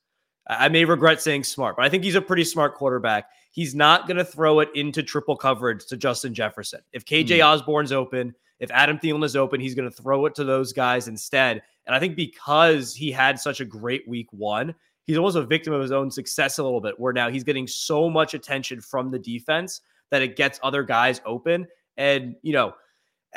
I 0.48 0.68
may 0.68 0.84
regret 0.84 1.22
saying 1.22 1.46
smart, 1.46 1.78
but 1.78 1.86
I 1.86 1.90
think 1.90 2.04
he's 2.04 2.16
a 2.16 2.22
pretty 2.22 2.44
smart 2.44 2.76
quarterback. 2.76 3.30
He's 3.52 3.74
not 3.74 4.06
going 4.06 4.18
to 4.18 4.26
throw 4.26 4.60
it 4.60 4.68
into 4.76 5.02
triple 5.02 5.38
coverage 5.38 5.86
to 5.86 5.96
Justin 5.96 6.34
Jefferson. 6.34 6.82
If 6.92 7.06
KJ 7.06 7.40
mm. 7.40 7.46
Osborn's 7.46 7.94
open, 7.94 8.36
if 8.60 8.70
Adam 8.72 9.00
Thielen 9.00 9.24
is 9.24 9.38
open, 9.38 9.62
he's 9.62 9.76
going 9.76 9.90
to 9.90 9.96
throw 9.96 10.26
it 10.26 10.36
to 10.36 10.44
those 10.44 10.74
guys 10.74 11.08
instead. 11.08 11.64
And 11.86 11.96
I 11.96 12.00
think 12.02 12.18
because 12.18 12.94
he 12.94 13.14
had 13.14 13.40
such 13.40 13.62
a 13.62 13.66
great 13.66 14.06
week 14.10 14.28
one, 14.32 14.76
he's 15.06 15.18
almost 15.18 15.38
a 15.38 15.44
victim 15.44 15.74
of 15.74 15.82
his 15.82 15.92
own 15.92 16.12
success 16.12 16.58
a 16.58 16.64
little 16.64 16.82
bit, 16.82 17.00
where 17.00 17.14
now 17.14 17.30
he's 17.30 17.44
getting 17.44 17.68
so 17.68 18.10
much 18.10 18.34
attention 18.34 18.82
from 18.82 19.12
the 19.12 19.20
defense 19.20 19.82
that 20.12 20.22
it 20.22 20.36
gets 20.36 20.60
other 20.64 20.84
guys 20.84 21.22
open. 21.26 21.68
And, 21.98 22.36
you 22.42 22.54
know, 22.54 22.74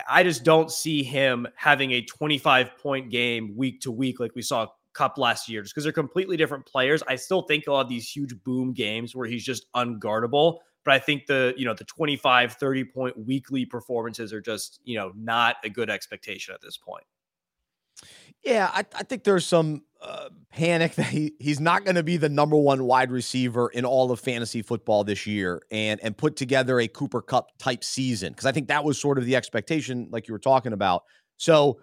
I 0.08 0.22
just 0.22 0.44
don't 0.44 0.70
see 0.70 1.02
him 1.02 1.46
having 1.56 1.92
a 1.92 2.02
25 2.02 2.76
point 2.76 3.10
game 3.10 3.56
week 3.56 3.80
to 3.82 3.90
week 3.90 4.20
like 4.20 4.34
we 4.34 4.42
saw 4.42 4.66
Kupp 4.92 5.18
last 5.18 5.48
year, 5.48 5.62
just 5.62 5.74
because 5.74 5.84
they're 5.84 5.92
completely 5.92 6.36
different 6.36 6.66
players. 6.66 7.02
I 7.08 7.16
still 7.16 7.42
think 7.42 7.64
he'll 7.64 7.78
have 7.78 7.88
these 7.88 8.08
huge 8.08 8.34
boom 8.44 8.72
games 8.72 9.14
where 9.14 9.26
he's 9.26 9.44
just 9.44 9.70
unguardable. 9.74 10.58
But 10.84 10.94
I 10.94 10.98
think 10.98 11.26
the, 11.26 11.54
you 11.56 11.64
know, 11.64 11.74
the 11.74 11.84
25, 11.84 12.54
30 12.54 12.84
point 12.84 13.26
weekly 13.26 13.64
performances 13.64 14.32
are 14.32 14.40
just, 14.40 14.80
you 14.84 14.96
know, 14.96 15.12
not 15.16 15.56
a 15.64 15.68
good 15.68 15.90
expectation 15.90 16.54
at 16.54 16.60
this 16.60 16.76
point. 16.76 17.04
Yeah, 18.42 18.70
I, 18.72 18.84
I 18.94 19.02
think 19.02 19.24
there's 19.24 19.46
some 19.46 19.82
uh, 20.00 20.28
panic 20.52 20.94
that 20.94 21.06
he, 21.06 21.34
he's 21.38 21.60
not 21.60 21.84
going 21.84 21.96
to 21.96 22.02
be 22.02 22.16
the 22.16 22.28
number 22.28 22.56
one 22.56 22.84
wide 22.84 23.10
receiver 23.10 23.68
in 23.68 23.84
all 23.84 24.12
of 24.12 24.20
fantasy 24.20 24.62
football 24.62 25.02
this 25.02 25.26
year 25.26 25.62
and 25.70 25.98
and 26.02 26.16
put 26.16 26.36
together 26.36 26.78
a 26.78 26.86
Cooper 26.86 27.20
Kupp 27.20 27.56
type 27.58 27.82
season 27.82 28.32
because 28.32 28.46
I 28.46 28.52
think 28.52 28.68
that 28.68 28.84
was 28.84 29.00
sort 29.00 29.18
of 29.18 29.24
the 29.24 29.36
expectation, 29.36 30.08
like 30.10 30.28
you 30.28 30.34
were 30.34 30.38
talking 30.38 30.72
about. 30.72 31.02
So, 31.36 31.80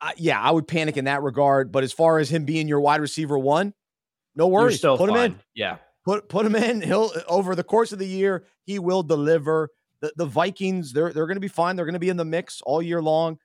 uh, 0.00 0.12
yeah, 0.16 0.40
I 0.40 0.50
would 0.50 0.68
panic 0.68 0.96
in 0.96 1.06
that 1.06 1.22
regard. 1.22 1.72
But 1.72 1.84
as 1.84 1.92
far 1.92 2.18
as 2.18 2.28
him 2.28 2.44
being 2.44 2.68
your 2.68 2.80
wide 2.80 3.00
receiver 3.00 3.38
one, 3.38 3.72
no 4.36 4.46
worries. 4.46 4.80
put 4.80 4.98
fine. 4.98 5.08
him 5.08 5.16
in. 5.16 5.40
Yeah, 5.54 5.76
put 6.04 6.28
put 6.28 6.44
him 6.44 6.56
in. 6.56 6.82
He'll 6.82 7.12
over 7.28 7.54
the 7.54 7.64
course 7.64 7.92
of 7.92 7.98
the 7.98 8.06
year 8.06 8.44
he 8.64 8.78
will 8.78 9.02
deliver. 9.02 9.70
The 10.00 10.12
the 10.16 10.26
Vikings 10.26 10.92
they're 10.92 11.12
they're 11.12 11.26
going 11.26 11.36
to 11.36 11.40
be 11.40 11.48
fine. 11.48 11.76
They're 11.76 11.86
going 11.86 11.94
to 11.94 11.98
be 12.00 12.10
in 12.10 12.18
the 12.18 12.24
mix 12.26 12.60
all 12.62 12.82
year 12.82 13.00
long 13.00 13.38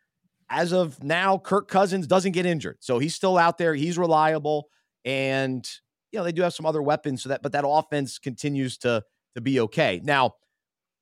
as 0.50 0.72
of 0.74 1.04
now, 1.04 1.38
Kirk 1.38 1.68
Cousins 1.68 2.08
doesn't 2.08 2.32
get 2.32 2.46
injured. 2.46 2.78
So 2.80 3.00
he's 3.00 3.16
still 3.16 3.38
out 3.38 3.58
there. 3.58 3.76
He's 3.76 3.98
reliable. 3.98 4.70
And, 5.06 5.68
you 6.12 6.20
know, 6.20 6.24
they 6.24 6.32
do 6.32 6.42
have 6.42 6.54
some 6.54 6.66
other 6.66 6.82
weapons 6.82 7.24
so 7.24 7.30
that, 7.30 7.42
but 7.42 7.52
that 7.52 7.66
offense 7.68 8.18
continues 8.18 8.78
to, 8.80 9.04
to 9.36 9.42
be 9.42 9.60
okay. 9.62 10.02
Now, 10.04 10.36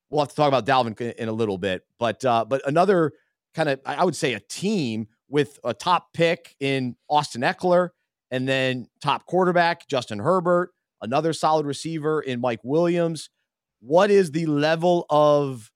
we'll 0.10 0.22
have 0.22 0.30
to 0.30 0.36
talk 0.36 0.48
about 0.48 0.66
Dalvin 0.66 1.14
in 1.14 1.30
a 1.30 1.34
little 1.34 1.58
bit, 1.58 1.84
but, 2.00 2.24
uh, 2.24 2.46
but 2.46 2.62
another 2.68 3.14
kind 3.54 3.70
of, 3.70 3.80
I 3.86 4.06
would 4.06 4.16
say 4.16 4.34
a 4.34 4.40
team 4.40 5.08
with 5.30 5.60
a 5.64 5.74
top 5.74 6.14
pick 6.14 6.56
in 6.60 6.96
Austin 7.10 7.42
Ekeler 7.42 7.90
and 8.32 8.48
then 8.48 8.88
top 9.02 9.26
quarterback, 9.26 9.88
Justin 9.88 10.20
Herbert, 10.20 10.72
another 11.02 11.34
solid 11.34 11.66
receiver 11.66 12.22
in 12.22 12.40
Mike 12.42 12.62
Williams. 12.64 13.30
What 13.80 14.12
is 14.12 14.32
the 14.32 14.46
level 14.46 15.06
of 15.10 15.72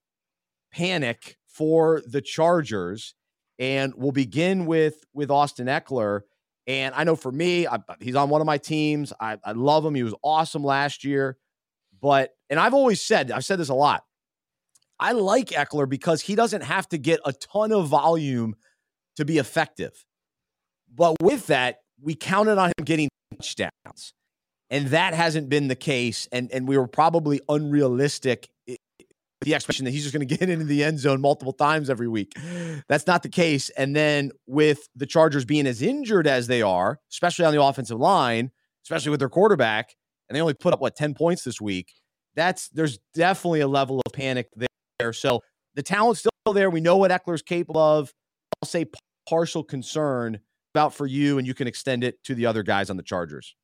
panic 0.72 1.36
for 1.46 2.02
the 2.06 2.20
Chargers? 2.20 3.14
And 3.62 3.94
we'll 3.96 4.10
begin 4.10 4.66
with 4.66 5.04
with 5.14 5.30
Austin 5.30 5.68
Ekeler. 5.68 6.22
And 6.66 6.92
I 6.96 7.04
know 7.04 7.14
for 7.14 7.30
me, 7.30 7.68
I, 7.68 7.78
he's 8.00 8.16
on 8.16 8.28
one 8.28 8.40
of 8.40 8.46
my 8.46 8.58
teams. 8.58 9.12
I, 9.20 9.38
I 9.44 9.52
love 9.52 9.86
him. 9.86 9.94
He 9.94 10.02
was 10.02 10.14
awesome 10.20 10.64
last 10.64 11.04
year. 11.04 11.38
But, 12.00 12.30
and 12.50 12.58
I've 12.58 12.74
always 12.74 13.00
said, 13.00 13.30
I've 13.30 13.44
said 13.44 13.60
this 13.60 13.68
a 13.68 13.74
lot. 13.74 14.02
I 14.98 15.12
like 15.12 15.50
Ekeler 15.50 15.88
because 15.88 16.22
he 16.22 16.34
doesn't 16.34 16.62
have 16.62 16.88
to 16.88 16.98
get 16.98 17.20
a 17.24 17.32
ton 17.32 17.70
of 17.70 17.86
volume 17.86 18.56
to 19.14 19.24
be 19.24 19.38
effective. 19.38 20.04
But 20.92 21.22
with 21.22 21.46
that, 21.46 21.82
we 22.00 22.16
counted 22.16 22.58
on 22.58 22.72
him 22.76 22.84
getting 22.84 23.08
touchdowns. 23.36 24.12
And 24.70 24.88
that 24.88 25.14
hasn't 25.14 25.48
been 25.48 25.68
the 25.68 25.76
case. 25.76 26.28
And, 26.32 26.50
and 26.50 26.66
we 26.66 26.76
were 26.76 26.88
probably 26.88 27.40
unrealistic 27.48 28.48
the 29.44 29.54
expectation 29.54 29.84
that 29.84 29.90
he's 29.90 30.02
just 30.02 30.14
going 30.14 30.26
to 30.28 30.36
get 30.36 30.48
into 30.48 30.64
the 30.64 30.84
end 30.84 30.98
zone 30.98 31.20
multiple 31.20 31.52
times 31.52 31.90
every 31.90 32.08
week. 32.08 32.32
That's 32.88 33.06
not 33.06 33.22
the 33.22 33.28
case. 33.28 33.70
And 33.70 33.94
then 33.94 34.30
with 34.46 34.88
the 34.94 35.06
Chargers 35.06 35.44
being 35.44 35.66
as 35.66 35.82
injured 35.82 36.26
as 36.26 36.46
they 36.46 36.62
are, 36.62 36.98
especially 37.10 37.44
on 37.44 37.54
the 37.54 37.62
offensive 37.62 37.98
line, 37.98 38.50
especially 38.84 39.10
with 39.10 39.20
their 39.20 39.28
quarterback, 39.28 39.94
and 40.28 40.36
they 40.36 40.40
only 40.40 40.54
put 40.54 40.72
up 40.72 40.80
what 40.80 40.96
10 40.96 41.14
points 41.14 41.44
this 41.44 41.60
week. 41.60 41.92
That's 42.34 42.68
there's 42.70 42.98
definitely 43.14 43.60
a 43.60 43.68
level 43.68 44.00
of 44.06 44.12
panic 44.12 44.48
there. 44.98 45.12
So 45.12 45.40
the 45.74 45.82
talent's 45.82 46.20
still 46.20 46.54
there. 46.54 46.70
We 46.70 46.80
know 46.80 46.96
what 46.96 47.10
Ekeler's 47.10 47.42
capable 47.42 47.80
of. 47.80 48.12
I'll 48.62 48.68
say 48.68 48.86
partial 49.28 49.62
concern 49.62 50.40
about 50.74 50.94
for 50.94 51.06
you, 51.06 51.38
and 51.38 51.46
you 51.46 51.54
can 51.54 51.66
extend 51.66 52.02
it 52.04 52.22
to 52.24 52.34
the 52.34 52.46
other 52.46 52.62
guys 52.62 52.88
on 52.88 52.96
the 52.96 53.02
Chargers. 53.02 53.54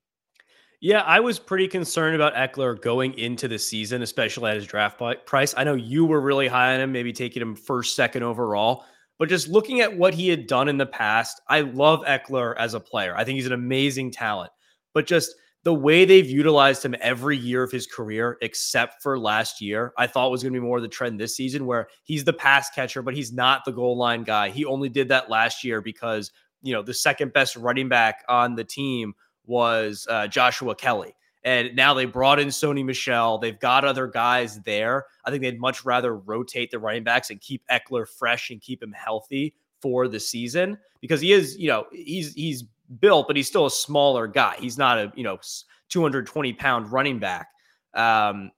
Yeah, 0.81 1.01
I 1.01 1.19
was 1.19 1.41
pretty 1.41 1.67
concerned 1.67 2.15
about 2.15 2.35
Ekeler 2.35 2.81
going 2.81 3.19
into 3.19 3.49
the 3.49 3.59
season, 3.59 4.03
especially 4.03 4.51
at 4.51 4.57
his 4.57 4.67
draft 4.67 5.03
price. 5.27 5.53
I 5.57 5.65
know 5.65 5.75
you 5.75 6.05
were 6.05 6.21
really 6.21 6.47
high 6.47 6.75
on 6.75 6.81
him, 6.81 6.93
maybe 6.93 7.13
taking 7.13 7.43
him 7.43 7.57
first, 7.57 7.97
second 7.97 8.23
overall. 8.23 8.85
But 9.19 9.29
just 9.29 9.49
looking 9.49 9.81
at 9.81 9.97
what 9.97 10.15
he 10.15 10.29
had 10.29 10.47
done 10.47 10.69
in 10.69 10.79
the 10.79 10.87
past, 10.87 11.41
I 11.49 11.63
love 11.63 12.05
Ekeler 12.05 12.55
as 12.57 12.75
a 12.75 12.81
player. 12.81 13.17
I 13.17 13.25
think 13.25 13.35
he's 13.35 13.47
an 13.47 13.53
amazing 13.53 14.13
talent. 14.13 14.53
But 14.95 15.07
just 15.09 15.35
the 15.65 15.75
way 15.75 16.05
they've 16.05 16.31
utilized 16.31 16.85
him 16.85 16.95
every 17.01 17.37
year 17.37 17.65
of 17.65 17.73
his 17.73 17.89
career, 17.89 18.39
except 18.41 19.03
for 19.03 19.19
last 19.19 19.61
year, 19.61 19.93
I 19.99 20.07
thought 20.07 20.31
was 20.31 20.45
going 20.45 20.55
to 20.55 20.61
be 20.61 20.65
more 20.65 20.81
the 20.81 20.87
trend 20.87 21.19
this 21.19 21.35
season, 21.35 21.67
where 21.67 21.89
he's 22.05 22.23
the 22.23 22.33
pass 22.33 22.71
catcher, 22.71 23.03
but 23.03 23.15
he's 23.15 23.33
not 23.33 23.65
the 23.65 23.73
goal 23.73 23.97
line 23.97 24.23
guy. 24.23 24.51
He 24.51 24.65
only 24.65 24.89
did 24.89 25.09
that 25.09 25.29
last 25.29 25.65
year 25.65 25.81
because, 25.81 26.31
you 26.63 26.73
know, 26.73 26.83
the 26.83 26.95
second 26.95 27.33
best 27.33 27.57
running 27.57 27.89
back 27.89 28.25
on 28.29 28.55
the 28.55 28.63
team 28.63 29.15
was 29.49 30.07
uh, 30.09 30.27
Joshua 30.29 30.75
Kelley. 30.75 31.15
And 31.45 31.75
now 31.75 31.95
they 31.95 32.05
brought 32.05 32.41
in 32.41 32.49
Sony 32.49 32.85
Michel. 32.85 33.39
They've 33.39 33.59
got 33.59 33.85
other 33.85 34.07
guys 34.07 34.61
there. 34.61 35.07
I 35.25 35.31
think 35.31 35.43
they'd 35.43 35.61
much 35.61 35.85
rather 35.85 36.17
rotate 36.17 36.71
the 36.71 36.79
running 36.79 37.05
backs 37.05 37.31
and 37.31 37.41
keep 37.41 37.63
Ekeler 37.69 38.07
fresh 38.09 38.51
and 38.51 38.61
keep 38.61 38.83
him 38.83 38.93
healthy 38.93 39.55
for 39.81 40.09
the 40.09 40.21
season 40.21 40.79
because 41.01 41.21
he 41.21 41.33
is, 41.33 41.57
you 41.57 41.69
know, 41.69 41.87
he's 41.93 42.35
he's 42.35 42.65
built, 43.01 43.29
but 43.29 43.37
he's 43.37 43.47
still 43.47 43.67
a 43.67 43.71
smaller 43.71 44.27
guy. 44.27 44.57
He's 44.59 44.77
not 44.77 44.99
a, 44.99 45.13
you 45.15 45.23
know, 45.23 45.39
220 45.89 46.53
pound 46.55 46.93
running 46.93 47.19
back. 47.19 47.49
Um, 47.95 48.51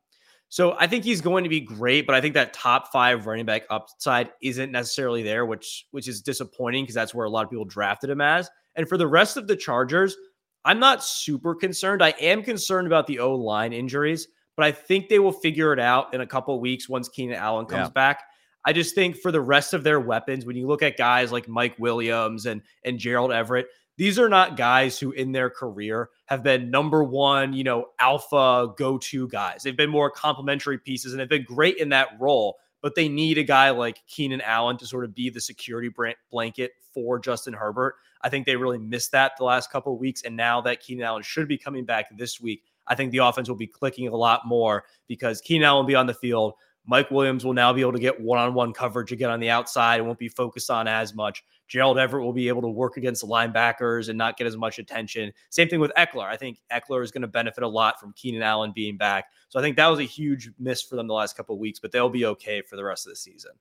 so 0.48 0.74
I 0.79 0.88
think 0.88 1.05
he's 1.05 1.20
going 1.20 1.44
to 1.44 1.50
be 1.50 1.61
great, 1.61 2.07
but 2.07 2.16
I 2.16 2.20
think 2.20 2.35
that 2.35 2.53
top 2.53 2.90
five 2.90 3.26
running 3.26 3.46
back 3.46 3.62
upside 3.70 4.31
isn't 4.42 4.72
necessarily 4.72 5.22
there, 5.22 5.46
which 5.46 5.87
which 5.92 6.09
is 6.09 6.20
disappointing 6.20 6.85
because 6.85 6.94
that's 6.94 7.14
where 7.14 7.26
a 7.26 7.31
lot 7.31 7.44
of 7.44 7.50
people 7.50 7.64
drafted 7.64 8.11
him 8.11 8.20
as. 8.20 8.50
And 8.74 8.88
for 8.88 8.96
the 8.96 9.07
rest 9.07 9.37
of 9.37 9.46
the 9.46 9.55
Chargers, 9.55 10.16
I'm 10.64 10.79
not 10.79 11.05
super 11.05 11.55
concerned. 11.55 12.03
I 12.03 12.11
am 12.20 12.42
concerned 12.42 12.87
about 12.87 13.07
the 13.07 13.18
O 13.20 13.35
line 13.35 13.73
injuries, 13.73 14.29
but 14.57 14.66
I 14.66 14.73
think 14.73 15.09
they 15.09 15.18
will 15.18 15.33
figure 15.33 15.73
it 15.73 15.79
out 15.79 16.12
in 16.14 16.20
a 16.20 16.27
couple 16.27 16.55
of 16.55 16.61
weeks 16.61 16.88
once 16.88 17.09
Keenan 17.09 17.37
Allen 17.37 17.66
comes 17.66 17.88
yeah. 17.88 17.92
back. 17.92 18.25
I 18.66 18.73
just 18.73 18.94
think 18.94 19.16
for 19.16 19.33
the 19.33 19.40
rest 19.40 19.73
of 19.73 19.85
their 19.85 20.01
weapons, 20.01 20.44
when 20.44 20.57
you 20.57 20.66
look 20.66 20.83
at 20.83 20.99
guys 20.99 21.33
like 21.33 21.49
Mike 21.49 21.79
Williams 21.79 22.46
and 22.46 22.62
and 22.85 22.99
Gerald 22.99 23.33
Everett, 23.33 23.68
these 23.96 24.18
are 24.18 24.29
not 24.29 24.57
guys 24.57 24.99
who 24.99 25.12
in 25.12 25.33
their 25.33 25.51
career 25.51 26.11
have 26.27 26.42
been 26.42 26.70
number 26.70 27.03
one, 27.03 27.53
you 27.53 27.64
know, 27.64 27.87
alpha 27.99 28.68
go-to 28.77 29.29
guys. 29.29 29.62
They've 29.62 29.77
been 29.77 29.90
more 29.90 30.11
complementary 30.11 30.79
pieces 30.79 31.12
and 31.12 31.20
have 31.20 31.29
been 31.29 31.44
great 31.44 31.77
in 31.77 31.90
that 31.90 32.09
role, 32.20 32.57
but 32.83 32.94
they 32.94 33.09
need 33.09 33.38
a 33.38 33.42
guy 33.42 33.70
like 33.70 34.03
Keenan 34.07 34.40
Allen 34.40 34.77
to 34.79 34.87
sort 34.87 35.05
of 35.05 35.14
be 35.14 35.31
the 35.31 35.40
security 35.40 35.90
blanket 36.31 36.73
for 36.92 37.18
Justin 37.18 37.55
Herbert. 37.55 37.94
I 38.22 38.29
think 38.29 38.46
they 38.46 38.57
really 38.57 38.79
missed 38.79 39.12
that 39.12 39.33
the 39.38 39.44
last 39.44 39.70
couple 39.70 39.94
of 39.94 40.00
weeks. 40.00 40.22
And 40.22 40.37
now 40.37 40.61
that 40.62 40.81
Keenan 40.81 41.05
Allen 41.05 41.22
should 41.22 41.48
be 41.48 41.59
coming 41.59 41.85
back 41.85 42.07
this 42.16 42.40
week, 42.40 42.64
I 42.87 42.94
think 42.94 43.12
the 43.12 43.18
offense 43.18 43.48
will 43.48 43.57
be 43.57 43.66
clicking 43.66 44.09
a 44.09 44.16
lot 44.16 44.46
more 44.46 44.85
because 45.07 45.40
Keenan 45.40 45.66
Allen 45.66 45.85
will 45.85 45.88
be 45.88 45.94
on 45.94 46.07
the 46.07 46.14
field. 46.14 46.55
Mike 46.87 47.11
Williams 47.11 47.44
will 47.44 47.53
now 47.53 47.72
be 47.72 47.83
able 47.83 47.92
to 47.92 47.98
get 47.98 48.20
one 48.20 48.38
on 48.38 48.55
one 48.55 48.72
coverage 48.72 49.12
again 49.12 49.31
on 49.31 49.38
the 49.38 49.50
outside 49.50 49.98
and 49.98 50.07
won't 50.07 50.18
be 50.18 50.29
focused 50.29 50.70
on 50.70 50.88
as 50.88 51.14
much. 51.14 51.44
Gerald 51.68 51.98
Everett 51.98 52.24
will 52.24 52.33
be 52.33 52.48
able 52.48 52.62
to 52.62 52.68
work 52.68 52.96
against 52.96 53.21
the 53.21 53.29
linebackers 53.29 54.08
and 54.08 54.19
not 54.19 54.37
get 54.37 54.46
as 54.48 54.56
much 54.56 54.81
attention. 54.81 55.33
Same 55.50 55.69
thing 55.69 55.79
with 55.79 55.92
Ekeler. 55.96 56.27
I 56.27 56.37
think 56.37 56.58
Ekeler 56.73 57.04
is 57.04 57.12
going 57.12 57.23
to 57.23 57.29
benefit 57.29 57.62
a 57.62 57.69
lot 57.69 58.00
from 58.00 58.12
Keenan 58.15 58.42
Allen 58.42 58.73
being 58.75 58.96
back. 58.96 59.27
So 59.50 59.60
I 59.60 59.62
think 59.62 59.77
that 59.77 59.87
was 59.87 60.00
a 60.00 60.04
huge 60.04 60.50
miss 60.58 60.83
for 60.83 60.96
them 60.96 61.06
the 61.06 61.15
last 61.15 61.37
couple 61.37 61.54
of 61.54 61.60
weeks, 61.60 61.79
but 61.79 61.92
they'll 61.92 62.08
be 62.08 62.25
okay 62.25 62.60
for 62.62 62.75
the 62.75 62.85
rest 62.85 63.06
of 63.06 63.12
the 63.12 63.17
season. 63.17 63.52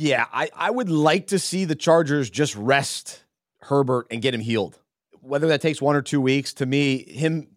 Yeah, 0.00 0.24
I, 0.32 0.48
I 0.56 0.70
would 0.70 0.88
like 0.88 1.26
to 1.26 1.38
see 1.38 1.66
the 1.66 1.74
Chargers 1.74 2.30
just 2.30 2.56
rest 2.56 3.22
Herbert 3.60 4.06
and 4.10 4.22
get 4.22 4.32
him 4.32 4.40
healed. 4.40 4.78
Whether 5.20 5.48
that 5.48 5.60
takes 5.60 5.82
one 5.82 5.94
or 5.94 6.00
two 6.00 6.22
weeks, 6.22 6.54
to 6.54 6.64
me, 6.64 7.04
him 7.04 7.48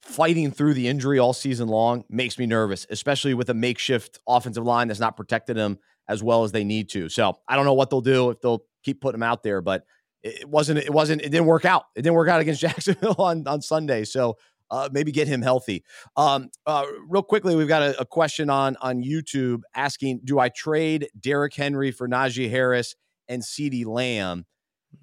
fighting 0.00 0.50
through 0.50 0.72
the 0.72 0.88
injury 0.88 1.18
all 1.18 1.34
season 1.34 1.68
long 1.68 2.04
makes 2.08 2.38
me 2.38 2.46
nervous, 2.46 2.86
especially 2.88 3.34
with 3.34 3.50
a 3.50 3.54
makeshift 3.54 4.18
offensive 4.26 4.64
line 4.64 4.88
that's 4.88 4.98
not 4.98 5.14
protected 5.14 5.58
him 5.58 5.78
as 6.08 6.22
well 6.22 6.42
as 6.42 6.52
they 6.52 6.64
need 6.64 6.88
to. 6.88 7.10
So 7.10 7.36
I 7.46 7.54
don't 7.54 7.66
know 7.66 7.74
what 7.74 7.90
they'll 7.90 8.00
do 8.00 8.30
if 8.30 8.40
they'll 8.40 8.64
keep 8.82 9.02
putting 9.02 9.18
him 9.18 9.22
out 9.22 9.42
there, 9.42 9.60
but 9.60 9.84
it 10.22 10.48
wasn't 10.48 10.78
it 10.78 10.90
wasn't 10.90 11.20
it 11.20 11.28
didn't 11.28 11.46
work 11.48 11.66
out. 11.66 11.84
It 11.94 12.00
didn't 12.00 12.16
work 12.16 12.30
out 12.30 12.40
against 12.40 12.60
Jacksonville 12.62 13.16
on 13.18 13.46
on 13.46 13.60
Sunday. 13.60 14.04
So 14.04 14.38
uh, 14.70 14.88
maybe 14.92 15.12
get 15.12 15.28
him 15.28 15.42
healthy. 15.42 15.84
Um, 16.16 16.50
uh, 16.66 16.84
real 17.08 17.22
quickly, 17.22 17.56
we've 17.56 17.68
got 17.68 17.82
a, 17.82 18.00
a, 18.00 18.06
question 18.06 18.50
on 18.50 18.76
on 18.80 19.02
YouTube 19.02 19.62
asking, 19.74 20.20
"Do 20.24 20.38
I 20.38 20.48
trade 20.48 21.08
Derrick 21.18 21.54
Henry 21.54 21.90
for 21.90 22.08
Najee 22.08 22.50
Harris 22.50 22.94
and 23.28 23.42
CeeDee 23.42 23.86
Lamb?" 23.86 24.46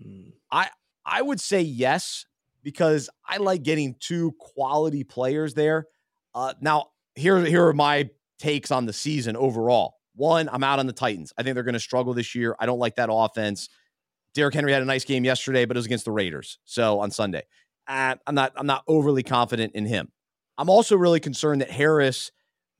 Mm. 0.03 0.33
I 0.51 0.69
I 1.05 1.21
would 1.21 1.39
say 1.39 1.61
yes 1.61 2.25
because 2.63 3.09
I 3.25 3.37
like 3.37 3.63
getting 3.63 3.95
two 3.99 4.33
quality 4.39 5.03
players 5.03 5.53
there. 5.53 5.87
Uh, 6.33 6.53
now, 6.61 6.87
here 7.15 7.39
here 7.45 7.65
are 7.67 7.73
my 7.73 8.09
takes 8.39 8.71
on 8.71 8.85
the 8.85 8.93
season 8.93 9.35
overall. 9.35 9.95
One, 10.15 10.49
I'm 10.51 10.63
out 10.63 10.79
on 10.79 10.87
the 10.87 10.93
Titans. 10.93 11.31
I 11.37 11.43
think 11.43 11.53
they're 11.53 11.63
going 11.63 11.73
to 11.73 11.79
struggle 11.79 12.13
this 12.13 12.33
year. 12.35 12.55
I 12.59 12.65
don't 12.65 12.79
like 12.79 12.95
that 12.95 13.09
offense. 13.11 13.69
Derrick 14.33 14.53
Henry 14.53 14.71
had 14.71 14.81
a 14.81 14.85
nice 14.85 15.03
game 15.03 15.23
yesterday, 15.23 15.65
but 15.65 15.77
it 15.77 15.79
was 15.79 15.85
against 15.85 16.05
the 16.05 16.11
Raiders. 16.11 16.59
So 16.65 16.99
on 16.99 17.11
Sunday, 17.11 17.43
uh, 17.87 18.15
I'm 18.25 18.35
not 18.35 18.53
I'm 18.55 18.67
not 18.67 18.83
overly 18.87 19.23
confident 19.23 19.75
in 19.75 19.85
him. 19.85 20.11
I'm 20.57 20.69
also 20.69 20.95
really 20.95 21.19
concerned 21.19 21.61
that 21.61 21.71
Harris, 21.71 22.31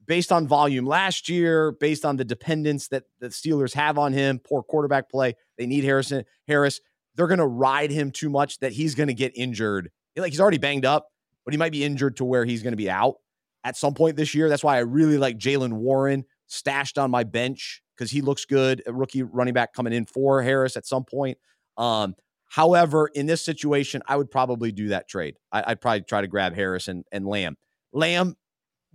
based 0.06 0.32
on 0.32 0.48
volume 0.48 0.86
last 0.86 1.30
year, 1.30 1.72
based 1.72 2.06
on 2.06 2.18
the 2.18 2.26
dependence 2.26 2.88
that 2.90 3.04
the 3.20 3.28
Steelers 3.28 3.74
have 3.74 3.98
on 3.98 4.14
him, 4.14 4.40
poor 4.40 4.64
quarterback 4.64 5.10
play, 5.10 5.36
they 5.58 5.68
need 5.68 5.84
Harrison 5.84 6.26
Harris. 6.48 6.82
They're 7.16 7.28
going 7.28 7.40
to 7.40 7.48
ride 7.48 7.92
him 7.92 8.12
too 8.12 8.30
much 8.30 8.60
that 8.60 8.72
he's 8.72 8.96
going 8.96 9.08
to 9.08 9.14
get 9.14 9.32
injured. 9.36 9.90
Like 10.16 10.32
he's 10.32 10.42
already 10.42 10.58
banged 10.58 10.86
up, 10.86 11.08
but 11.46 11.54
he 11.54 11.58
might 11.58 11.72
be 11.72 11.84
injured 11.84 12.18
to 12.18 12.26
where 12.26 12.46
he's 12.46 12.64
going 12.64 12.74
to 12.74 12.78
be 12.78 12.90
out 12.90 13.16
at 13.64 13.76
some 13.76 13.94
point 13.94 14.18
this 14.18 14.34
year. 14.36 14.50
That's 14.50 14.64
why 14.64 14.78
I 14.78 14.82
really 14.82 15.18
like 15.18 15.38
Jaylen 15.38 15.74
Warren 15.74 16.26
stashed 16.48 16.98
on 16.98 17.12
my 17.12 17.24
bench 17.24 17.82
because 17.96 18.12
he 18.12 18.22
looks 18.22 18.46
good, 18.46 18.84
a 18.86 18.94
rookie 18.94 19.24
running 19.24 19.54
back 19.54 19.74
coming 19.74 19.94
in 19.94 20.06
for 20.06 20.42
Harris 20.42 20.78
at 20.78 20.86
some 20.86 21.04
point. 21.04 21.38
Um, 21.78 22.16
however, 22.48 23.08
in 23.08 23.26
this 23.26 23.44
situation, 23.44 24.02
I 24.08 24.16
would 24.16 24.32
probably 24.32 24.72
do 24.72 24.90
that 24.90 25.08
trade. 25.08 25.38
I, 25.52 25.64
would 25.70 25.82
probably 25.82 26.02
try 26.02 26.22
to 26.22 26.28
grab 26.28 26.56
Harris 26.56 26.88
and, 26.88 27.04
and 27.12 27.26
Lamb. 27.26 27.58
Lamb, 27.94 28.36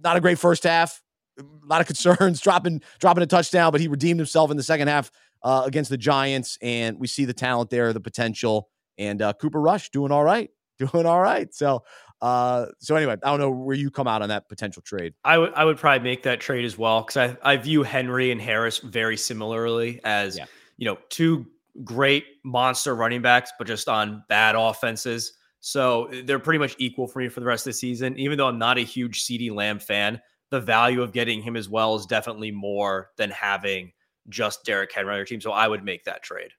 not 0.02 0.16
a 0.16 0.20
great 0.20 0.38
first 0.38 0.64
half. 0.64 1.02
A 1.38 1.44
lot 1.64 1.80
of 1.80 1.86
concerns, 1.86 2.40
dropping 2.42 2.82
dropping 2.98 3.22
a 3.22 3.26
touchdown, 3.26 3.72
but 3.72 3.80
he 3.80 3.88
redeemed 3.88 4.20
himself 4.20 4.50
in 4.50 4.56
the 4.56 4.62
second 4.62 4.88
half 4.88 5.10
uh, 5.42 5.62
against 5.64 5.90
the 5.90 5.96
Giants, 5.96 6.58
and 6.60 6.98
we 6.98 7.06
see 7.06 7.24
the 7.24 7.32
talent 7.32 7.70
there, 7.70 7.92
the 7.92 8.00
potential. 8.00 8.68
And 8.98 9.22
uh, 9.22 9.32
Cooper 9.32 9.60
Rush 9.60 9.90
doing 9.90 10.12
all 10.12 10.24
right, 10.24 10.50
doing 10.78 11.06
all 11.06 11.20
right. 11.20 11.52
So 11.54 11.82
uh, 12.22 12.66
so 12.78 12.94
anyway, 12.94 13.16
I 13.20 13.30
don't 13.30 13.40
know 13.40 13.50
where 13.50 13.74
you 13.74 13.90
come 13.90 14.06
out 14.06 14.22
on 14.22 14.28
that 14.28 14.48
potential 14.48 14.80
trade. 14.80 15.12
I 15.24 15.38
would 15.38 15.52
I 15.54 15.64
would 15.64 15.76
probably 15.76 16.08
make 16.08 16.22
that 16.22 16.40
trade 16.40 16.64
as 16.64 16.78
well 16.78 17.02
because 17.02 17.16
I, 17.16 17.36
I 17.42 17.56
view 17.56 17.82
Henry 17.82 18.30
and 18.30 18.40
Harris 18.40 18.78
very 18.78 19.16
similarly 19.16 20.00
as 20.04 20.38
yeah. 20.38 20.44
you 20.76 20.86
know 20.86 20.98
two 21.08 21.46
great 21.84 22.24
monster 22.44 22.94
running 22.94 23.22
backs, 23.22 23.52
but 23.58 23.66
just 23.66 23.88
on 23.88 24.24
bad 24.28 24.54
offenses. 24.54 25.34
So 25.60 26.10
they're 26.24 26.38
pretty 26.38 26.58
much 26.58 26.74
equal 26.78 27.06
for 27.06 27.20
me 27.20 27.28
for 27.28 27.40
the 27.40 27.46
rest 27.46 27.66
of 27.66 27.72
the 27.72 27.78
season. 27.78 28.18
Even 28.18 28.36
though 28.36 28.48
I'm 28.48 28.58
not 28.58 28.78
a 28.78 28.82
huge 28.82 29.24
CeeDee 29.24 29.54
Lamb 29.54 29.78
fan, 29.78 30.20
the 30.50 30.60
value 30.60 31.02
of 31.02 31.12
getting 31.12 31.40
him 31.40 31.56
as 31.56 31.68
well 31.68 31.94
is 31.94 32.04
definitely 32.04 32.50
more 32.50 33.10
than 33.16 33.30
having 33.30 33.92
just 34.28 34.64
Derrick 34.64 34.92
Henry 34.92 35.12
on 35.12 35.16
your 35.16 35.24
team. 35.24 35.40
So 35.40 35.52
I 35.52 35.68
would 35.68 35.84
make 35.84 36.04
that 36.04 36.22
trade. 36.22 36.50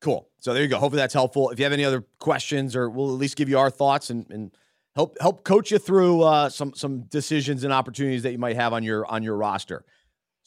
Cool. 0.00 0.28
So 0.38 0.54
there 0.54 0.62
you 0.62 0.68
go. 0.68 0.78
Hopefully 0.78 1.00
that's 1.00 1.14
helpful. 1.14 1.50
If 1.50 1.58
you 1.58 1.64
have 1.64 1.72
any 1.72 1.84
other 1.84 2.06
questions, 2.20 2.76
or 2.76 2.88
we'll 2.88 3.12
at 3.12 3.18
least 3.18 3.36
give 3.36 3.48
you 3.48 3.58
our 3.58 3.70
thoughts 3.70 4.10
and, 4.10 4.24
and 4.30 4.52
help 4.94 5.16
help 5.20 5.44
coach 5.44 5.72
you 5.72 5.78
through 5.78 6.22
uh, 6.22 6.48
some 6.48 6.72
some 6.74 7.00
decisions 7.02 7.64
and 7.64 7.72
opportunities 7.72 8.22
that 8.22 8.32
you 8.32 8.38
might 8.38 8.56
have 8.56 8.72
on 8.72 8.84
your 8.84 9.04
on 9.06 9.22
your 9.22 9.36
roster. 9.36 9.84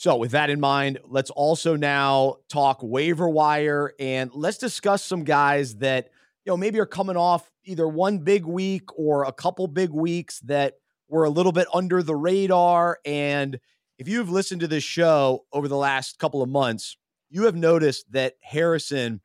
So 0.02 0.16
with 0.16 0.32
that 0.32 0.50
in 0.50 0.60
mind, 0.60 0.98
let's 1.06 1.30
also 1.30 1.76
now 1.76 2.38
talk 2.50 2.80
waiver 2.82 3.30
wire 3.30 3.94
and 4.00 4.32
let's 4.34 4.58
discuss 4.58 5.04
some 5.04 5.24
guys 5.24 5.76
that 5.76 6.10
you 6.44 6.52
know 6.52 6.58
maybe 6.58 6.80
are 6.80 6.88
coming 6.88 7.18
off 7.18 7.52
either 7.66 7.88
one 7.88 8.18
big 8.18 8.44
week 8.44 8.98
or 8.98 9.26
a 9.26 9.32
couple 9.32 9.68
big 9.68 9.92
weeks 9.92 10.40
that 10.40 10.74
were 11.08 11.24
a 11.24 11.30
little 11.30 11.52
bit 11.52 11.68
under 11.72 12.02
the 12.02 12.16
radar. 12.16 12.98
And 13.06 13.60
if 14.00 14.08
you've 14.08 14.32
listened 14.32 14.62
to 14.62 14.68
this 14.68 14.84
show 14.84 15.46
over 15.54 15.68
the 15.68 15.78
last 15.78 16.18
couple 16.18 16.42
of 16.42 16.50
months, 16.50 16.98
you 17.30 17.44
have 17.44 17.56
noticed 17.56 18.12
that 18.12 18.38
Harrison 18.42 19.22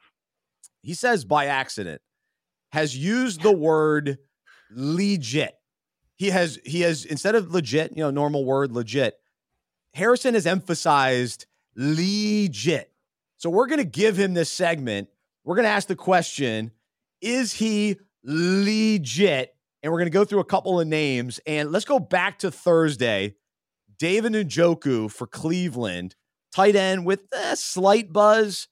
he 0.83 0.93
says 0.93 1.25
by 1.25 1.47
accident, 1.47 2.03
has 2.73 2.95
used 2.95 3.41
the 3.41 3.51
word 3.51 4.19
legit. 4.71 5.55
He 6.17 6.29
has 6.29 6.59
he 6.67 6.83
has 6.83 7.07
instead 7.07 7.35
of 7.35 7.51
legit, 7.51 7.93
you 7.97 8.03
know, 8.03 8.11
normal 8.11 8.45
word 8.45 8.73
legit. 8.73 9.15
Harrison 9.97 10.35
has 10.35 10.47
emphasized 10.47 11.47
legit. 11.75 12.93
So 13.39 13.49
we're 13.49 13.67
going 13.67 13.79
to 13.79 13.85
give 13.85 14.19
him 14.19 14.35
this 14.35 14.53
segment. 14.53 15.09
We're 15.43 15.55
going 15.55 15.65
to 15.65 15.71
ask 15.71 15.89
the 15.89 15.97
question, 15.97 16.71
is 17.23 17.55
he 17.55 17.97
legit? 18.23 19.55
And 19.83 19.91
we're 19.91 19.99
going 19.99 20.11
to 20.11 20.19
go 20.19 20.27
through 20.27 20.41
a 20.41 20.45
couple 20.45 20.79
of 20.79 20.87
names 20.87 21.41
and 21.47 21.73
let's 21.73 21.87
go 21.87 21.99
back 21.99 22.41
to 22.41 22.51
Thursday. 22.51 23.37
David 23.99 24.33
Njoku 24.35 25.11
for 25.11 25.27
Cleveland, 25.27 26.15
tight 26.55 26.77
end 26.77 27.07
with 27.07 27.21
a 27.33 27.57
slight 27.57 28.13
buzz, 28.13 28.69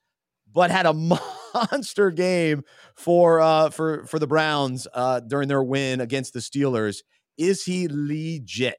but 0.52 0.70
had 0.70 0.84
a 0.84 0.92
monster 1.72 2.10
game 2.10 2.64
for 2.96 3.40
uh, 3.40 3.70
for 3.70 4.04
for 4.04 4.18
the 4.18 4.26
Browns 4.26 4.86
uh, 4.92 5.20
during 5.20 5.48
their 5.48 5.62
win 5.62 6.02
against 6.02 6.34
the 6.34 6.40
Steelers. 6.40 6.98
Is 7.38 7.64
he 7.64 7.88
legit? 7.90 8.76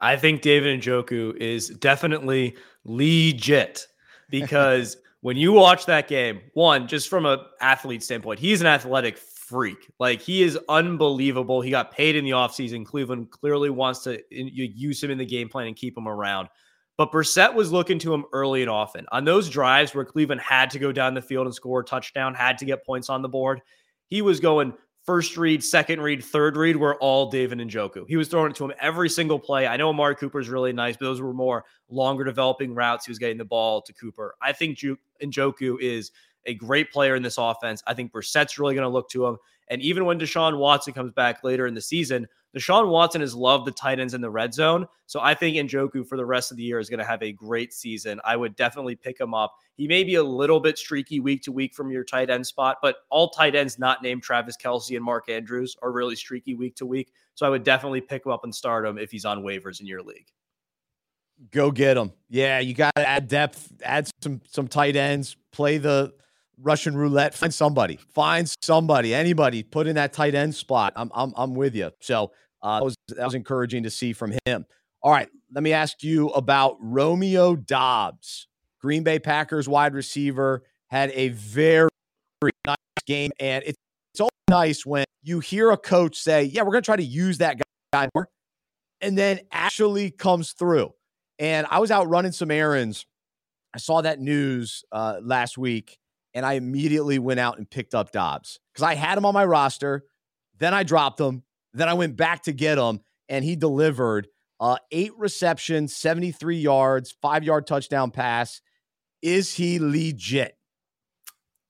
I 0.00 0.16
think 0.16 0.42
David 0.42 0.80
Njoku 0.80 1.36
is 1.36 1.68
definitely 1.68 2.56
legit 2.84 3.86
because 4.30 4.96
when 5.20 5.36
you 5.36 5.52
watch 5.52 5.86
that 5.86 6.08
game, 6.08 6.40
one, 6.54 6.88
just 6.88 7.08
from 7.08 7.26
an 7.26 7.38
athlete 7.60 8.02
standpoint, 8.02 8.38
he's 8.38 8.60
an 8.60 8.66
athletic 8.66 9.18
freak. 9.18 9.90
Like 9.98 10.22
he 10.22 10.42
is 10.42 10.58
unbelievable. 10.68 11.60
He 11.60 11.70
got 11.70 11.92
paid 11.92 12.16
in 12.16 12.24
the 12.24 12.30
offseason. 12.30 12.86
Cleveland 12.86 13.30
clearly 13.30 13.68
wants 13.68 14.04
to 14.04 14.22
use 14.30 15.02
him 15.02 15.10
in 15.10 15.18
the 15.18 15.26
game 15.26 15.48
plan 15.48 15.66
and 15.66 15.76
keep 15.76 15.96
him 15.98 16.08
around. 16.08 16.48
But 16.96 17.12
Brissett 17.12 17.54
was 17.54 17.72
looking 17.72 17.98
to 18.00 18.12
him 18.12 18.24
early 18.32 18.60
and 18.60 18.70
often. 18.70 19.06
On 19.10 19.24
those 19.24 19.48
drives 19.48 19.94
where 19.94 20.04
Cleveland 20.04 20.42
had 20.42 20.70
to 20.70 20.78
go 20.78 20.92
down 20.92 21.14
the 21.14 21.22
field 21.22 21.46
and 21.46 21.54
score 21.54 21.80
a 21.80 21.84
touchdown, 21.84 22.34
had 22.34 22.58
to 22.58 22.64
get 22.64 22.84
points 22.84 23.08
on 23.08 23.22
the 23.22 23.28
board, 23.28 23.62
he 24.08 24.22
was 24.22 24.38
going 24.38 24.74
first 25.10 25.36
read, 25.36 25.60
second 25.64 26.00
read, 26.00 26.22
third 26.22 26.56
read 26.56 26.76
were 26.76 26.94
all 26.98 27.28
David 27.28 27.58
Njoku. 27.58 28.06
He 28.06 28.16
was 28.16 28.28
throwing 28.28 28.52
it 28.52 28.56
to 28.58 28.64
him 28.64 28.72
every 28.80 29.08
single 29.08 29.40
play. 29.40 29.66
I 29.66 29.76
know 29.76 29.88
Amari 29.88 30.14
Cooper 30.14 30.38
is 30.38 30.48
really 30.48 30.72
nice, 30.72 30.96
but 30.96 31.06
those 31.06 31.20
were 31.20 31.34
more 31.34 31.64
longer 31.88 32.22
developing 32.22 32.76
routes. 32.76 33.06
He 33.06 33.10
was 33.10 33.18
getting 33.18 33.36
the 33.36 33.44
ball 33.44 33.82
to 33.82 33.92
Cooper. 33.92 34.36
I 34.40 34.52
think 34.52 34.78
Njoku 34.78 35.80
is 35.80 36.12
a 36.46 36.54
great 36.54 36.92
player 36.92 37.16
in 37.16 37.24
this 37.24 37.38
offense. 37.38 37.82
I 37.88 37.94
think 37.94 38.12
Brissett's 38.12 38.56
really 38.56 38.76
going 38.76 38.84
to 38.84 38.88
look 38.88 39.10
to 39.10 39.26
him. 39.26 39.38
And 39.66 39.82
even 39.82 40.04
when 40.04 40.20
Deshaun 40.20 40.56
Watson 40.58 40.94
comes 40.94 41.10
back 41.10 41.42
later 41.42 41.66
in 41.66 41.74
the 41.74 41.80
season, 41.80 42.28
Deshaun 42.56 42.88
Watson 42.88 43.20
has 43.20 43.34
loved 43.34 43.66
the 43.66 43.72
tight 43.72 44.00
ends 44.00 44.14
in 44.14 44.20
the 44.20 44.30
red 44.30 44.52
zone. 44.52 44.86
So 45.06 45.20
I 45.20 45.34
think 45.34 45.56
Njoku 45.56 46.06
for 46.06 46.16
the 46.16 46.24
rest 46.24 46.50
of 46.50 46.56
the 46.56 46.62
year 46.62 46.78
is 46.80 46.88
going 46.88 46.98
to 46.98 47.04
have 47.04 47.22
a 47.22 47.32
great 47.32 47.72
season. 47.72 48.20
I 48.24 48.36
would 48.36 48.56
definitely 48.56 48.96
pick 48.96 49.20
him 49.20 49.34
up. 49.34 49.54
He 49.76 49.86
may 49.86 50.02
be 50.02 50.16
a 50.16 50.22
little 50.22 50.58
bit 50.60 50.76
streaky 50.76 51.20
week 51.20 51.42
to 51.42 51.52
week 51.52 51.74
from 51.74 51.90
your 51.90 52.04
tight 52.04 52.28
end 52.28 52.46
spot, 52.46 52.78
but 52.82 52.96
all 53.08 53.30
tight 53.30 53.54
ends 53.54 53.78
not 53.78 54.02
named 54.02 54.22
Travis 54.22 54.56
Kelce 54.56 54.96
and 54.96 55.04
Mark 55.04 55.28
Andrews 55.28 55.76
are 55.82 55.92
really 55.92 56.16
streaky 56.16 56.54
week 56.54 56.74
to 56.76 56.86
week. 56.86 57.12
So 57.34 57.46
I 57.46 57.50
would 57.50 57.64
definitely 57.64 58.00
pick 58.00 58.26
him 58.26 58.32
up 58.32 58.44
and 58.44 58.54
start 58.54 58.84
him 58.84 58.98
if 58.98 59.10
he's 59.10 59.24
on 59.24 59.42
waivers 59.42 59.80
in 59.80 59.86
your 59.86 60.02
league. 60.02 60.26
Go 61.52 61.70
get 61.70 61.96
him. 61.96 62.12
Yeah, 62.28 62.58
you 62.58 62.74
got 62.74 62.94
to 62.96 63.08
add 63.08 63.28
depth, 63.28 63.72
add 63.82 64.10
some 64.20 64.42
some 64.46 64.68
tight 64.68 64.94
ends, 64.94 65.36
play 65.52 65.78
the 65.78 66.12
Russian 66.62 66.96
roulette. 66.96 67.34
Find 67.34 67.52
somebody. 67.52 67.98
Find 68.14 68.52
somebody. 68.62 69.14
Anybody. 69.14 69.62
Put 69.62 69.86
in 69.86 69.96
that 69.96 70.12
tight 70.12 70.34
end 70.34 70.54
spot. 70.54 70.92
I'm 70.96 71.10
I'm 71.14 71.32
I'm 71.36 71.54
with 71.54 71.74
you. 71.74 71.90
So 72.00 72.32
uh, 72.62 72.78
that 72.78 72.84
was 72.84 72.96
that 73.08 73.24
was 73.24 73.34
encouraging 73.34 73.84
to 73.84 73.90
see 73.90 74.12
from 74.12 74.34
him. 74.44 74.66
All 75.02 75.12
right, 75.12 75.28
let 75.52 75.62
me 75.62 75.72
ask 75.72 76.02
you 76.02 76.28
about 76.28 76.76
Romeo 76.80 77.56
Doubs, 77.56 78.48
Green 78.80 79.02
Bay 79.02 79.18
Packers 79.18 79.68
wide 79.68 79.94
receiver, 79.94 80.62
had 80.88 81.10
a 81.14 81.28
very 81.28 81.88
nice 82.66 82.76
game, 83.06 83.30
and 83.40 83.64
it's 83.64 83.78
it's 84.12 84.20
always 84.20 84.30
nice 84.50 84.84
when 84.84 85.04
you 85.22 85.40
hear 85.40 85.70
a 85.70 85.76
coach 85.76 86.16
say, 86.16 86.44
"Yeah, 86.44 86.62
we're 86.62 86.72
going 86.72 86.82
to 86.82 86.86
try 86.86 86.96
to 86.96 87.02
use 87.02 87.38
that 87.38 87.60
guy 87.92 88.08
more," 88.14 88.28
and 89.00 89.16
then 89.16 89.40
actually 89.52 90.10
comes 90.10 90.52
through. 90.52 90.92
And 91.38 91.66
I 91.70 91.78
was 91.78 91.90
out 91.90 92.08
running 92.08 92.32
some 92.32 92.50
errands. 92.50 93.06
I 93.72 93.78
saw 93.78 94.02
that 94.02 94.20
news 94.20 94.84
uh, 94.92 95.20
last 95.22 95.56
week, 95.56 95.98
and 96.34 96.46
I 96.46 96.54
immediately 96.54 97.18
went 97.18 97.40
out 97.40 97.58
and 97.58 97.68
picked 97.68 97.94
up 97.94 98.12
Doubs 98.12 98.60
because 98.72 98.82
I 98.82 98.94
had 98.94 99.18
him 99.18 99.24
on 99.24 99.34
my 99.34 99.44
roster. 99.44 100.04
Then 100.58 100.74
I 100.74 100.82
dropped 100.82 101.20
him. 101.20 101.42
Then 101.72 101.88
I 101.88 101.94
went 101.94 102.16
back 102.16 102.42
to 102.44 102.52
get 102.52 102.78
him, 102.78 103.00
and 103.28 103.44
he 103.44 103.56
delivered 103.56 104.28
uh, 104.58 104.76
eight 104.90 105.12
receptions, 105.16 105.96
73 105.96 106.58
yards, 106.58 107.14
five 107.22 107.44
yard 107.44 107.66
touchdown 107.66 108.10
pass. 108.10 108.60
Is 109.22 109.54
he 109.54 109.78
legit? 109.78 110.56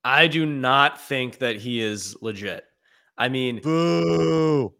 I 0.03 0.27
do 0.27 0.47
not 0.47 1.01
think 1.01 1.39
that 1.39 1.57
he 1.57 1.81
is 1.81 2.17
legit. 2.21 2.65
I 3.19 3.29
mean, 3.29 3.61
boo. 3.61 4.73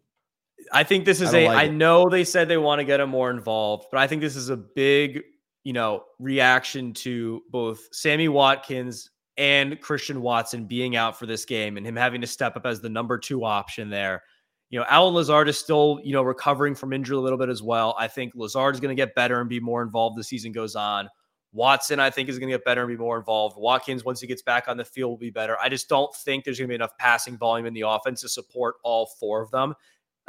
I 0.73 0.85
think 0.85 1.05
this 1.05 1.21
is 1.21 1.35
I 1.35 1.39
a. 1.39 1.47
Like 1.49 1.59
I 1.59 1.69
know 1.69 2.09
they 2.09 2.25
said 2.25 2.49
they 2.49 2.57
want 2.57 2.79
to 2.81 2.85
get 2.85 3.01
him 3.01 3.11
more 3.11 3.31
involved, 3.31 3.87
but 3.91 4.01
I 4.01 4.07
think 4.07 4.23
this 4.23 4.37
is 4.37 4.49
a 4.49 4.57
big, 4.57 5.23
you 5.63 5.73
know, 5.73 6.05
reaction 6.19 6.95
to 6.95 7.43
both 7.51 7.89
Sammy 7.93 8.29
Watkins 8.29 9.11
and 9.41 9.81
Christian 9.81 10.21
Watson 10.21 10.67
being 10.67 10.97
out 10.97 11.19
for 11.19 11.25
this 11.25 11.47
game 11.47 11.79
and 11.79 11.87
him 11.87 11.97
having 11.97 12.21
to 12.21 12.27
step 12.27 12.57
up 12.57 12.67
as 12.67 12.83
the 12.83 12.91
number 12.91 13.17
two 13.17 13.43
option 13.43 13.89
there. 13.89 14.23
You 14.69 14.79
know, 14.79 14.85
Allen 14.87 15.15
Lazard 15.15 15.49
is 15.49 15.59
still, 15.59 15.99
you 16.05 16.13
know, 16.13 16.23
recovering 16.23 16.75
from 16.75 16.93
injury 16.93 17.17
a 17.17 17.21
little 17.21 17.39
bit 17.39 17.49
as 17.49 17.63
well. 17.63 17.97
I 17.99 18.07
think 18.07 18.35
Lazard 18.37 18.75
is 18.75 18.81
going 18.81 18.95
to 18.95 19.01
get 19.01 19.15
better 19.15 19.41
and 19.41 19.49
be 19.49 19.59
more 19.59 19.83
involved 19.83 20.19
the 20.19 20.25
season 20.25 20.53
goes 20.53 20.77
on. 20.77 21.09
Watson, 21.53 21.99
I 22.01 22.11
think, 22.11 22.29
is 22.29 22.39
going 22.39 22.51
to 22.51 22.55
get 22.55 22.67
better 22.67 22.83
and 22.83 22.89
be 22.89 22.99
more 22.99 23.17
involved. 23.17 23.57
Watkins, 23.59 24.05
once 24.05 24.21
he 24.21 24.27
gets 24.27 24.43
back 24.43 24.69
on 24.69 24.77
the 24.77 24.85
field, 24.85 25.11
will 25.11 25.17
be 25.17 25.31
better. 25.31 25.57
I 25.59 25.71
just 25.71 25.89
don't 25.89 26.15
think 26.15 26.45
there's 26.45 26.59
going 26.59 26.69
to 26.69 26.73
be 26.73 26.77
enough 26.77 26.97
passing 26.99 27.39
volume 27.39 27.67
in 27.67 27.73
the 27.73 27.85
offense 27.89 28.21
to 28.21 28.29
support 28.29 28.77
all 28.85 29.07
four 29.19 29.41
of 29.41 29.51
them. 29.51 29.75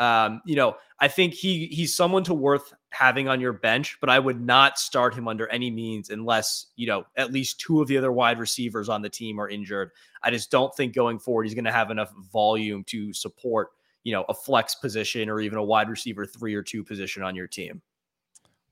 Um, 0.02 0.41
you 0.45 0.56
know, 0.56 0.78
I 0.99 1.08
think 1.08 1.36
he 1.36 1.68
he's 1.68 1.95
someone 1.95 2.24
to 2.24 2.34
worth 2.34 2.74
having 2.89 3.28
on 3.28 3.39
your 3.39 3.54
bench, 3.54 3.99
but 4.02 4.10
I 4.10 4.18
would 4.18 4.41
not 4.41 4.80
start 4.80 5.14
him 5.14 5.28
under 5.28 5.47
any 5.49 5.70
means 5.70 6.10
unless 6.10 6.68
you 6.76 6.88
know 6.88 7.06
at 7.18 7.32
least 7.32 7.60
two 7.60 7.84
of 7.84 7.88
the 7.88 7.99
other 7.99 8.12
wide 8.12 8.39
receivers 8.39 8.89
on 8.89 9.04
the 9.04 9.10
team 9.10 9.39
are 9.39 9.47
injured. 9.47 9.91
I 10.24 10.32
just 10.32 10.49
don't 10.49 10.74
think 10.76 10.95
going 10.95 11.20
forward 11.20 11.43
he's 11.43 11.54
going 11.54 11.66
to 11.66 11.72
have 11.72 11.91
enough 11.91 12.12
volume 12.34 12.84
to 12.86 13.14
support 13.14 13.70
you 14.04 14.12
know 14.12 14.26
a 14.28 14.34
flex 14.34 14.74
position 14.74 15.30
or 15.30 15.39
even 15.39 15.60
a 15.60 15.64
wide 15.64 15.88
receiver 15.88 16.26
three 16.26 16.56
or 16.56 16.64
two 16.64 16.84
position 16.84 17.22
on 17.22 17.36
your 17.36 17.47
team. 17.47 17.80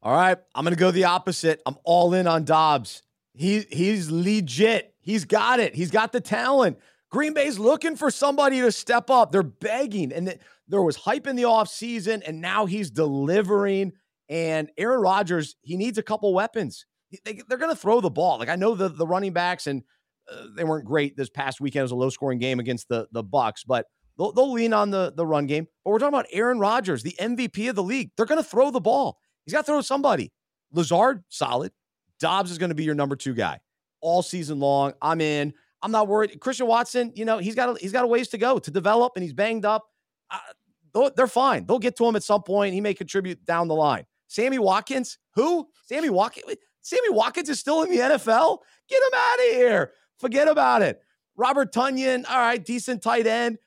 All 0.01 0.13
right, 0.13 0.37
I'm 0.55 0.63
going 0.63 0.73
to 0.73 0.79
go 0.79 0.89
the 0.89 1.03
opposite. 1.03 1.61
I'm 1.67 1.77
all 1.83 2.15
in 2.15 2.25
on 2.25 2.43
Doubs. 2.43 3.03
He 3.35 3.67
he's 3.69 4.09
legit. 4.09 4.95
He's 4.99 5.25
got 5.25 5.59
it. 5.59 5.75
He's 5.75 5.91
got 5.91 6.11
the 6.11 6.21
talent. 6.21 6.79
Green 7.09 7.33
Bay's 7.33 7.57
looking 7.57 7.95
for 7.95 8.11
somebody 8.11 8.61
to 8.61 8.71
step 8.71 9.09
up. 9.09 9.31
They're 9.31 9.43
begging. 9.43 10.11
And 10.11 10.27
th- 10.27 10.39
there 10.69 10.81
was 10.81 10.95
hype 10.95 11.27
in 11.27 11.35
the 11.35 11.43
offseason, 11.43 12.21
and 12.25 12.41
now 12.41 12.65
he's 12.65 12.91
delivering. 12.91 13.93
And 14.29 14.69
Aaron 14.77 15.01
Rodgers, 15.01 15.55
he 15.61 15.75
needs 15.75 15.97
a 15.97 16.03
couple 16.03 16.33
weapons. 16.33 16.85
They, 17.25 17.41
are 17.51 17.57
going 17.57 17.71
to 17.71 17.79
throw 17.79 18.01
the 18.01 18.11
ball. 18.11 18.37
Like 18.37 18.49
I 18.49 18.55
know 18.55 18.75
the, 18.75 18.87
the 18.87 19.07
running 19.07 19.33
backs, 19.33 19.65
and 19.65 19.83
uh, 20.31 20.45
they 20.55 20.63
weren't 20.63 20.85
great 20.85 21.17
this 21.17 21.29
past 21.29 21.59
weekend. 21.59 21.81
It 21.81 21.83
was 21.85 21.91
a 21.91 21.95
low 21.95 22.11
scoring 22.11 22.37
game 22.37 22.59
against 22.59 22.87
the, 22.87 23.07
the 23.11 23.23
Bucs, 23.23 23.63
but 23.65 23.87
they'll, 24.17 24.31
they'll 24.31 24.51
lean 24.51 24.73
on 24.73 24.91
the, 24.91 25.11
the 25.15 25.25
run 25.25 25.47
game. 25.47 25.67
But 25.83 25.91
we're 25.91 25.99
talking 25.99 26.13
about 26.13 26.27
Aaron 26.31 26.59
Rodgers, 26.59 27.01
the 27.01 27.15
MVP 27.19 27.67
of 27.69 27.75
the 27.75 27.83
league. 27.83 28.11
They're 28.15 28.27
going 28.27 28.41
to 28.41 28.47
throw 28.47 28.69
the 28.69 28.79
ball. 28.79 29.17
He's 29.45 29.53
got 29.53 29.65
to 29.65 29.71
throw 29.71 29.81
somebody. 29.81 30.31
Lazard, 30.71 31.23
solid. 31.29 31.71
Doubs 32.19 32.51
is 32.51 32.59
going 32.59 32.69
to 32.69 32.75
be 32.75 32.83
your 32.83 32.95
number 32.95 33.15
two 33.15 33.33
guy 33.33 33.59
all 34.01 34.21
season 34.21 34.59
long. 34.59 34.93
I'm 35.01 35.21
in. 35.21 35.53
I'm 35.81 35.91
not 35.91 36.07
worried. 36.07 36.39
Christian 36.39 36.67
Watson, 36.67 37.13
you 37.15 37.25
know, 37.25 37.37
he's 37.37 37.55
got 37.55 37.69
a, 37.69 37.79
he's 37.79 37.91
got 37.91 38.03
a 38.03 38.07
ways 38.07 38.27
to 38.29 38.37
go 38.37 38.59
to 38.59 38.71
develop, 38.71 39.13
and 39.15 39.23
he's 39.23 39.33
banged 39.33 39.65
up. 39.65 39.85
Uh, 40.31 41.09
they're 41.15 41.27
fine. 41.27 41.65
They'll 41.65 41.79
get 41.79 41.95
to 41.97 42.05
him 42.05 42.15
at 42.15 42.23
some 42.23 42.43
point. 42.43 42.73
He 42.73 42.81
may 42.81 42.93
contribute 42.93 43.45
down 43.45 43.67
the 43.67 43.75
line. 43.75 44.05
Sammy 44.27 44.59
Watkins, 44.59 45.17
who? 45.35 45.67
Sammy 45.85 46.09
Watkins. 46.09 46.55
Sammy 46.81 47.09
Watkins 47.09 47.49
is 47.49 47.59
still 47.59 47.83
in 47.83 47.91
the 47.91 47.97
NFL. 47.97 48.59
Get 48.87 48.97
him 48.97 49.13
out 49.15 49.39
of 49.39 49.55
here. 49.55 49.91
Forget 50.17 50.47
about 50.47 50.81
it. 50.81 51.01
Robert 51.35 51.73
Tonyan, 51.73 52.25
all 52.29 52.37
right, 52.37 52.63
decent 52.63 53.01
tight 53.01 53.27
end. 53.27 53.57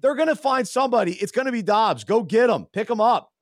They're 0.00 0.14
going 0.14 0.28
to 0.28 0.36
find 0.36 0.66
somebody. 0.68 1.12
It's 1.14 1.32
going 1.32 1.46
to 1.46 1.52
be 1.52 1.62
Doubs. 1.62 2.04
Go 2.04 2.22
get 2.22 2.50
him. 2.50 2.66
Pick 2.66 2.90
him 2.90 3.00
up. 3.00 3.32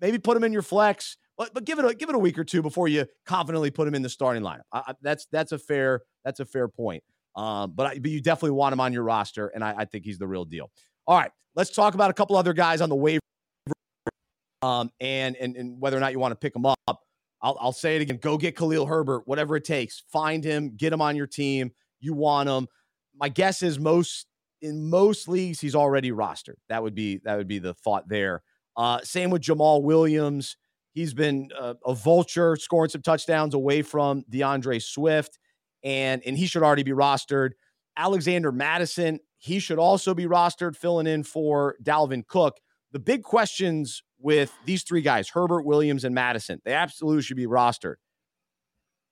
Maybe 0.00 0.18
put 0.18 0.36
him 0.36 0.44
in 0.44 0.52
your 0.52 0.62
flex. 0.62 1.16
But, 1.36 1.54
but 1.54 1.64
give 1.64 1.78
it 1.78 1.84
a 1.84 1.94
give 1.94 2.08
it 2.08 2.14
a 2.14 2.18
week 2.18 2.38
or 2.38 2.44
two 2.44 2.62
before 2.62 2.88
you 2.88 3.06
confidently 3.24 3.70
put 3.70 3.88
him 3.88 3.94
in 3.94 4.02
the 4.02 4.08
starting 4.08 4.42
lineup. 4.42 4.62
I, 4.70 4.82
I, 4.86 4.94
that's 5.00 5.26
that's 5.32 5.52
a 5.52 5.58
fair 5.58 6.02
that's 6.24 6.40
a 6.40 6.44
fair 6.44 6.68
point. 6.68 7.02
Um, 7.34 7.72
but 7.74 7.86
I, 7.86 7.98
but 7.98 8.10
you 8.10 8.20
definitely 8.20 8.50
want 8.50 8.74
him 8.74 8.80
on 8.80 8.92
your 8.92 9.02
roster, 9.02 9.48
and 9.48 9.64
I, 9.64 9.74
I 9.78 9.84
think 9.86 10.04
he's 10.04 10.18
the 10.18 10.26
real 10.26 10.44
deal. 10.44 10.70
All 11.06 11.18
right, 11.18 11.30
let's 11.54 11.70
talk 11.70 11.94
about 11.94 12.10
a 12.10 12.12
couple 12.12 12.36
other 12.36 12.52
guys 12.52 12.80
on 12.80 12.88
the 12.88 12.94
waiver, 12.94 13.20
um, 14.62 14.90
and 15.00 15.36
and 15.36 15.56
and 15.56 15.80
whether 15.80 15.96
or 15.96 16.00
not 16.00 16.12
you 16.12 16.18
want 16.18 16.32
to 16.32 16.36
pick 16.36 16.52
them 16.52 16.66
up. 16.66 17.00
I'll, 17.40 17.56
I'll 17.60 17.72
say 17.72 17.96
it 17.96 18.02
again: 18.02 18.18
go 18.20 18.38
get 18.38 18.56
Khalil 18.56 18.86
Herbert, 18.86 19.22
whatever 19.26 19.56
it 19.56 19.64
takes. 19.64 20.02
Find 20.12 20.44
him, 20.44 20.74
get 20.76 20.92
him 20.92 21.00
on 21.02 21.16
your 21.16 21.26
team. 21.26 21.72
You 22.00 22.14
want 22.14 22.48
him. 22.48 22.68
My 23.16 23.28
guess 23.28 23.62
is 23.62 23.78
most 23.78 24.26
in 24.60 24.88
most 24.88 25.28
leagues 25.28 25.60
he's 25.60 25.74
already 25.74 26.12
rostered. 26.12 26.56
That 26.68 26.82
would 26.82 26.94
be 26.94 27.20
that 27.24 27.36
would 27.36 27.48
be 27.48 27.58
the 27.58 27.74
thought 27.74 28.08
there. 28.08 28.42
Uh, 28.76 29.00
same 29.02 29.30
with 29.30 29.42
Jamaal 29.42 29.82
Williams. 29.82 30.56
He's 30.94 31.14
been 31.14 31.50
uh, 31.58 31.74
a 31.86 31.94
vulture, 31.94 32.56
scoring 32.56 32.90
some 32.90 33.02
touchdowns 33.02 33.54
away 33.54 33.82
from 33.82 34.24
D'Andre 34.30 34.78
Swift 34.78 35.38
and 35.82 36.22
and 36.24 36.36
he 36.36 36.46
should 36.46 36.62
already 36.62 36.82
be 36.82 36.92
rostered. 36.92 37.50
Alexander 37.96 38.52
Mattison, 38.52 39.18
he 39.42 39.58
should 39.58 39.78
also 39.78 40.14
be 40.14 40.26
rostered, 40.26 40.76
filling 40.76 41.06
in 41.06 41.24
for 41.24 41.76
Dalvin 41.82 42.26
Cook. 42.26 42.60
The 42.92 43.00
big 43.00 43.22
questions 43.22 44.02
with 44.20 44.52
these 44.66 44.84
three 44.84 45.02
guys, 45.02 45.28
Herbert, 45.30 45.62
Williams, 45.62 46.04
and 46.04 46.14
Mattison, 46.14 46.60
they 46.64 46.74
absolutely 46.74 47.22
should 47.22 47.36
be 47.36 47.46
rostered. 47.46 47.96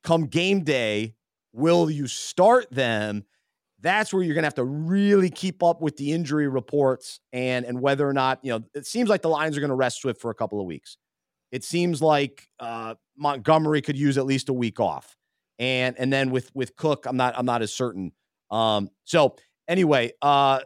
Come 0.05 0.27
game 0.27 0.63
day, 0.63 1.15
will 1.53 1.91
you 1.91 2.07
start 2.07 2.71
them? 2.71 3.25
That's 3.81 4.13
where 4.13 4.23
you're 4.23 4.35
going 4.35 4.43
to 4.43 4.47
have 4.47 4.55
to 4.55 4.65
really 4.65 5.31
keep 5.31 5.63
up 5.63 5.81
with 5.81 5.97
the 5.97 6.13
injury 6.13 6.47
reports 6.49 7.19
and 7.33 7.65
and 7.65 7.81
whether 7.81 8.09
or 8.09 8.13
not 8.13 8.39
you 8.43 8.53
know. 8.53 8.65
It 8.75 8.87
seems 8.87 9.09
like 9.09 9.23
the 9.23 9.29
Lions 9.29 9.57
are 9.57 9.61
going 9.61 9.71
to 9.71 9.75
rest 9.75 10.01
Swift 10.01 10.21
for 10.21 10.31
a 10.31 10.35
couple 10.35 10.61
of 10.61 10.67
weeks. 10.67 10.97
It 11.51 11.65
seems 11.65 12.01
like 12.01 12.47
uh, 12.61 12.95
Montgomery 13.17 13.83
could 13.83 13.99
use 13.99 14.17
at 14.19 14.27
least 14.27 14.49
a 14.49 14.53
week 14.53 14.79
off 14.79 15.17
and 15.61 15.95
and 15.99 16.13
then 16.13 16.31
with 16.31 16.51
with 16.55 16.75
Cook, 16.75 17.07
I'm 17.07 17.17
not 17.17 17.39
I'm 17.39 17.47
not 17.47 17.63
as 17.63 17.73
certain. 17.73 18.13
Um, 18.51 18.89
so 19.05 19.37
anyway, 19.71 20.13
uh, 20.21 20.61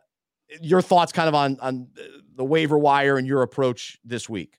your 0.60 0.82
thoughts 0.82 1.12
kind 1.12 1.28
of 1.28 1.34
on 1.34 1.58
on 1.60 1.88
the 2.36 2.44
waiver 2.44 2.78
wire 2.78 3.16
and 3.16 3.26
your 3.26 3.42
approach 3.42 3.98
this 4.04 4.28
week. 4.28 4.58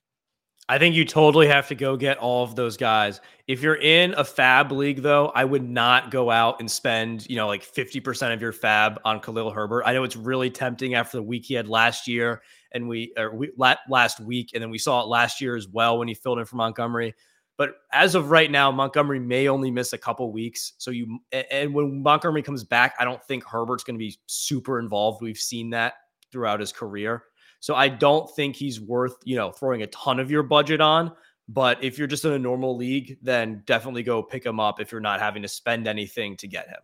I 0.68 0.78
think 0.78 0.96
you 0.96 1.04
totally 1.04 1.46
have 1.46 1.68
to 1.68 1.76
go 1.76 1.96
get 1.96 2.18
all 2.18 2.42
of 2.42 2.56
those 2.56 2.76
guys. 2.76 3.20
If 3.46 3.62
you're 3.62 3.76
in 3.76 4.14
a 4.14 4.24
FAAB 4.24 4.72
league, 4.72 5.00
though, 5.00 5.28
I 5.28 5.44
would 5.44 5.62
not 5.62 6.10
go 6.10 6.28
out 6.28 6.58
and 6.58 6.68
spend, 6.68 7.28
you 7.30 7.36
know, 7.36 7.46
like 7.46 7.62
50% 7.62 8.34
of 8.34 8.42
your 8.42 8.52
FAAB 8.52 8.96
on 9.04 9.20
Khalil 9.20 9.52
Herbert. 9.52 9.84
I 9.86 9.92
know 9.92 10.02
it's 10.02 10.16
really 10.16 10.50
tempting 10.50 10.94
after 10.94 11.18
the 11.18 11.22
week 11.22 11.44
he 11.44 11.54
had 11.54 11.68
last 11.68 12.08
year 12.08 12.42
and 12.72 12.88
we, 12.88 13.12
or 13.16 13.32
we 13.32 13.52
last 13.56 14.18
week, 14.18 14.50
and 14.54 14.62
then 14.62 14.70
we 14.70 14.78
saw 14.78 15.02
it 15.02 15.06
last 15.06 15.40
year 15.40 15.54
as 15.54 15.68
well 15.68 15.98
when 15.98 16.08
he 16.08 16.14
filled 16.14 16.40
in 16.40 16.44
for 16.44 16.56
Montgomery. 16.56 17.14
But 17.58 17.76
as 17.92 18.14
of 18.14 18.30
right 18.30 18.50
now, 18.50 18.70
Montgomery 18.70 19.18
may 19.18 19.48
only 19.48 19.70
miss 19.70 19.92
a 19.92 19.98
couple 19.98 20.30
weeks. 20.30 20.74
So 20.78 20.90
you 20.90 21.18
and 21.32 21.72
when 21.72 22.02
Montgomery 22.02 22.42
comes 22.42 22.64
back, 22.64 22.94
I 23.00 23.04
don't 23.04 23.22
think 23.24 23.44
Herbert's 23.44 23.82
going 23.82 23.96
to 23.96 24.04
be 24.04 24.18
super 24.26 24.78
involved. 24.78 25.22
We've 25.22 25.38
seen 25.38 25.70
that 25.70 25.94
throughout 26.30 26.60
his 26.60 26.72
career. 26.72 27.24
So 27.60 27.74
I 27.74 27.88
don't 27.88 28.28
think 28.36 28.56
he's 28.56 28.80
worth, 28.80 29.16
you 29.24 29.36
know, 29.36 29.50
throwing 29.50 29.82
a 29.82 29.86
ton 29.88 30.20
of 30.20 30.30
your 30.30 30.42
budget 30.42 30.80
on. 30.80 31.12
But 31.48 31.82
if 31.82 31.96
you're 31.96 32.08
just 32.08 32.24
in 32.24 32.32
a 32.32 32.38
normal 32.38 32.76
league, 32.76 33.18
then 33.22 33.62
definitely 33.66 34.02
go 34.02 34.22
pick 34.22 34.44
him 34.44 34.60
up 34.60 34.80
if 34.80 34.92
you're 34.92 35.00
not 35.00 35.20
having 35.20 35.42
to 35.42 35.48
spend 35.48 35.86
anything 35.86 36.36
to 36.38 36.48
get 36.48 36.68
him. 36.68 36.80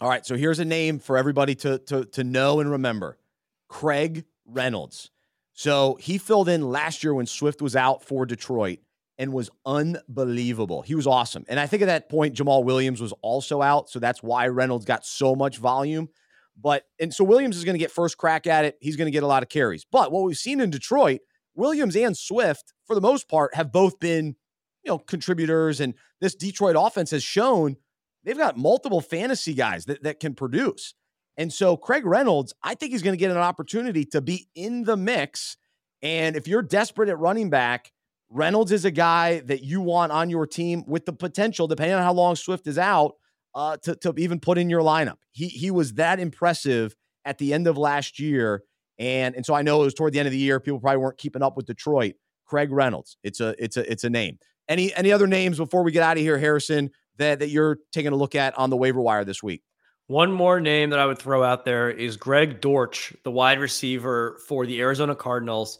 All 0.00 0.08
right. 0.08 0.24
So 0.24 0.36
here's 0.36 0.58
a 0.58 0.64
name 0.64 0.98
for 0.98 1.16
everybody 1.16 1.54
to 1.56 1.78
to 1.78 2.04
to 2.04 2.24
know 2.24 2.60
and 2.60 2.70
remember. 2.70 3.18
Craig 3.68 4.24
Reynolds. 4.46 5.10
So 5.52 5.96
he 6.00 6.18
filled 6.18 6.48
in 6.48 6.68
last 6.70 7.02
year 7.02 7.14
when 7.14 7.26
Swift 7.26 7.62
was 7.62 7.74
out 7.76 8.04
for 8.04 8.26
Detroit 8.26 8.80
and 9.18 9.32
was 9.32 9.50
unbelievable. 9.64 10.82
He 10.82 10.94
was 10.94 11.06
awesome. 11.06 11.44
And 11.48 11.60
I 11.60 11.66
think 11.66 11.82
at 11.82 11.86
that 11.86 12.08
point, 12.08 12.34
Jamaal 12.34 12.64
Williams 12.64 13.00
was 13.00 13.12
also 13.22 13.62
out. 13.62 13.88
So 13.88 13.98
that's 13.98 14.22
why 14.22 14.48
Reynolds 14.48 14.84
got 14.84 15.04
so 15.06 15.34
much 15.36 15.58
volume. 15.58 16.08
But, 16.60 16.84
and 17.00 17.12
so 17.12 17.24
Williams 17.24 17.56
is 17.56 17.64
going 17.64 17.74
to 17.74 17.80
get 17.80 17.90
first 17.90 18.16
crack 18.18 18.46
at 18.46 18.64
it. 18.64 18.76
He's 18.80 18.96
going 18.96 19.06
to 19.06 19.12
get 19.12 19.22
a 19.22 19.28
lot 19.28 19.42
of 19.42 19.48
carries. 19.48 19.84
But 19.90 20.12
what 20.12 20.24
we've 20.24 20.36
seen 20.36 20.60
in 20.60 20.70
Detroit, 20.70 21.20
Williams 21.54 21.96
and 21.96 22.16
Swift, 22.16 22.72
for 22.86 22.94
the 22.94 23.00
most 23.00 23.28
part, 23.28 23.54
have 23.54 23.72
both 23.72 23.98
been, 24.00 24.36
you 24.84 24.90
know, 24.90 24.98
contributors. 24.98 25.80
And 25.80 25.94
this 26.20 26.34
Detroit 26.34 26.76
offense 26.78 27.10
has 27.10 27.22
shown 27.22 27.76
they've 28.24 28.38
got 28.38 28.56
multiple 28.56 29.00
fantasy 29.00 29.54
guys 29.54 29.84
that, 29.86 30.02
that 30.02 30.20
can 30.20 30.34
produce. 30.34 30.94
And 31.36 31.52
so 31.52 31.76
Craig 31.76 32.06
Reynolds, 32.06 32.52
I 32.62 32.74
think 32.74 32.92
he's 32.92 33.02
going 33.02 33.14
to 33.14 33.20
get 33.20 33.30
an 33.30 33.36
opportunity 33.36 34.04
to 34.06 34.20
be 34.20 34.48
in 34.54 34.84
the 34.84 34.96
mix. 34.96 35.56
And 36.02 36.36
if 36.36 36.46
you're 36.46 36.62
desperate 36.62 37.08
at 37.08 37.18
running 37.18 37.50
back, 37.50 37.90
Reynolds 38.34 38.72
is 38.72 38.84
a 38.84 38.90
guy 38.90 39.40
that 39.40 39.62
you 39.62 39.80
want 39.80 40.10
on 40.10 40.28
your 40.28 40.46
team 40.46 40.82
with 40.86 41.06
the 41.06 41.12
potential, 41.12 41.68
depending 41.68 41.94
on 41.94 42.02
how 42.02 42.12
long 42.12 42.34
Swift 42.34 42.66
is 42.66 42.78
out, 42.78 43.14
uh, 43.54 43.76
to, 43.78 43.94
to 43.94 44.12
even 44.18 44.40
put 44.40 44.58
in 44.58 44.68
your 44.68 44.82
lineup. 44.82 45.18
He 45.30 45.46
he 45.46 45.70
was 45.70 45.94
that 45.94 46.18
impressive 46.18 46.96
at 47.24 47.38
the 47.38 47.54
end 47.54 47.68
of 47.68 47.78
last 47.78 48.18
year. 48.18 48.64
And, 48.98 49.34
and 49.34 49.46
so 49.46 49.54
I 49.54 49.62
know 49.62 49.82
it 49.82 49.84
was 49.84 49.94
toward 49.94 50.12
the 50.12 50.18
end 50.18 50.26
of 50.26 50.32
the 50.32 50.38
year. 50.38 50.60
People 50.60 50.80
probably 50.80 50.98
weren't 50.98 51.18
keeping 51.18 51.42
up 51.42 51.56
with 51.56 51.66
Detroit. 51.66 52.14
Craig 52.44 52.70
Reynolds. 52.70 53.16
It's 53.22 53.40
a 53.40 53.54
it's 53.58 53.76
a 53.76 53.90
it's 53.90 54.04
a 54.04 54.10
name. 54.10 54.38
Any 54.68 54.94
any 54.94 55.12
other 55.12 55.26
names 55.26 55.56
before 55.56 55.82
we 55.82 55.92
get 55.92 56.02
out 56.02 56.16
of 56.16 56.22
here, 56.22 56.38
Harrison, 56.38 56.90
that, 57.18 57.38
that 57.38 57.48
you're 57.48 57.78
taking 57.92 58.12
a 58.12 58.16
look 58.16 58.34
at 58.34 58.56
on 58.58 58.70
the 58.70 58.76
waiver 58.76 59.00
wire 59.00 59.24
this 59.24 59.42
week? 59.42 59.62
One 60.06 60.32
more 60.32 60.60
name 60.60 60.90
that 60.90 60.98
I 60.98 61.06
would 61.06 61.18
throw 61.18 61.42
out 61.42 61.64
there 61.64 61.90
is 61.90 62.16
Greg 62.16 62.60
Dortch, 62.60 63.14
the 63.24 63.30
wide 63.30 63.58
receiver 63.58 64.40
for 64.46 64.66
the 64.66 64.80
Arizona 64.80 65.14
Cardinals 65.14 65.78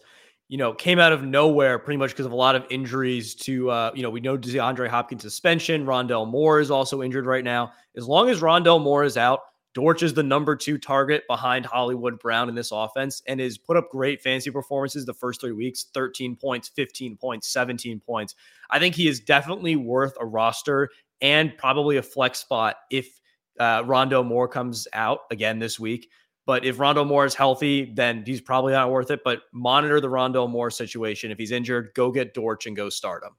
you 0.54 0.58
know, 0.58 0.72
came 0.72 1.00
out 1.00 1.12
of 1.12 1.24
nowhere 1.24 1.80
pretty 1.80 1.98
much 1.98 2.10
because 2.10 2.26
of 2.26 2.30
a 2.30 2.36
lot 2.36 2.54
of 2.54 2.64
injuries 2.70 3.34
to, 3.34 3.68
uh, 3.70 3.90
you 3.92 4.04
know, 4.04 4.10
we 4.10 4.20
know 4.20 4.38
DeAndre 4.38 4.86
Hopkins 4.86 5.22
suspension. 5.22 5.84
Rondale 5.84 6.28
Moore 6.30 6.60
is 6.60 6.70
also 6.70 7.02
injured 7.02 7.26
right 7.26 7.42
now. 7.42 7.72
As 7.96 8.06
long 8.06 8.28
as 8.28 8.40
Rondale 8.40 8.80
Moore 8.80 9.02
is 9.02 9.16
out, 9.16 9.40
Dortch 9.74 10.04
is 10.04 10.14
the 10.14 10.22
number 10.22 10.54
two 10.54 10.78
target 10.78 11.24
behind 11.26 11.66
Hollywood 11.66 12.20
Brown 12.20 12.48
in 12.48 12.54
this 12.54 12.70
offense 12.70 13.20
and 13.26 13.40
has 13.40 13.58
put 13.58 13.76
up 13.76 13.90
great 13.90 14.22
fantasy 14.22 14.52
performances 14.52 15.04
the 15.04 15.12
first 15.12 15.40
three 15.40 15.50
weeks 15.50 15.86
13 15.92 16.36
points, 16.36 16.68
15 16.68 17.16
points, 17.16 17.48
17 17.48 17.98
points. 17.98 18.36
I 18.70 18.78
think 18.78 18.94
he 18.94 19.08
is 19.08 19.18
definitely 19.18 19.74
worth 19.74 20.16
a 20.20 20.24
roster 20.24 20.88
and 21.20 21.58
probably 21.58 21.96
a 21.96 22.02
flex 22.02 22.38
spot 22.38 22.76
if 22.92 23.20
uh, 23.58 23.82
Rondo 23.84 24.22
Moore 24.22 24.46
comes 24.46 24.86
out 24.92 25.22
again 25.32 25.58
this 25.58 25.80
week. 25.80 26.10
But 26.46 26.64
if 26.64 26.78
Rondo 26.78 27.04
Moore 27.04 27.24
is 27.24 27.34
healthy, 27.34 27.90
then 27.94 28.22
he's 28.26 28.40
probably 28.40 28.72
not 28.72 28.90
worth 28.90 29.10
it. 29.10 29.20
But 29.24 29.42
monitor 29.52 30.00
the 30.00 30.10
Rondo 30.10 30.46
Moore 30.46 30.70
situation. 30.70 31.30
If 31.30 31.38
he's 31.38 31.52
injured, 31.52 31.90
go 31.94 32.10
get 32.10 32.34
Dortch 32.34 32.66
and 32.66 32.76
go 32.76 32.90
start 32.90 33.24
him. 33.24 33.32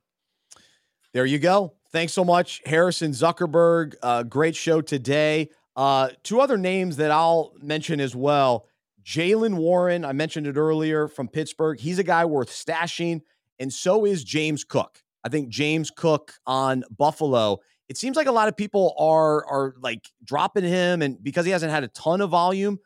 There 1.14 1.26
you 1.26 1.40
go. 1.40 1.76
Thanks 1.92 2.12
so 2.12 2.26
much, 2.26 2.62
Harrison 2.66 3.12
Zuckerberg. 3.12 3.94
Uh, 4.04 4.24
great 4.24 4.56
show 4.56 4.82
today. 4.82 5.50
Uh, 5.76 6.10
two 6.24 6.42
other 6.42 6.58
names 6.58 6.98
that 6.98 7.12
I'll 7.12 7.54
mention 7.62 8.00
as 8.00 8.16
well. 8.16 8.68
Jaylen 9.06 9.56
Warren, 9.56 10.04
I 10.04 10.14
mentioned 10.14 10.48
it 10.48 10.58
earlier 10.58 11.08
from 11.08 11.28
Pittsburgh. 11.28 11.80
He's 11.80 12.00
a 12.00 12.04
guy 12.04 12.26
worth 12.26 12.50
stashing, 12.50 13.22
and 13.60 13.72
so 13.72 14.04
is 14.06 14.24
James 14.24 14.64
Cook. 14.64 15.04
I 15.24 15.30
think 15.30 15.50
James 15.50 15.92
Cook 15.92 16.34
on 16.46 16.84
Buffalo. 16.98 17.60
It 17.88 17.98
seems 17.98 18.18
like 18.18 18.28
a 18.28 18.32
lot 18.32 18.48
of 18.48 18.58
people 18.58 18.96
are 18.98 19.46
are 19.46 19.76
like 19.80 20.10
dropping 20.24 20.64
him, 20.64 21.02
and 21.02 21.24
because 21.24 21.46
he 21.46 21.52
hasn't 21.52 21.72
had 21.72 21.84
a 21.84 21.88
ton 21.90 22.20
of 22.20 22.32
volume, 22.32 22.80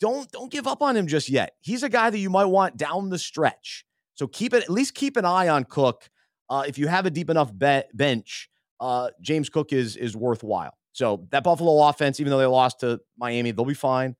don't 0.00 0.30
don't 0.30 0.50
give 0.50 0.66
up 0.66 0.82
on 0.82 0.96
him 0.96 1.06
just 1.06 1.28
yet. 1.28 1.54
He's 1.60 1.82
a 1.82 1.88
guy 1.88 2.10
that 2.10 2.18
you 2.18 2.30
might 2.30 2.46
want 2.46 2.76
down 2.76 3.10
the 3.10 3.18
stretch. 3.18 3.84
So 4.14 4.26
keep 4.26 4.52
it 4.52 4.62
at 4.62 4.70
least 4.70 4.94
keep 4.94 5.16
an 5.16 5.24
eye 5.24 5.48
on 5.48 5.64
Cook. 5.64 6.08
Uh, 6.48 6.64
if 6.66 6.78
you 6.78 6.88
have 6.88 7.06
a 7.06 7.10
deep 7.10 7.30
enough 7.30 7.56
be- 7.56 7.82
bench, 7.94 8.50
uh, 8.80 9.10
James 9.20 9.48
Cook 9.48 9.72
is 9.72 9.96
is 9.96 10.16
worthwhile. 10.16 10.76
So 10.92 11.26
that 11.30 11.44
Buffalo 11.44 11.88
offense, 11.88 12.20
even 12.20 12.30
though 12.30 12.38
they 12.38 12.46
lost 12.46 12.80
to 12.80 13.00
Miami, 13.16 13.52
they'll 13.52 13.64
be 13.64 13.74
fine. 13.74 14.16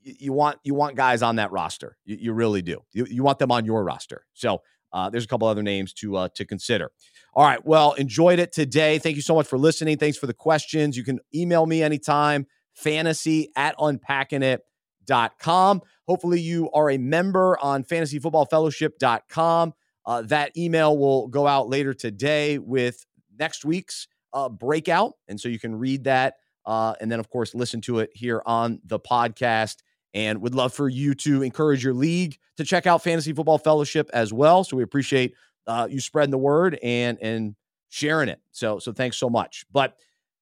You, 0.00 0.14
you 0.18 0.32
want 0.32 0.58
you 0.64 0.74
want 0.74 0.96
guys 0.96 1.22
on 1.22 1.36
that 1.36 1.52
roster. 1.52 1.96
You, 2.04 2.16
you 2.20 2.32
really 2.32 2.62
do. 2.62 2.82
You, 2.92 3.06
you 3.08 3.22
want 3.22 3.38
them 3.38 3.52
on 3.52 3.64
your 3.64 3.84
roster. 3.84 4.26
So 4.34 4.62
uh, 4.92 5.10
there's 5.10 5.24
a 5.24 5.28
couple 5.28 5.46
other 5.46 5.62
names 5.62 5.92
to 5.94 6.16
uh, 6.16 6.28
to 6.34 6.44
consider. 6.44 6.90
All 7.34 7.44
right. 7.44 7.64
Well, 7.64 7.92
enjoyed 7.92 8.38
it 8.38 8.52
today. 8.52 8.98
Thank 8.98 9.16
you 9.16 9.22
so 9.22 9.34
much 9.34 9.46
for 9.46 9.58
listening. 9.58 9.98
Thanks 9.98 10.18
for 10.18 10.26
the 10.26 10.34
questions. 10.34 10.96
You 10.96 11.04
can 11.04 11.20
email 11.34 11.66
me 11.66 11.82
anytime 11.82 12.46
fantasy 12.78 13.50
at 13.56 13.76
unpackingit.com. 13.78 15.82
Hopefully, 16.06 16.40
you 16.40 16.70
are 16.72 16.90
a 16.90 16.98
member 16.98 17.58
on 17.60 17.84
fantasyfootballfellowship.com. 17.84 19.74
Uh, 20.06 20.22
that 20.22 20.56
email 20.56 20.96
will 20.96 21.26
go 21.28 21.46
out 21.46 21.68
later 21.68 21.92
today 21.92 22.56
with 22.58 23.04
next 23.38 23.64
week's 23.64 24.08
uh, 24.32 24.48
breakout. 24.48 25.14
And 25.28 25.40
so 25.40 25.48
you 25.48 25.58
can 25.58 25.74
read 25.74 26.04
that. 26.04 26.36
Uh, 26.64 26.94
and 27.00 27.10
then, 27.10 27.18
of 27.20 27.28
course, 27.28 27.54
listen 27.54 27.80
to 27.82 27.98
it 27.98 28.10
here 28.14 28.42
on 28.46 28.80
the 28.84 29.00
podcast. 29.00 29.78
And 30.14 30.40
would 30.40 30.54
love 30.54 30.72
for 30.72 30.88
you 30.88 31.14
to 31.16 31.42
encourage 31.42 31.84
your 31.84 31.92
league 31.92 32.38
to 32.56 32.64
check 32.64 32.86
out 32.86 33.02
Fantasy 33.02 33.34
Football 33.34 33.58
Fellowship 33.58 34.08
as 34.14 34.32
well. 34.32 34.64
So 34.64 34.74
we 34.76 34.82
appreciate 34.82 35.34
uh, 35.66 35.86
you 35.90 36.00
spreading 36.00 36.30
the 36.30 36.38
word 36.38 36.78
and 36.82 37.18
and 37.20 37.54
sharing 37.90 38.30
it. 38.30 38.40
So 38.50 38.78
so 38.78 38.92
thanks 38.92 39.18
so 39.18 39.28
much. 39.28 39.66
But 39.70 39.98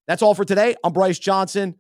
that's 0.07 0.22
all 0.22 0.34
for 0.34 0.45
today. 0.45 0.76
I'm 0.84 0.93
Bryce 0.93 1.18
Johnson. 1.18 1.74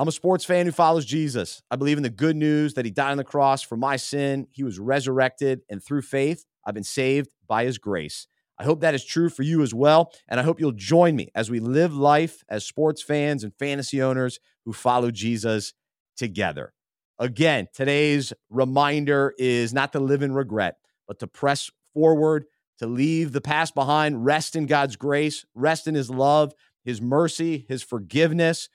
I'm 0.00 0.06
a 0.06 0.12
sports 0.12 0.44
fan 0.44 0.64
who 0.64 0.70
follows 0.70 1.04
Jesus. 1.04 1.60
I 1.72 1.76
believe 1.76 1.96
in 1.96 2.04
the 2.04 2.08
good 2.08 2.36
news 2.36 2.74
that 2.74 2.84
he 2.84 2.90
died 2.92 3.10
on 3.10 3.16
the 3.16 3.24
cross 3.24 3.62
for 3.62 3.76
my 3.76 3.96
sin. 3.96 4.46
He 4.52 4.62
was 4.62 4.78
resurrected, 4.78 5.62
and 5.68 5.82
through 5.82 6.02
faith, 6.02 6.44
I've 6.64 6.74
been 6.74 6.84
saved 6.84 7.34
by 7.48 7.64
his 7.64 7.78
grace. 7.78 8.28
I 8.60 8.64
hope 8.64 8.80
that 8.80 8.94
is 8.94 9.04
true 9.04 9.28
for 9.28 9.42
you 9.42 9.60
as 9.60 9.74
well. 9.74 10.12
And 10.28 10.38
I 10.38 10.44
hope 10.44 10.60
you'll 10.60 10.70
join 10.70 11.16
me 11.16 11.30
as 11.34 11.50
we 11.50 11.58
live 11.58 11.92
life 11.92 12.44
as 12.48 12.64
sports 12.64 13.02
fans 13.02 13.42
and 13.42 13.52
fantasy 13.58 14.00
owners 14.00 14.38
who 14.64 14.72
follow 14.72 15.10
Jesus 15.10 15.74
together. 16.16 16.74
Again, 17.18 17.66
today's 17.74 18.32
reminder 18.50 19.34
is 19.36 19.74
not 19.74 19.92
to 19.94 20.00
live 20.00 20.22
in 20.22 20.32
regret, 20.32 20.76
but 21.08 21.18
to 21.18 21.26
press 21.26 21.72
forward, 21.92 22.44
to 22.78 22.86
leave 22.86 23.32
the 23.32 23.40
past 23.40 23.74
behind, 23.74 24.24
rest 24.24 24.54
in 24.54 24.66
God's 24.66 24.94
grace, 24.94 25.44
rest 25.56 25.88
in 25.88 25.96
his 25.96 26.08
love, 26.08 26.52
his 26.84 27.02
mercy, 27.02 27.66
his 27.68 27.82
forgiveness. 27.82 28.68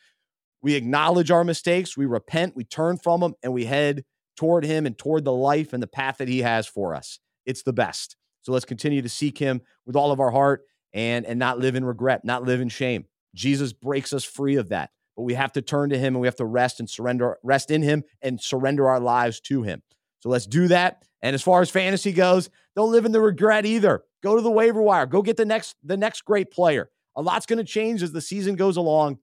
We 0.63 0.75
acknowledge 0.75 1.29
our 1.29 1.43
mistakes, 1.43 1.95
we 1.95 2.05
repent, 2.05 2.55
we 2.55 2.63
turn 2.63 2.97
from 2.97 3.19
them, 3.19 3.35
and 3.43 3.53
we 3.53 3.65
head 3.65 4.05
toward 4.35 4.65
Him 4.65 4.85
and 4.85 4.97
toward 4.97 5.25
the 5.25 5.33
life 5.33 5.73
and 5.73 5.83
the 5.83 5.87
path 5.87 6.17
that 6.17 6.29
He 6.29 6.39
has 6.39 6.65
for 6.65 6.95
us. 6.95 7.19
It's 7.45 7.63
the 7.63 7.73
best. 7.73 8.15
So 8.41 8.51
let's 8.51 8.65
continue 8.65 9.01
to 9.01 9.09
seek 9.09 9.37
Him 9.37 9.61
with 9.85 9.95
all 9.95 10.11
of 10.11 10.19
our 10.19 10.31
heart 10.31 10.61
and, 10.93 11.25
and 11.25 11.37
not 11.37 11.59
live 11.59 11.75
in 11.75 11.85
regret, 11.85 12.23
not 12.23 12.43
live 12.43 12.61
in 12.61 12.69
shame. 12.69 13.05
Jesus 13.35 13.73
breaks 13.73 14.13
us 14.13 14.23
free 14.23 14.55
of 14.55 14.69
that. 14.69 14.91
But 15.15 15.23
we 15.23 15.33
have 15.35 15.51
to 15.53 15.61
turn 15.61 15.89
to 15.91 15.97
Him 15.97 16.15
and 16.15 16.21
we 16.21 16.27
have 16.27 16.37
to 16.37 16.45
rest 16.45 16.79
and 16.79 16.89
surrender, 16.89 17.37
rest 17.43 17.69
in 17.69 17.83
Him 17.83 18.03
and 18.21 18.41
surrender 18.41 18.87
our 18.89 18.99
lives 18.99 19.39
to 19.41 19.63
Him. 19.63 19.83
So 20.21 20.29
let's 20.29 20.47
do 20.47 20.69
that. 20.69 21.03
And 21.21 21.33
as 21.33 21.41
far 21.41 21.61
as 21.61 21.69
fantasy 21.69 22.13
goes, 22.13 22.49
don't 22.75 22.91
live 22.91 23.05
in 23.05 23.11
the 23.11 23.21
regret 23.21 23.65
either. 23.65 24.03
Go 24.23 24.35
to 24.35 24.41
the 24.41 24.49
waiver 24.49 24.81
wire. 24.81 25.05
Go 25.05 25.21
get 25.21 25.37
the 25.37 25.45
next 25.45 25.75
the 25.83 25.97
next 25.97 26.23
great 26.23 26.51
player. 26.51 26.89
A 27.15 27.21
lot's 27.21 27.45
going 27.45 27.57
to 27.57 27.63
change 27.63 28.01
as 28.01 28.11
the 28.11 28.21
season 28.21 28.55
goes 28.55 28.77
along. 28.77 29.19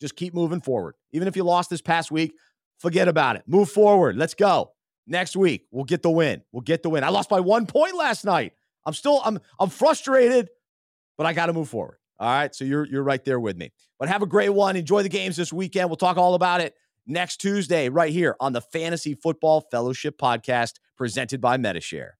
Just 0.00 0.16
keep 0.16 0.34
moving 0.34 0.60
forward. 0.60 0.94
Even 1.12 1.28
if 1.28 1.36
you 1.36 1.44
lost 1.44 1.70
this 1.70 1.80
past 1.80 2.10
week, 2.10 2.34
forget 2.78 3.08
about 3.08 3.36
it. 3.36 3.42
Move 3.46 3.70
forward. 3.70 4.16
Let's 4.16 4.34
go. 4.34 4.72
Next 5.06 5.36
week, 5.36 5.66
we'll 5.70 5.84
get 5.84 6.02
the 6.02 6.10
win. 6.10 6.42
We'll 6.52 6.62
get 6.62 6.82
the 6.82 6.90
win. 6.90 7.04
I 7.04 7.10
lost 7.10 7.28
by 7.28 7.40
one 7.40 7.66
point 7.66 7.96
last 7.96 8.24
night. 8.24 8.52
I'm 8.86 8.94
still 8.94 9.20
I'm 9.24 9.38
I'm 9.58 9.70
frustrated, 9.70 10.48
but 11.16 11.26
I 11.26 11.32
got 11.32 11.46
to 11.46 11.52
move 11.52 11.68
forward. 11.68 11.98
All 12.18 12.28
right. 12.28 12.54
So 12.54 12.64
you're 12.64 12.86
you're 12.86 13.02
right 13.02 13.24
there 13.24 13.40
with 13.40 13.56
me. 13.56 13.72
But 13.98 14.08
have 14.08 14.22
a 14.22 14.26
great 14.26 14.50
one. 14.50 14.76
Enjoy 14.76 15.02
the 15.02 15.08
games 15.08 15.36
this 15.36 15.52
weekend. 15.52 15.88
We'll 15.88 15.96
talk 15.96 16.16
all 16.16 16.34
about 16.34 16.60
it 16.60 16.74
next 17.06 17.38
Tuesday, 17.40 17.88
right 17.88 18.12
here 18.12 18.34
on 18.40 18.52
the 18.52 18.60
Fantasy 18.60 19.14
Football 19.14 19.60
Fellowship 19.70 20.18
Podcast, 20.18 20.74
presented 20.96 21.40
by 21.40 21.56
Medi-Share. 21.58 22.16